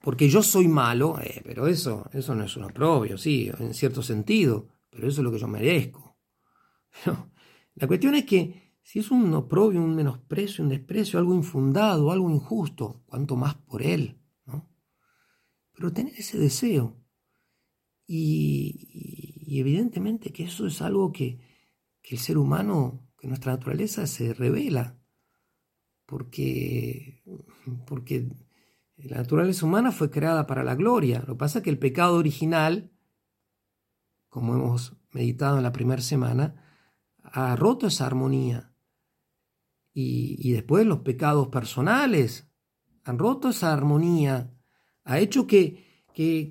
porque 0.00 0.28
yo 0.28 0.42
soy 0.42 0.66
malo, 0.66 1.20
eh, 1.20 1.40
pero 1.44 1.68
eso, 1.68 2.10
eso 2.12 2.34
no 2.34 2.46
es 2.46 2.56
un 2.56 2.64
oprobio, 2.64 3.16
sí, 3.16 3.48
en 3.60 3.74
cierto 3.74 4.02
sentido, 4.02 4.66
pero 4.90 5.06
eso 5.06 5.20
es 5.20 5.24
lo 5.24 5.30
que 5.30 5.38
yo 5.38 5.46
merezco. 5.46 6.16
la 7.76 7.86
cuestión 7.86 8.16
es 8.16 8.24
que 8.24 8.71
si 8.92 8.98
es 8.98 9.10
un 9.10 9.32
oprobio, 9.32 9.82
un 9.82 9.96
menosprecio, 9.96 10.62
un 10.62 10.68
desprecio, 10.68 11.18
algo 11.18 11.34
infundado, 11.34 12.12
algo 12.12 12.28
injusto, 12.28 13.02
cuanto 13.06 13.36
más 13.36 13.54
por 13.54 13.80
él, 13.82 14.20
¿no? 14.44 14.68
Pero 15.72 15.94
tener 15.94 16.12
ese 16.14 16.36
deseo 16.36 17.02
y, 18.06 19.58
evidentemente 19.58 20.30
que 20.30 20.44
eso 20.44 20.66
es 20.66 20.82
algo 20.82 21.10
que, 21.10 21.40
el 22.02 22.18
ser 22.18 22.36
humano, 22.36 23.08
que 23.16 23.28
nuestra 23.28 23.52
naturaleza 23.52 24.06
se 24.06 24.34
revela, 24.34 25.00
porque, 26.04 27.22
porque 27.86 28.28
la 28.96 29.16
naturaleza 29.16 29.64
humana 29.64 29.90
fue 29.90 30.10
creada 30.10 30.46
para 30.46 30.64
la 30.64 30.74
gloria. 30.74 31.20
Lo 31.20 31.32
que 31.32 31.38
pasa 31.38 31.60
es 31.60 31.64
que 31.64 31.70
el 31.70 31.78
pecado 31.78 32.16
original, 32.16 32.92
como 34.28 34.54
hemos 34.54 34.98
meditado 35.12 35.56
en 35.56 35.62
la 35.62 35.72
primera 35.72 36.02
semana, 36.02 36.62
ha 37.22 37.56
roto 37.56 37.86
esa 37.86 38.04
armonía. 38.04 38.68
Y, 39.94 40.52
después 40.52 40.86
los 40.86 41.00
pecados 41.00 41.48
personales 41.48 42.48
han 43.04 43.18
roto 43.18 43.50
esa 43.50 43.72
armonía, 43.72 44.50
ha 45.04 45.18
hecho 45.18 45.46
que, 45.46 46.04
que, 46.14 46.48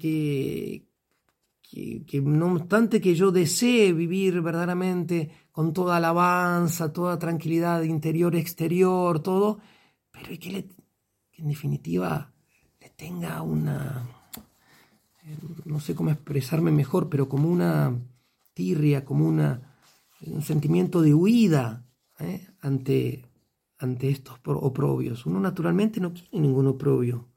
que, 2.07 2.21
no 2.21 2.53
obstante 2.53 3.01
que 3.01 3.15
yo 3.15 3.31
desee 3.31 3.93
vivir 3.93 4.41
verdaderamente 4.41 5.31
con 5.51 5.73
toda 5.73 5.97
alabanza, 5.97 6.93
toda 6.93 7.17
tranquilidad 7.17 7.81
interior, 7.83 8.35
exterior, 8.35 9.21
todo, 9.21 9.59
pero 10.11 10.37
que, 10.39 10.69
en 11.37 11.47
definitiva 11.47 12.31
le 12.79 12.89
tenga 12.89 13.41
una, 13.41 14.07
no 15.65 15.79
sé 15.79 15.95
cómo 15.95 16.11
expresarme 16.11 16.71
mejor, 16.71 17.09
pero 17.09 17.29
como 17.29 17.49
una 17.49 17.97
tirria, 18.53 19.05
como 19.05 19.27
una, 19.27 19.77
un 20.25 20.41
sentimiento 20.41 21.01
de 21.01 21.13
huida 21.13 21.85
¿eh? 22.19 22.47
ante, 22.61 23.25
ante 23.81 24.09
estos 24.09 24.39
oprobios. 24.45 25.25
Uno 25.25 25.39
naturalmente 25.39 25.99
no 25.99 26.13
quiere 26.13 26.39
ningún 26.39 26.67
oprobio. 26.67 27.27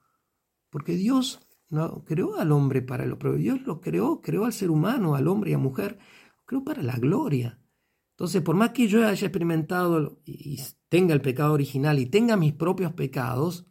porque 0.70 0.96
Dios 0.96 1.40
no 1.68 2.04
creó 2.04 2.36
al 2.36 2.50
hombre 2.50 2.82
para 2.82 3.04
el 3.04 3.12
oprobio, 3.12 3.38
Dios 3.38 3.62
lo 3.62 3.80
creó, 3.80 4.20
creó 4.20 4.44
al 4.44 4.52
ser 4.52 4.70
humano, 4.70 5.14
al 5.14 5.28
hombre 5.28 5.52
y 5.52 5.54
a 5.54 5.58
mujer, 5.58 5.98
creó 6.44 6.64
para 6.64 6.82
la 6.82 6.96
gloria. 6.96 7.60
Entonces, 8.10 8.42
por 8.42 8.56
más 8.56 8.70
que 8.70 8.88
yo 8.88 9.06
haya 9.06 9.26
experimentado 9.26 10.20
y 10.24 10.60
tenga 10.88 11.14
el 11.14 11.20
pecado 11.20 11.52
original 11.52 11.98
y 12.00 12.06
tenga 12.06 12.36
mis 12.36 12.54
propios 12.54 12.92
pecados, 12.92 13.66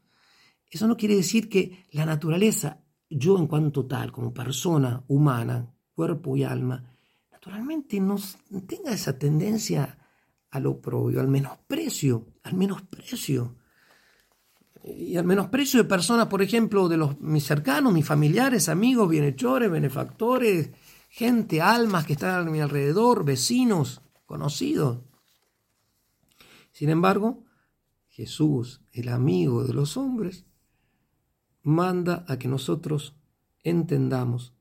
eso 0.69 0.87
no 0.87 0.95
quiere 0.95 1.15
decir 1.15 1.49
que 1.49 1.85
la 1.91 2.05
naturaleza, 2.05 2.85
yo 3.09 3.37
en 3.37 3.47
cuanto 3.47 3.85
tal, 3.85 4.11
como 4.13 4.33
persona 4.33 5.03
humana, 5.07 5.75
cuerpo 5.93 6.37
y 6.37 6.43
alma, 6.43 6.89
naturalmente 7.31 7.99
no 7.99 8.17
tenga 8.65 8.93
esa 8.93 9.19
tendencia 9.19 9.97
al 10.51 10.67
oprobio, 10.67 11.19
al 11.19 11.27
menosprecio, 11.27 12.32
al 12.43 12.53
menosprecio. 12.53 13.55
Y 14.83 15.15
al 15.15 15.25
menosprecio 15.25 15.81
de 15.81 15.89
personas, 15.89 16.27
por 16.27 16.41
ejemplo, 16.41 16.89
de 16.89 16.97
los, 16.97 17.19
mis 17.21 17.45
cercanos, 17.45 17.93
mis 17.93 18.05
familiares, 18.05 18.67
amigos, 18.67 19.09
bienhechores, 19.09 19.71
benefactores, 19.71 20.71
gente, 21.09 21.61
almas 21.61 22.05
que 22.05 22.13
están 22.13 22.47
a 22.47 22.51
mi 22.51 22.59
alrededor, 22.59 23.23
vecinos, 23.23 24.01
conocidos. 24.25 24.99
Sin 26.71 26.89
embargo, 26.89 27.45
Jesús, 28.09 28.81
el 28.91 29.09
amigo 29.09 29.63
de 29.63 29.73
los 29.73 29.95
hombres, 29.95 30.45
manda 31.61 32.25
a 32.27 32.37
que 32.37 32.47
nosotros 32.47 33.15
entendamos 33.63 34.53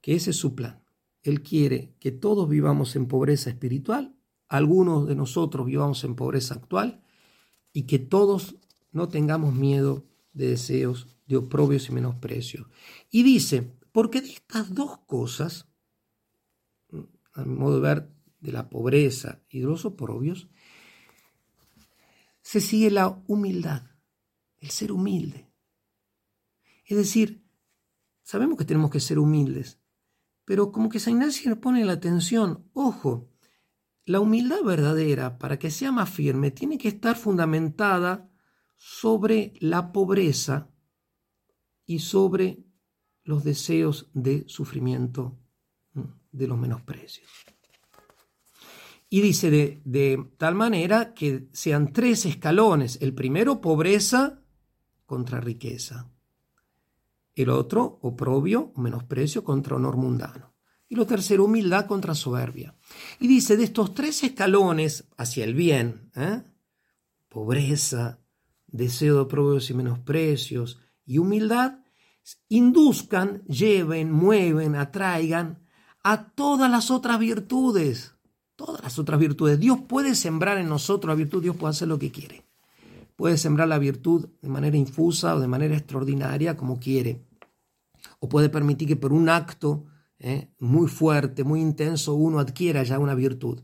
que 0.00 0.14
ese 0.14 0.30
es 0.30 0.36
su 0.36 0.54
plan. 0.54 0.82
Él 1.22 1.42
quiere 1.42 1.94
que 1.98 2.12
todos 2.12 2.48
vivamos 2.48 2.94
en 2.96 3.06
pobreza 3.06 3.50
espiritual, 3.50 4.14
algunos 4.50 5.06
de 5.06 5.14
nosotros 5.14 5.64
vivamos 5.64 6.02
en 6.02 6.16
pobreza 6.16 6.54
actual 6.54 7.02
y 7.72 7.84
que 7.84 8.00
todos 8.00 8.56
no 8.90 9.08
tengamos 9.08 9.54
miedo 9.54 10.04
de 10.32 10.48
deseos, 10.48 11.16
de 11.26 11.36
oprobios 11.36 11.88
y 11.88 11.92
menosprecios. 11.92 12.66
Y 13.10 13.22
dice, 13.22 13.72
porque 13.92 14.20
de 14.20 14.30
estas 14.30 14.74
dos 14.74 14.98
cosas, 15.06 15.68
a 17.32 17.44
mi 17.44 17.54
modo 17.54 17.76
de 17.76 17.80
ver, 17.80 18.10
de 18.40 18.50
la 18.50 18.68
pobreza 18.68 19.40
y 19.48 19.60
de 19.60 19.66
los 19.66 19.84
oprobios, 19.84 20.48
se 22.42 22.60
sigue 22.60 22.90
la 22.90 23.22
humildad, 23.28 23.84
el 24.58 24.70
ser 24.70 24.90
humilde. 24.90 25.48
Es 26.86 26.96
decir, 26.96 27.44
sabemos 28.24 28.58
que 28.58 28.64
tenemos 28.64 28.90
que 28.90 28.98
ser 28.98 29.20
humildes, 29.20 29.78
pero 30.44 30.72
como 30.72 30.88
que 30.88 30.98
San 30.98 31.12
Ignacio 31.12 31.50
nos 31.50 31.60
pone 31.60 31.84
la 31.84 31.92
atención, 31.92 32.68
ojo, 32.72 33.29
la 34.04 34.20
humildad 34.20 34.62
verdadera, 34.64 35.38
para 35.38 35.58
que 35.58 35.70
sea 35.70 35.92
más 35.92 36.10
firme, 36.10 36.50
tiene 36.50 36.78
que 36.78 36.88
estar 36.88 37.16
fundamentada 37.16 38.30
sobre 38.76 39.52
la 39.60 39.92
pobreza 39.92 40.70
y 41.86 41.98
sobre 41.98 42.64
los 43.24 43.44
deseos 43.44 44.10
de 44.14 44.44
sufrimiento 44.48 45.38
de 46.32 46.46
los 46.46 46.58
menosprecios. 46.58 47.28
Y 49.08 49.20
dice 49.20 49.50
de, 49.50 49.82
de, 49.84 50.24
tal 50.38 50.54
manera 50.54 51.14
que 51.14 51.48
sean 51.52 51.92
tres 51.92 52.26
escalones. 52.26 52.98
El 53.02 53.12
primero, 53.12 53.60
pobreza 53.60 54.40
contra 55.04 55.40
riqueza 55.40 56.10
el 57.42 57.50
otro, 57.50 57.98
oprobio 58.02 58.72
menosprecio 58.76 59.44
contra 59.44 59.76
honor 59.76 59.96
mundano. 59.96 60.49
Y 60.90 60.96
lo 60.96 61.06
tercero, 61.06 61.44
humildad 61.44 61.86
contra 61.86 62.14
soberbia. 62.14 62.74
Y 63.18 63.28
dice, 63.28 63.56
de 63.56 63.64
estos 63.64 63.94
tres 63.94 64.22
escalones 64.22 65.04
hacia 65.16 65.44
el 65.44 65.54
bien, 65.54 66.10
¿eh? 66.14 66.42
pobreza, 67.30 68.18
deseo 68.66 69.14
de 69.14 69.20
oprobios 69.22 69.70
y 69.70 69.74
menosprecios 69.74 70.78
y 71.06 71.16
humildad, 71.16 71.78
induzcan, 72.48 73.42
lleven, 73.44 74.12
mueven, 74.12 74.74
atraigan 74.74 75.60
a 76.02 76.28
todas 76.32 76.70
las 76.70 76.90
otras 76.90 77.18
virtudes. 77.18 78.14
Todas 78.54 78.82
las 78.82 78.98
otras 78.98 79.18
virtudes. 79.18 79.58
Dios 79.58 79.78
puede 79.88 80.14
sembrar 80.14 80.58
en 80.58 80.68
nosotros 80.68 81.08
la 81.08 81.14
virtud, 81.14 81.42
Dios 81.42 81.56
puede 81.56 81.70
hacer 81.70 81.88
lo 81.88 81.98
que 81.98 82.10
quiere. 82.10 82.44
Puede 83.16 83.38
sembrar 83.38 83.68
la 83.68 83.78
virtud 83.78 84.28
de 84.42 84.48
manera 84.50 84.76
infusa 84.76 85.34
o 85.34 85.40
de 85.40 85.46
manera 85.46 85.76
extraordinaria, 85.76 86.58
como 86.58 86.78
quiere 86.78 87.30
o 88.20 88.28
puede 88.28 88.48
permitir 88.48 88.86
que 88.86 88.96
por 88.96 89.12
un 89.12 89.28
acto 89.28 89.84
eh, 90.22 90.52
muy 90.58 90.86
fuerte, 90.86 91.44
muy 91.44 91.60
intenso, 91.62 92.14
uno 92.14 92.38
adquiera 92.38 92.82
ya 92.82 92.98
una 92.98 93.14
virtud. 93.14 93.62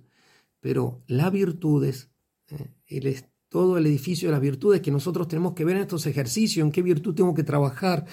Pero 0.59 1.03
las 1.07 1.31
virtudes, 1.31 2.11
eh, 2.49 3.23
todo 3.51 3.77
el 3.77 3.87
edificio 3.87 4.29
de 4.29 4.33
las 4.33 4.41
virtudes 4.41 4.81
que 4.81 4.91
nosotros 4.91 5.29
tenemos 5.29 5.53
que 5.53 5.67
ver 5.67 5.77
en 5.77 5.83
estos 5.83 6.07
ejercicios, 6.07 6.65
en 6.65 6.73
qué 6.73 6.81
virtud 6.81 7.15
tengo 7.15 7.35
que 7.35 7.45
trabajar, 7.45 8.07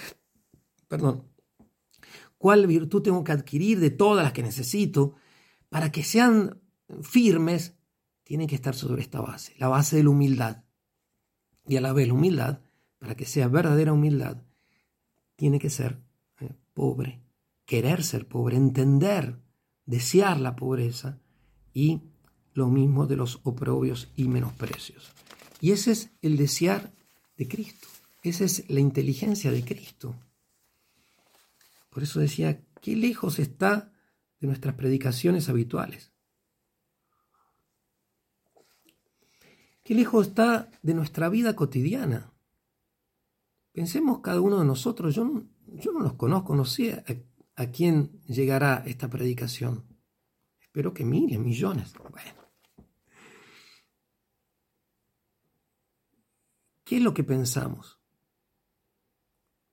perdón, 0.89 1.23
cuál 2.37 2.67
virtud 2.67 3.01
tengo 3.01 3.23
que 3.23 3.31
adquirir 3.31 3.79
de 3.79 3.91
todas 3.91 4.23
las 4.23 4.33
que 4.33 4.43
necesito, 4.43 5.15
para 5.69 5.89
que 5.91 6.03
sean 6.03 6.61
firmes, 7.01 7.77
tienen 8.23 8.47
que 8.47 8.55
estar 8.55 8.75
sobre 8.75 9.01
esta 9.01 9.21
base, 9.21 9.55
la 9.57 9.69
base 9.69 9.95
de 9.95 10.03
la 10.03 10.09
humildad. 10.09 10.65
Y 11.65 11.77
a 11.77 11.81
la 11.81 11.93
vez 11.93 12.09
la 12.09 12.13
humildad, 12.13 12.59
para 12.99 13.15
que 13.15 13.25
sea 13.25 13.47
verdadera 13.47 13.93
humildad, 13.93 14.43
tiene 15.37 15.59
que 15.59 15.69
ser 15.69 16.01
pobre, 16.73 17.22
querer 17.73 18.03
ser 18.03 18.27
pobre, 18.27 18.55
entender, 18.55 19.41
desear 19.87 20.39
la 20.39 20.55
pobreza 20.55 21.17
y 21.73 22.03
lo 22.53 22.67
mismo 22.67 23.07
de 23.07 23.15
los 23.15 23.39
oprobios 23.41 24.11
y 24.15 24.27
menosprecios. 24.27 25.11
Y 25.59 25.71
ese 25.71 25.93
es 25.93 26.11
el 26.21 26.37
desear 26.37 26.93
de 27.35 27.47
Cristo, 27.47 27.87
esa 28.21 28.43
es 28.45 28.69
la 28.69 28.79
inteligencia 28.79 29.49
de 29.51 29.65
Cristo. 29.65 30.15
Por 31.89 32.03
eso 32.03 32.19
decía, 32.19 32.61
qué 32.79 32.95
lejos 32.95 33.39
está 33.39 33.91
de 34.39 34.45
nuestras 34.45 34.75
predicaciones 34.75 35.49
habituales. 35.49 36.11
Qué 39.83 39.95
lejos 39.95 40.27
está 40.27 40.69
de 40.83 40.93
nuestra 40.93 41.27
vida 41.27 41.55
cotidiana. 41.55 42.31
Pensemos 43.71 44.19
cada 44.19 44.41
uno 44.41 44.59
de 44.59 44.65
nosotros, 44.65 45.15
yo 45.15 45.25
no, 45.25 45.47
yo 45.65 45.91
no 45.91 46.01
los 46.01 46.13
conozco, 46.13 46.55
no 46.55 46.65
sé 46.65 47.03
a, 47.55 47.67
quién 47.67 48.21
llegará 48.23 48.83
esta 48.85 49.09
predicación. 49.09 49.85
Espero 50.59 50.93
que 50.93 51.05
miles, 51.05 51.39
millones. 51.39 51.93
Bueno. 51.93 52.43
¿Qué 56.83 56.97
es 56.97 57.01
lo 57.01 57.13
que 57.13 57.23
pensamos 57.23 57.99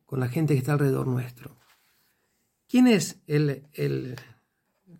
con 0.04 0.20
la 0.20 0.28
gente 0.28 0.54
que 0.54 0.58
está 0.58 0.72
alrededor 0.72 1.06
nuestro? 1.06 1.58
¿Quién 2.68 2.86
es 2.86 3.20
el, 3.26 3.68
el, 3.72 4.16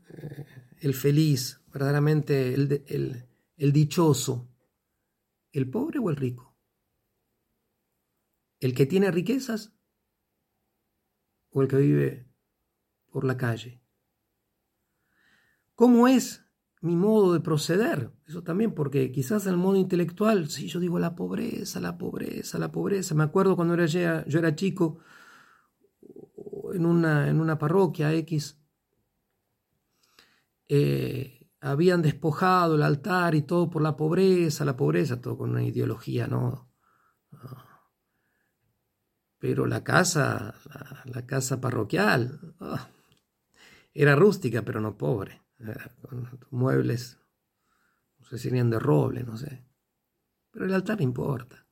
eh, 0.09 0.47
el 0.81 0.95
feliz, 0.95 1.61
verdaderamente 1.73 2.53
el, 2.55 2.85
el, 2.89 3.29
el 3.57 3.73
dichoso? 3.73 4.49
¿El 5.53 5.71
pobre 5.71 5.99
o 5.99 6.11
el 6.11 6.17
rico? 6.17 6.57
¿El 8.59 8.75
que 8.75 8.87
tiene 8.87 9.11
riquezas 9.11 9.73
o 11.51 11.63
el 11.63 11.69
que 11.69 11.77
vive 11.77 12.30
por 13.11 13.25
la 13.25 13.37
calle. 13.37 13.83
¿Cómo 15.75 16.09
es 16.09 16.45
mi 16.83 16.97
modo 16.97 17.33
de 17.33 17.41
proceder? 17.41 18.11
Eso 18.27 18.43
también, 18.43 18.75
porque 18.75 19.13
quizás 19.13 19.47
el 19.47 19.57
modo 19.57 19.77
intelectual, 19.77 20.49
si 20.49 20.69
yo 20.69 20.81
digo 20.81 20.99
la 20.99 21.15
pobreza, 21.15 21.81
la 21.81 21.99
pobreza, 21.99 22.59
la 22.59 22.71
pobreza. 22.71 23.15
Me 23.15 23.25
acuerdo 23.25 23.57
cuando 23.57 23.75
era, 23.75 23.87
yo 23.87 24.39
era 24.39 24.55
chico 24.55 24.99
en 26.73 26.87
una, 26.87 27.29
en 27.29 27.41
una 27.41 27.59
parroquia 27.59 28.13
X, 28.13 28.59
eh, 30.69 31.49
habían 31.61 32.03
despojado 32.03 32.77
el 32.77 32.83
altar 32.83 33.35
y 33.35 33.43
todo 33.43 33.71
por 33.71 33.83
la 33.83 33.97
pobreza, 33.97 34.65
la 34.65 34.77
pobreza, 34.77 35.21
todo 35.21 35.37
con 35.37 35.51
una 35.51 35.65
ideología, 35.65 36.27
¿no? 36.27 36.71
Pero 39.39 39.67
la 39.67 39.83
casa, 39.83 40.55
la, 41.05 41.27
casa 41.27 41.61
parroquial, 41.61 42.55
ah, 42.61 42.89
era 43.93 44.15
rústica, 44.17 44.63
pero 44.63 44.81
no 44.81 44.97
pobre. 44.97 45.43
muebles, 46.51 47.21
no 48.19 48.27
sé 48.27 48.39
si 48.39 48.49
serían 48.49 48.71
de 48.71 48.79
roble, 48.79 49.25
no 49.25 49.37
sé. 49.37 49.65
Pero 50.51 50.65
el 50.67 50.75
altar 50.75 51.01
importa. 51.01 51.67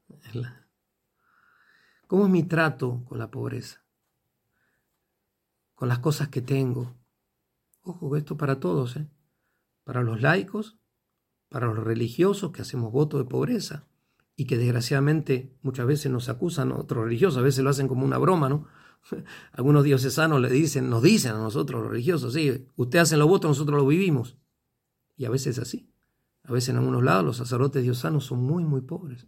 ¿Cómo 2.06 2.24
es 2.24 2.30
mi 2.30 2.42
trato 2.44 3.04
con 3.04 3.18
la 3.18 3.30
pobreza? 3.30 3.84
Con 5.74 5.88
las 5.88 5.98
cosas 5.98 6.28
que 6.28 6.42
tengo. 6.42 6.96
Ojo, 7.82 8.16
esto 8.16 8.36
para 8.36 8.60
todos, 8.60 8.96
¿eh? 8.96 9.08
Para 9.84 10.02
los 10.02 10.20
laicos, 10.20 10.78
para 11.48 11.66
los 11.66 11.78
religiosos 11.78 12.52
que 12.52 12.62
hacemos 12.62 12.92
voto 12.92 13.18
de 13.18 13.24
pobreza, 13.24 13.88
y 14.40 14.44
que 14.44 14.56
desgraciadamente 14.56 15.52
muchas 15.62 15.84
veces 15.84 16.12
nos 16.12 16.28
acusan 16.28 16.70
otros 16.70 17.04
religiosos, 17.04 17.38
a 17.38 17.42
veces 17.42 17.64
lo 17.64 17.70
hacen 17.70 17.88
como 17.88 18.04
una 18.04 18.18
broma, 18.18 18.48
¿no? 18.48 18.68
Algunos 19.52 19.84
diocesanos 19.84 20.40
le 20.40 20.50
dicen, 20.50 20.90
nos 20.90 21.02
dicen 21.02 21.32
a 21.32 21.38
nosotros 21.38 21.82
los 21.82 21.90
religiosos, 21.90 22.34
sí, 22.34 22.66
ustedes 22.76 23.04
hacen 23.04 23.18
los 23.18 23.28
votos, 23.28 23.50
nosotros 23.50 23.78
lo 23.78 23.86
vivimos. 23.86 24.36
Y 25.16 25.24
a 25.24 25.30
veces 25.30 25.58
es 25.58 25.62
así. 25.62 25.90
A 26.44 26.52
veces 26.52 26.70
en 26.70 26.76
algunos 26.76 27.02
lados 27.02 27.24
los 27.24 27.36
sacerdotes 27.36 27.82
diosanos 27.82 28.24
son 28.24 28.42
muy, 28.42 28.64
muy 28.64 28.80
pobres. 28.80 29.26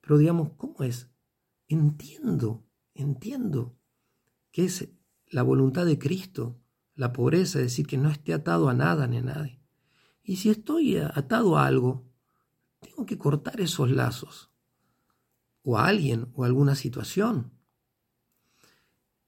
Pero 0.00 0.18
digamos, 0.18 0.52
¿cómo 0.56 0.82
es? 0.82 1.10
Entiendo, 1.68 2.66
entiendo 2.94 3.76
que 4.50 4.64
es 4.64 4.88
la 5.28 5.42
voluntad 5.42 5.86
de 5.86 5.98
Cristo, 5.98 6.60
la 6.94 7.12
pobreza, 7.12 7.58
decir, 7.58 7.86
que 7.86 7.96
no 7.96 8.10
esté 8.10 8.34
atado 8.34 8.68
a 8.68 8.74
nada 8.74 9.06
ni 9.06 9.18
a 9.18 9.22
nadie. 9.22 9.62
Y 10.22 10.36
si 10.36 10.50
estoy 10.50 10.96
atado 10.98 11.56
a 11.56 11.66
algo, 11.66 12.10
tengo 12.80 13.06
que 13.06 13.18
cortar 13.18 13.60
esos 13.60 13.90
lazos, 13.90 14.50
o 15.62 15.78
a 15.78 15.86
alguien, 15.86 16.28
o 16.34 16.44
a 16.44 16.46
alguna 16.46 16.74
situación. 16.74 17.52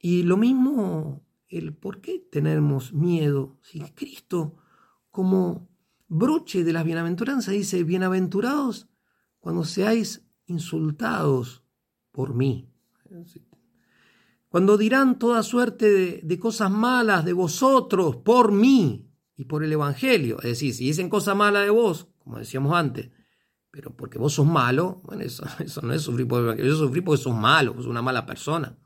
Y 0.05 0.24
lo 0.24 0.36
mismo, 0.36 1.24
el 1.48 1.74
por 1.74 2.00
qué 2.00 2.18
tenemos 2.18 2.92
miedo, 2.92 3.57
si 3.62 3.78
Cristo 3.80 4.57
como 5.12 5.68
broche 6.09 6.64
de 6.64 6.72
las 6.72 6.84
bienaventuranzas 6.84 7.55
dice, 7.55 7.84
bienaventurados 7.84 8.88
cuando 9.38 9.64
seáis 9.64 10.26
insultados 10.46 11.62
por 12.11 12.34
mí. 12.34 12.68
Cuando 14.48 14.76
dirán 14.76 15.20
toda 15.20 15.44
suerte 15.44 16.20
de, 16.20 16.38
cosas 16.40 16.70
malas 16.70 17.24
de 17.24 17.32
vosotros 17.32 18.16
por 18.16 18.50
mí 18.50 19.09
y 19.36 19.44
por 19.44 19.62
el 19.62 19.72
Evangelio. 19.72 20.38
Es 20.38 20.48
decir, 20.48 20.74
si 20.74 20.86
dicen 20.86 21.09
cosas 21.09 21.36
malas 21.36 21.62
de 21.62 21.70
vos, 21.70 22.09
como 22.18 22.38
decíamos 22.38 22.74
antes, 22.74 23.11
pero 23.70 23.96
porque 23.96 24.18
vos 24.18 24.34
sos 24.34 24.46
malo, 24.46 25.00
bueno, 25.05 25.22
eso, 25.22 25.44
eso 25.61 25.80
no 25.82 25.92
es 25.92 26.03
sufrir 26.03 26.26
por 26.26 26.40
el 26.40 26.46
Evangelio. 26.46 26.72
Yo 26.72 26.78
sufrí 26.78 27.03
porque 27.03 27.22
sos 27.22 27.36
malo, 27.36 27.74
sos 27.74 27.86
una 27.86 28.03
mala 28.03 28.26
persona. 28.26 28.76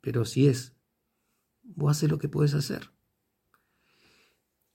Pero 0.00 0.24
si 0.24 0.46
es, 0.46 0.74
vos 1.62 1.90
haces 1.90 2.10
lo 2.10 2.18
que 2.18 2.28
puedes 2.28 2.54
hacer. 2.54 2.90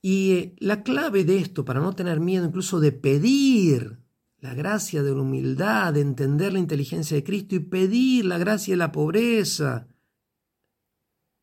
Y 0.00 0.32
eh, 0.32 0.56
la 0.58 0.82
clave 0.82 1.24
de 1.24 1.38
esto, 1.38 1.64
para 1.64 1.80
no 1.80 1.94
tener 1.94 2.20
miedo 2.20 2.46
incluso 2.46 2.80
de 2.80 2.92
pedir 2.92 3.98
la 4.40 4.54
gracia 4.54 5.02
de 5.02 5.12
la 5.12 5.22
humildad, 5.22 5.94
de 5.94 6.00
entender 6.00 6.52
la 6.52 6.60
inteligencia 6.60 7.16
de 7.16 7.24
Cristo 7.24 7.56
y 7.56 7.60
pedir 7.60 8.24
la 8.24 8.38
gracia 8.38 8.72
de 8.72 8.78
la 8.78 8.92
pobreza 8.92 9.88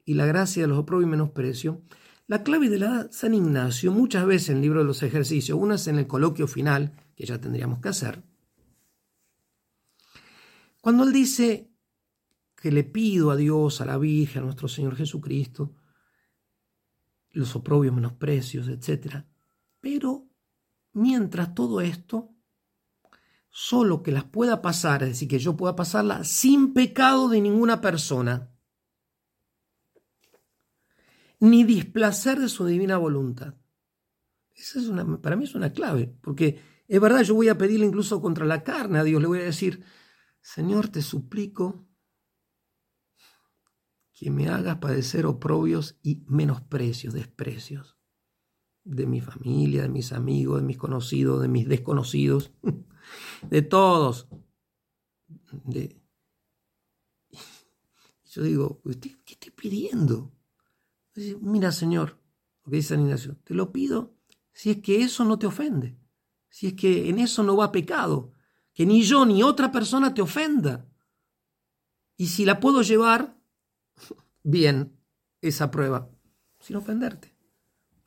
y 0.06 0.14
la 0.14 0.26
gracia 0.26 0.64
de 0.64 0.68
los 0.68 0.78
oprobios 0.78 1.08
y 1.08 1.12
menosprecio, 1.12 1.82
la 2.28 2.44
clave 2.44 2.70
de 2.70 2.80
la 2.80 3.08
San 3.12 3.34
Ignacio, 3.34 3.92
muchas 3.92 4.26
veces 4.26 4.50
en 4.50 4.58
el 4.58 4.62
libro 4.62 4.80
de 4.80 4.86
los 4.86 5.04
ejercicios, 5.04 5.60
unas 5.60 5.88
en 5.88 5.98
el 5.98 6.08
coloquio 6.08 6.48
final, 6.48 6.94
que 7.16 7.26
ya 7.26 7.40
tendríamos 7.40 7.80
que 7.80 7.90
hacer, 7.90 8.24
cuando 10.82 11.04
él 11.04 11.14
dice 11.14 11.72
que 12.56 12.72
le 12.72 12.84
pido 12.84 13.32
a 13.32 13.36
Dios, 13.36 13.82
a 13.82 13.86
la 13.86 13.98
Virgen, 13.98 14.44
a 14.44 14.46
nuestro 14.46 14.68
Señor 14.68 14.96
Jesucristo, 14.96 15.76
los 17.32 17.56
oprobios, 17.56 17.94
menosprecios, 17.94 18.68
etc. 18.68 19.26
Pero 19.80 20.28
mientras 20.94 21.54
todo 21.54 21.82
esto, 21.82 22.34
solo 23.50 24.02
que 24.02 24.12
las 24.12 24.24
pueda 24.24 24.62
pasar, 24.62 25.04
es 25.04 25.10
decir, 25.10 25.28
que 25.28 25.40
yo 25.40 25.56
pueda 25.56 25.76
pasarla 25.76 26.24
sin 26.24 26.74
pecado 26.74 27.30
de 27.30 27.42
ninguna 27.42 27.82
persona, 27.82 28.52
ni 31.40 31.64
displacer 31.64 32.40
de 32.40 32.50
su 32.50 32.66
divina 32.66 32.98
voluntad. 32.98 33.56
Esa 34.54 34.80
es 34.80 34.88
una, 34.88 35.22
para 35.22 35.36
mí 35.36 35.44
es 35.44 35.56
una 35.56 35.74
clave, 35.74 36.16
porque 36.22 36.60
es 36.88 37.02
verdad, 37.02 37.22
yo 37.24 37.36
voy 37.36 37.50
a 37.50 37.58
pedirle 37.58 37.86
incluso 37.86 38.22
contra 38.22 38.46
la 38.46 38.64
carne 38.64 39.00
a 39.00 39.04
Dios, 39.04 39.22
le 39.22 39.28
voy 39.28 39.40
a 39.40 39.44
decir, 39.44 39.84
Señor, 40.42 40.88
te 40.88 41.02
suplico 41.02 41.88
que 44.16 44.32
me 44.32 44.48
hagas 44.48 44.78
padecer 44.78 45.26
oprobios 45.26 46.00
y 46.02 46.24
menosprecios, 46.28 47.14
desprecios 47.14 47.98
de 48.86 49.06
mi 49.06 49.20
familia, 49.20 49.82
de 49.82 49.90
mis 49.90 50.14
amigos, 50.14 50.62
de 50.62 50.66
mis 50.66 50.78
conocidos, 50.78 51.42
de 51.42 51.50
mis 51.50 51.68
desconocidos, 51.68 52.54
de 53.50 53.62
todos. 53.62 54.30
De... 55.66 56.02
Yo 58.32 58.44
digo, 58.44 58.82
¿qué 59.02 59.34
estoy 59.34 59.52
pidiendo? 59.52 60.32
Mira, 61.42 61.72
Señor, 61.72 62.18
lo 62.64 62.72
que 62.72 62.78
dice 62.78 62.90
San 62.90 63.02
Ignacio, 63.02 63.38
te 63.44 63.54
lo 63.54 63.72
pido 63.72 64.16
si 64.54 64.72
es 64.72 64.82
que 64.82 65.02
eso 65.04 65.26
no 65.26 65.38
te 65.38 65.48
ofende, 65.48 66.00
si 66.50 66.68
es 66.68 66.74
que 66.74 67.10
en 67.10 67.20
eso 67.20 67.44
no 67.44 67.58
va 67.58 67.74
pecado, 67.74 68.32
que 68.74 68.86
ni 68.86 69.04
yo 69.04 69.26
ni 69.26 69.44
otra 69.44 69.72
persona 69.72 70.14
te 70.14 70.22
ofenda. 70.22 70.88
Y 72.16 72.28
si 72.28 72.46
la 72.46 72.62
puedo 72.62 72.82
llevar, 72.82 73.35
bien 74.46 74.96
esa 75.42 75.72
prueba, 75.72 76.10
sin 76.60 76.78
ofenderte. 76.78 77.36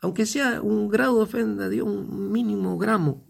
Aunque 0.01 0.25
sea 0.25 0.63
un 0.63 0.89
grado 0.89 1.17
de 1.17 1.23
ofenda, 1.25 1.69
Dios, 1.69 1.87
un 1.87 2.33
mínimo 2.33 2.79
gramo. 2.79 3.27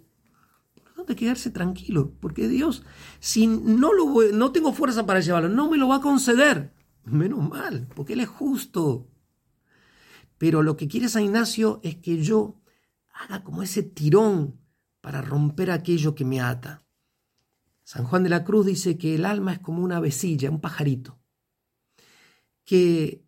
de 1.07 1.17
quedarse 1.17 1.51
tranquilo, 1.51 2.13
porque 2.21 2.49
Dios, 2.49 2.83
si 3.19 3.47
no, 3.47 3.95
lo 3.95 4.31
no 4.33 4.53
tengo 4.53 4.75
fuerza 4.75 5.07
para 5.07 5.21
llevarlo, 5.21 5.49
no 5.49 5.71
me 5.71 5.79
lo 5.79 5.89
va 5.89 5.97
a 5.97 6.01
conceder. 6.01 6.75
Menos 7.05 7.49
mal, 7.49 7.89
porque 7.95 8.13
Él 8.13 8.21
es 8.21 8.29
justo. 8.29 9.09
Pero 10.37 10.63
lo 10.63 10.77
que 10.77 10.87
quiere 10.87 11.09
San 11.09 11.23
Ignacio 11.23 11.81
es 11.83 11.97
que 11.97 12.23
yo 12.23 12.61
haga 13.11 13.43
como 13.43 13.63
ese 13.63 13.83
tirón 13.83 14.61
para 15.01 15.23
romper 15.23 15.71
aquello 15.71 16.15
que 16.15 16.27
me 16.27 16.41
ata. 16.41 16.85
San 17.85 18.05
Juan 18.05 18.25
de 18.25 18.29
la 18.29 18.45
Cruz 18.45 18.67
dice 18.67 18.99
que 18.99 19.15
el 19.15 19.25
alma 19.25 19.55
es 19.55 19.61
como 19.61 19.83
una 19.83 20.01
vecilla, 20.01 20.51
un 20.51 20.61
pajarito 20.61 21.18
que 22.69 23.25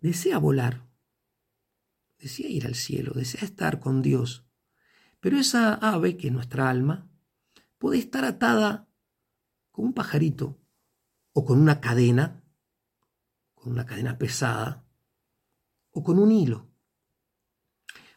desea 0.00 0.38
volar, 0.38 0.88
desea 2.18 2.48
ir 2.48 2.66
al 2.66 2.74
cielo, 2.74 3.12
desea 3.14 3.44
estar 3.44 3.78
con 3.78 4.02
Dios. 4.02 4.44
Pero 5.20 5.36
esa 5.36 5.74
ave, 5.74 6.16
que 6.16 6.26
es 6.26 6.32
nuestra 6.32 6.68
alma, 6.68 7.08
puede 7.78 7.98
estar 7.98 8.24
atada 8.24 8.88
con 9.70 9.84
un 9.84 9.92
pajarito 9.92 10.58
o 11.32 11.44
con 11.44 11.60
una 11.60 11.80
cadena, 11.80 12.42
con 13.54 13.70
una 13.70 13.86
cadena 13.86 14.18
pesada 14.18 14.84
o 15.92 16.02
con 16.02 16.18
un 16.18 16.32
hilo. 16.32 16.72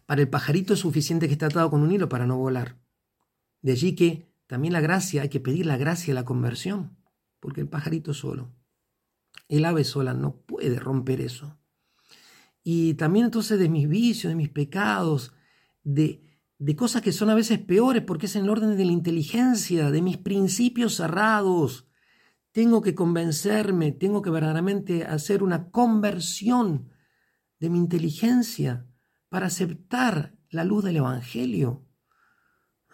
Para 0.08 0.22
el 0.22 0.30
pajarito 0.30 0.74
es 0.74 0.80
suficiente 0.80 1.28
que 1.28 1.34
esté 1.34 1.46
atado 1.46 1.70
con 1.70 1.84
un 1.84 1.92
hilo 1.92 2.10
para 2.10 2.26
no 2.26 2.40
volar. 2.40 2.82
De 3.62 3.74
allí 3.74 3.94
que 3.94 4.34
también 4.48 4.74
la 4.74 4.82
gracia, 4.82 5.22
hay 5.22 5.30
que 5.30 5.40
pedir 5.40 5.68
la 5.68 5.78
gracia 5.78 6.12
de 6.12 6.20
la 6.20 6.26
conversión, 6.26 6.98
porque 7.40 7.62
el 7.62 7.70
pajarito 7.70 8.16
solo 8.16 8.65
el 9.48 9.66
ave 9.66 9.84
sola 9.84 10.14
no 10.14 10.38
puede 10.38 10.80
romper 10.80 11.22
eso. 11.22 11.58
Y 12.64 12.96
también 12.96 13.26
entonces 13.26 13.60
de 13.60 13.70
mis 13.70 13.88
vicios, 13.88 14.32
de 14.32 14.36
mis 14.36 14.50
pecados, 14.50 15.34
de, 15.84 16.24
de 16.58 16.76
cosas 16.76 17.02
que 17.02 17.12
son 17.12 17.30
a 17.30 17.36
veces 17.36 17.60
peores 17.60 18.04
porque 18.04 18.26
es 18.26 18.36
en 18.36 18.44
el 18.44 18.50
orden 18.50 18.76
de 18.76 18.86
la 18.86 18.92
inteligencia, 18.92 19.92
de 19.92 20.02
mis 20.02 20.18
principios 20.18 20.96
cerrados. 20.96 21.88
Tengo 22.52 22.82
que 22.82 22.96
convencerme, 22.96 23.92
tengo 23.92 24.22
que 24.22 24.32
verdaderamente 24.32 25.04
hacer 25.06 25.44
una 25.44 25.70
conversión 25.70 26.90
de 27.60 27.70
mi 27.70 27.78
inteligencia 27.78 28.88
para 29.30 29.48
aceptar 29.48 30.36
la 30.50 30.64
luz 30.64 30.84
del 30.84 30.98
Evangelio. 30.98 31.85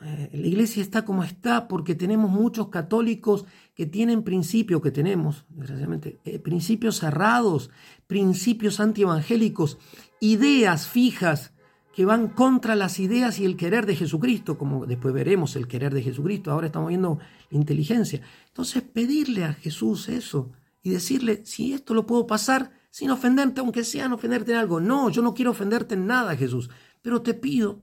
Eh, 0.04 0.30
la 0.34 0.48
iglesia 0.48 0.82
está 0.82 1.06
como 1.06 1.24
está 1.24 1.68
porque 1.68 1.94
tenemos 1.94 2.32
muchos 2.32 2.70
católicos 2.70 3.46
que 3.76 3.86
tienen 3.86 4.24
principios, 4.24 4.82
que 4.82 4.92
tenemos, 4.92 5.46
desgraciadamente, 5.50 6.20
eh, 6.26 6.40
principios 6.40 7.00
cerrados, 7.00 7.70
principios 8.08 8.80
antievangélicos, 8.80 9.78
ideas 10.20 10.88
fijas 10.88 11.54
que 11.94 12.06
van 12.06 12.30
contra 12.30 12.76
las 12.76 13.00
ideas 13.00 13.40
y 13.40 13.46
el 13.46 13.58
querer 13.58 13.86
de 13.86 13.96
Jesucristo, 13.96 14.58
como 14.58 14.86
después 14.86 15.14
veremos 15.14 15.56
el 15.56 15.68
querer 15.68 15.94
de 15.94 16.02
Jesucristo, 16.02 16.52
ahora 16.52 16.68
estamos 16.68 16.90
viendo 16.90 17.20
inteligencia. 17.50 18.22
Entonces 18.48 18.82
pedirle 18.82 19.44
a 19.44 19.54
Jesús 19.54 20.10
eso 20.10 20.52
y 20.82 20.90
decirle, 20.90 21.42
si 21.46 21.74
esto 21.74 21.94
lo 21.94 22.08
puedo 22.08 22.26
pasar 22.26 22.72
sin 22.90 23.12
ofenderte, 23.12 23.60
aunque 23.62 23.84
sea 23.84 24.08
no 24.08 24.16
ofenderte 24.16 24.52
en 24.52 24.58
algo. 24.58 24.80
No, 24.80 25.10
yo 25.10 25.22
no 25.22 25.34
quiero 25.34 25.52
ofenderte 25.52 25.96
en 25.96 26.08
nada, 26.08 26.36
Jesús, 26.36 26.70
pero 27.02 27.22
te 27.22 27.34
pido, 27.34 27.82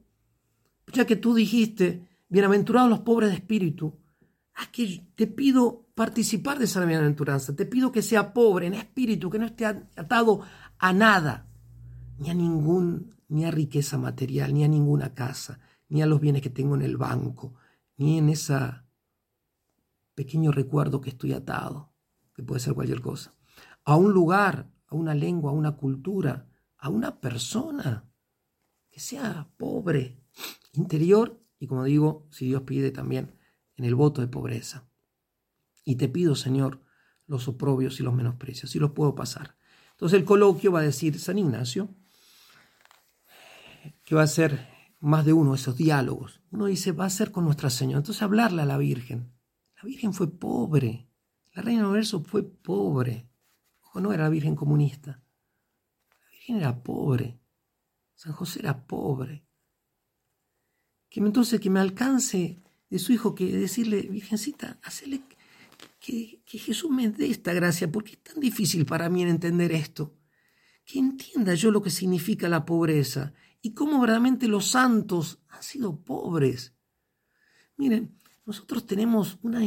ya 0.93 1.07
que 1.07 1.16
tú 1.16 1.35
dijiste, 1.35 2.08
bienaventurados 2.29 2.91
los 2.91 3.01
pobres 3.01 3.31
de 3.31 3.37
espíritu, 3.37 3.99
que 4.72 5.09
te 5.14 5.26
pido 5.26 5.87
participar 5.95 6.59
de 6.59 6.64
esa 6.64 6.85
bienaventuranza, 6.85 7.55
te 7.55 7.66
pido 7.66 7.93
que 7.93 8.03
sea 8.03 8.33
pobre 8.33 8.66
en 8.66 8.74
espíritu, 8.74 9.31
que 9.31 9.39
no 9.39 9.47
esté 9.47 9.66
atado 9.66 10.43
a 10.79 10.93
nada, 10.93 11.47
ni 12.18 12.31
a 12.31 12.35
ningún, 12.35 13.14
ni 13.29 13.45
a 13.45 13.51
riqueza 13.51 13.99
material, 13.99 14.53
ni 14.53 14.64
a 14.64 14.68
ninguna 14.68 15.14
casa, 15.14 15.61
ni 15.89 16.03
a 16.03 16.07
los 16.07 16.20
bienes 16.20 16.43
que 16.43 16.51
tengo 16.51 16.74
en 16.74 16.83
el 16.83 16.97
banco, 16.97 17.55
ni 17.97 18.18
en 18.18 18.29
ese 18.29 18.59
pequeño 20.14 20.51
recuerdo 20.51 21.01
que 21.01 21.11
estoy 21.11 21.33
atado, 21.33 21.93
que 22.35 22.43
puede 22.43 22.61
ser 22.61 22.74
cualquier 22.74 23.01
cosa, 23.01 23.35
a 23.85 23.97
un 23.97 24.12
lugar, 24.12 24.70
a 24.89 24.95
una 24.97 25.14
lengua, 25.14 25.53
a 25.53 25.55
una 25.55 25.76
cultura, 25.76 26.49
a 26.79 26.89
una 26.89 27.20
persona, 27.20 28.11
que 28.91 29.01
sea 29.01 29.49
pobre, 29.57 30.20
interior 30.72 31.41
y 31.59 31.67
como 31.67 31.85
digo, 31.85 32.27
si 32.31 32.47
Dios 32.47 32.63
pide 32.63 32.91
también 32.91 33.39
en 33.77 33.85
el 33.85 33.95
voto 33.95 34.21
de 34.21 34.29
pobreza. 34.29 34.89
Y 35.85 35.97
te 35.97 36.09
pido, 36.09 36.35
Señor, 36.35 36.83
los 37.27 37.49
oprobios 37.49 38.01
y 38.01 38.03
los 38.03 38.15
menosprecios, 38.15 38.71
si 38.71 38.79
los 38.79 38.93
puedo 38.93 39.15
pasar. 39.15 39.57
Entonces 39.93 40.19
el 40.19 40.25
coloquio 40.25 40.73
va 40.73 40.81
a 40.81 40.85
decir 40.85 41.19
San 41.19 41.39
Ignacio, 41.39 41.95
que 44.05 44.15
va 44.15 44.23
a 44.23 44.29
ser 44.29 44.69
más 45.01 45.25
de 45.25 45.33
uno 45.33 45.55
esos 45.55 45.77
diálogos. 45.77 46.41
Uno 46.51 46.67
dice, 46.67 46.93
va 46.93 47.05
a 47.05 47.11
ser 47.11 47.31
con 47.31 47.45
Nuestra 47.45 47.71
Señora. 47.71 47.99
Entonces 47.99 48.23
hablarle 48.23 48.63
a 48.63 48.67
la 48.67 48.79
Virgen. 48.79 49.33
La 49.77 49.83
Virgen 49.83 50.13
fue 50.13 50.31
pobre. 50.31 51.09
La 51.53 51.63
reina 51.63 51.81
del 51.81 51.91
universo 51.91 52.23
fue 52.23 52.43
pobre. 52.43 53.29
Ojo, 53.83 54.01
no 54.01 54.13
era 54.13 54.25
la 54.25 54.31
Virgen 54.31 54.57
comunista. 54.57 55.23
La 56.11 56.31
Virgen 56.31 56.57
era 56.57 56.83
pobre. 56.83 57.41
San 58.15 58.33
José 58.33 58.61
era 58.61 58.87
pobre. 58.87 59.48
Que 61.09 61.21
entonces 61.21 61.61
que 61.61 61.71
me 61.71 61.81
alcance 61.81 62.61
de 62.91 62.99
su 62.99 63.13
hijo 63.13 63.35
que 63.35 63.57
decirle, 63.57 64.03
Virgencita, 64.03 64.79
que, 66.01 66.43
que 66.45 66.59
Jesús 66.59 66.91
me 66.91 67.09
dé 67.11 67.31
esta 67.31 67.53
gracia, 67.53 67.91
porque 67.91 68.13
es 68.13 68.23
tan 68.23 68.41
difícil 68.41 68.87
para 68.87 69.09
mí 69.09 69.23
entender 69.23 69.73
esto. 69.73 70.15
Que 70.85 70.99
entienda 70.99 71.55
yo 71.55 71.71
lo 71.71 71.83
que 71.83 71.91
significa 71.91 72.49
la 72.49 72.65
pobreza 72.65 73.33
y 73.61 73.75
cómo 73.75 74.01
verdaderamente 74.01 74.49
los 74.49 74.67
santos 74.67 75.41
han 75.49 75.63
sido 75.63 76.01
pobres. 76.01 76.75
Miren, 77.77 78.19
nosotros 78.47 78.87
tenemos, 78.87 79.39
una, 79.43 79.61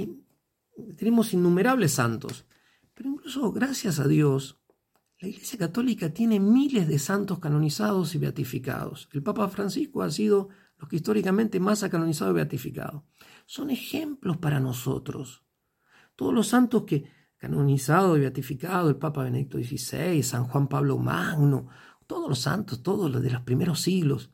tenemos 0.97 1.33
innumerables 1.33 1.93
santos, 1.93 2.45
pero 2.93 3.09
incluso 3.09 3.51
gracias 3.51 3.99
a 3.99 4.07
Dios, 4.07 4.59
la 5.19 5.27
Iglesia 5.27 5.59
Católica 5.59 6.11
tiene 6.11 6.39
miles 6.39 6.87
de 6.87 6.97
santos 6.97 7.37
canonizados 7.37 8.15
y 8.15 8.17
beatificados. 8.17 9.07
El 9.11 9.21
Papa 9.21 9.47
Francisco 9.49 10.01
ha 10.01 10.09
sido 10.09 10.49
los 10.81 10.89
que 10.89 10.95
históricamente 10.95 11.59
más 11.59 11.83
ha 11.83 11.89
canonizado 11.91 12.31
y 12.31 12.33
beatificado. 12.33 13.05
Son 13.45 13.69
ejemplos 13.69 14.37
para 14.37 14.59
nosotros. 14.59 15.45
Todos 16.15 16.33
los 16.33 16.47
santos 16.47 16.83
que 16.83 17.05
canonizado 17.37 18.17
y 18.17 18.21
beatificado, 18.21 18.89
el 18.89 18.95
Papa 18.95 19.23
Benedicto 19.23 19.59
XVI, 19.59 20.23
San 20.23 20.45
Juan 20.45 20.67
Pablo 20.67 20.97
Magno, 20.97 21.67
todos 22.07 22.27
los 22.27 22.39
santos, 22.39 22.81
todos 22.81 23.11
los 23.11 23.21
de 23.21 23.29
los 23.29 23.41
primeros 23.43 23.81
siglos, 23.81 24.33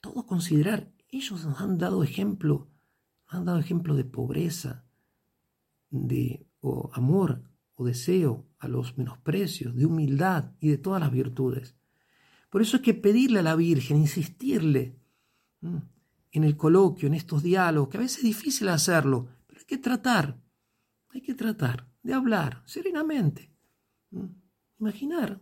todos 0.00 0.24
considerar, 0.24 0.92
ellos 1.10 1.44
nos 1.44 1.60
han 1.60 1.78
dado 1.78 2.02
ejemplo, 2.02 2.68
han 3.26 3.44
dado 3.44 3.58
ejemplo 3.58 3.94
de 3.94 4.04
pobreza, 4.04 4.84
de 5.90 6.44
amor 6.92 7.44
o 7.76 7.84
deseo 7.84 8.48
a 8.58 8.66
los 8.66 8.98
menosprecios, 8.98 9.76
de 9.76 9.86
humildad 9.86 10.52
y 10.60 10.68
de 10.70 10.78
todas 10.78 11.00
las 11.00 11.12
virtudes. 11.12 11.76
Por 12.50 12.62
eso 12.62 12.78
es 12.78 12.82
que 12.82 12.94
pedirle 12.94 13.40
a 13.40 13.42
la 13.42 13.54
Virgen, 13.54 13.98
insistirle 13.98 14.97
en 15.60 16.44
el 16.44 16.56
coloquio, 16.56 17.08
en 17.08 17.14
estos 17.14 17.42
diálogos, 17.42 17.88
que 17.88 17.96
a 17.98 18.00
veces 18.00 18.18
es 18.18 18.24
difícil 18.24 18.68
hacerlo, 18.68 19.28
pero 19.46 19.60
hay 19.60 19.66
que 19.66 19.78
tratar, 19.78 20.40
hay 21.10 21.20
que 21.20 21.34
tratar 21.34 21.88
de 22.02 22.14
hablar 22.14 22.62
serenamente, 22.66 23.52
imaginar 24.78 25.40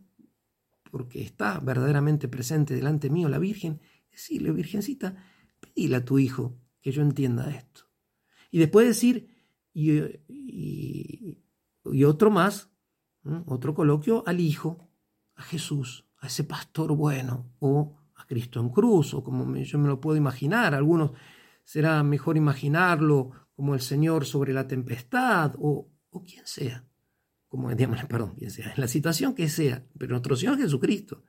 porque 0.91 1.21
está 1.21 1.61
verdaderamente 1.61 2.29
presente 2.29 2.75
delante 2.75 3.11
mío 3.11 3.29
la 3.29 3.39
Virgen, 3.39 3.81
decirle, 4.11 4.51
Virgencita, 4.53 5.15
pedile 5.61 5.97
a 5.97 6.05
tu 6.05 6.19
hijo 6.19 6.59
que 6.81 6.91
yo 6.91 7.03
entienda 7.03 7.51
esto. 7.51 7.83
Y 8.51 8.59
después 8.59 8.87
decir, 8.87 9.29
y, 9.75 10.01
otro 12.05 12.31
más, 12.31 12.71
otro 13.45 13.75
coloquio 13.75 14.23
al 14.27 14.41
Hijo, 14.41 14.91
a 15.35 15.43
Jesús, 15.43 16.09
a 16.19 16.29
ese 16.29 16.45
pastor 16.45 16.97
bueno, 16.97 17.53
o 17.59 17.99
a 18.17 18.27
Cristo 18.27 18.61
en 18.61 18.71
cruz, 18.71 19.15
o 19.15 19.23
como 19.23 19.57
yo 19.57 19.79
me 19.79 19.89
lo 19.89 20.01
puedo 20.01 20.17
imaginar. 20.17 20.75
Algunos 20.75 21.13
será 21.65 22.03
mejor 22.03 22.37
imaginarlo 22.37 23.31
como 23.55 23.75
el 23.75 23.81
Señor 23.81 24.25
sobre 24.25 24.53
la 24.53 24.67
tempestad, 24.67 25.55
o, 25.59 25.91
o 26.11 26.23
quien 26.23 26.47
sea. 26.47 26.85
Como 27.49 27.75
digamos, 27.75 28.05
perdón, 28.09 28.35
bien 28.37 28.51
sea, 28.51 28.73
en 28.73 28.81
la 28.81 28.89
situación 28.89 29.35
que 29.35 29.49
sea, 29.49 29.87
pero 29.99 30.13
nuestro 30.13 30.37
Señor 30.37 30.59
Jesucristo, 30.59 31.25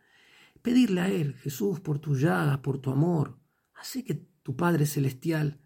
pedirle 0.61 1.01
a 1.01 1.09
Él, 1.09 1.35
Jesús, 1.35 1.79
por 1.79 1.99
tu 1.99 2.15
llagas, 2.15 2.59
por 2.59 2.79
tu 2.79 2.91
amor, 2.91 3.39
hace 3.75 4.03
que 4.03 4.15
tu 4.43 4.55
Padre 4.55 4.85
Celestial 4.85 5.59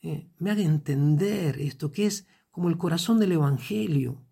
eh, 0.00 0.30
me 0.38 0.50
haga 0.50 0.62
entender 0.62 1.60
esto 1.60 1.90
que 1.90 2.06
es 2.06 2.26
como 2.50 2.68
el 2.68 2.78
corazón 2.78 3.18
del 3.18 3.32
Evangelio, 3.32 4.24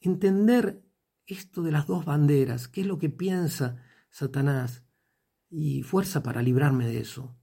entender 0.00 0.82
esto 1.26 1.62
de 1.62 1.72
las 1.72 1.86
dos 1.86 2.04
banderas, 2.04 2.68
qué 2.68 2.82
es 2.82 2.86
lo 2.86 2.98
que 2.98 3.10
piensa 3.10 3.82
Satanás 4.10 4.83
y 5.56 5.82
fuerza 5.82 6.22
para 6.22 6.42
librarme 6.42 6.86
de 6.86 6.98
eso. 6.98 7.38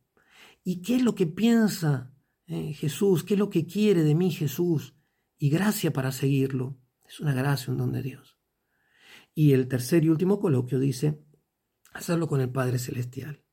¿Y 0.64 0.82
qué 0.82 0.98
es 0.98 1.04
lo 1.04 1.16
que 1.16 1.28
piensa 1.28 2.14
eh, 2.46 2.74
Jesús? 2.74 3.24
¿Qué 3.24 3.36
es 3.36 3.40
lo 3.40 3.50
que 3.50 3.66
quiere 3.66 4.04
de 4.04 4.16
mí 4.16 4.32
Jesús? 4.32 4.96
Y 5.38 5.50
gracia 5.50 5.94
para 5.94 6.12
seguirlo. 6.12 6.78
Es 7.08 7.20
una 7.22 7.34
gracia, 7.34 7.72
un 7.72 7.78
don 7.78 7.92
de 7.94 8.02
Dios. 8.02 8.38
Y 9.34 9.54
el 9.54 9.68
tercer 9.68 10.04
y 10.04 10.10
último 10.10 10.40
coloquio 10.40 10.78
dice, 10.78 11.24
hacerlo 11.94 12.28
con 12.28 12.42
el 12.42 12.50
Padre 12.50 12.80
Celestial. 12.80 13.46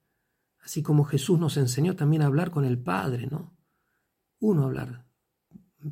Así 0.58 0.82
como 0.82 1.04
Jesús 1.04 1.38
nos 1.38 1.56
enseñó 1.56 1.94
también 1.94 2.22
a 2.22 2.26
hablar 2.26 2.50
con 2.50 2.64
el 2.64 2.78
Padre, 2.78 3.28
¿no? 3.28 3.56
Uno 4.40 4.64
hablar, 4.64 5.06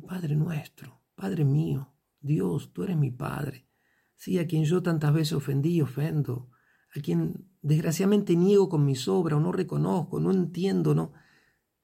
Padre 0.05 0.35
nuestro, 0.35 1.01
Padre 1.15 1.45
mío, 1.45 1.95
Dios, 2.19 2.73
tú 2.73 2.83
eres 2.83 2.97
mi 2.97 3.11
Padre. 3.11 3.67
Sí, 4.15 4.39
a 4.39 4.47
quien 4.47 4.65
yo 4.65 4.83
tantas 4.83 5.13
veces 5.13 5.33
ofendí, 5.33 5.81
ofendo, 5.81 6.51
a 6.95 6.99
quien 7.01 7.47
desgraciadamente 7.61 8.35
niego 8.35 8.69
con 8.69 8.85
mis 8.85 9.07
obras 9.07 9.37
o 9.37 9.41
no 9.41 9.51
reconozco, 9.51 10.19
no 10.19 10.31
entiendo, 10.31 10.95
¿no? 10.95 11.13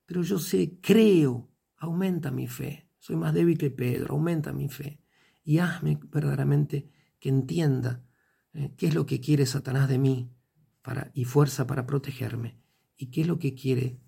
Pero 0.05 0.21
yo 0.21 0.39
sé, 0.39 0.77
creo, 0.81 1.49
aumenta 1.77 2.31
mi 2.31 2.47
fe. 2.47 2.89
Soy 2.99 3.15
más 3.15 3.33
débil 3.33 3.57
que 3.57 3.69
Pedro, 3.69 4.13
aumenta 4.13 4.53
mi 4.53 4.69
fe 4.69 5.01
y 5.43 5.57
hazme 5.57 5.99
verdaderamente 6.09 6.89
que 7.19 7.29
entienda 7.29 8.03
eh, 8.53 8.73
qué 8.77 8.87
es 8.87 8.95
lo 8.95 9.05
que 9.05 9.19
quiere 9.19 9.45
Satanás 9.45 9.89
de 9.89 9.97
mí 9.97 10.31
para, 10.81 11.11
y 11.13 11.25
fuerza 11.25 11.67
para 11.67 11.85
protegerme 11.85 12.57
y 12.97 13.07
qué 13.07 13.21
es 13.21 13.27
lo 13.27 13.39
que 13.39 13.53
quiere 13.53 13.99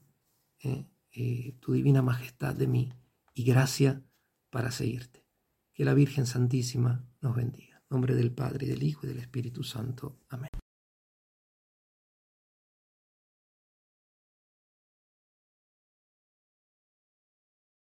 eh, 0.64 0.88
eh, 1.12 1.58
tu 1.60 1.74
divina 1.74 2.02
majestad 2.02 2.56
de 2.56 2.68
mí 2.68 2.94
y 3.34 3.44
gracia 3.44 4.04
para 4.50 4.72
seguirte. 4.72 5.26
Que 5.74 5.84
la 5.84 5.94
Virgen 5.94 6.26
Santísima 6.26 7.06
nos 7.22 7.36
bendiga. 7.36 7.78
En 7.78 7.88
nombre 7.90 8.16
del 8.16 8.32
Padre, 8.32 8.66
y 8.66 8.70
del 8.70 8.84
Hijo 8.84 9.06
y 9.06 9.10
del 9.10 9.20
Espíritu 9.20 9.64
Santo. 9.64 10.20
Amén. 10.30 10.55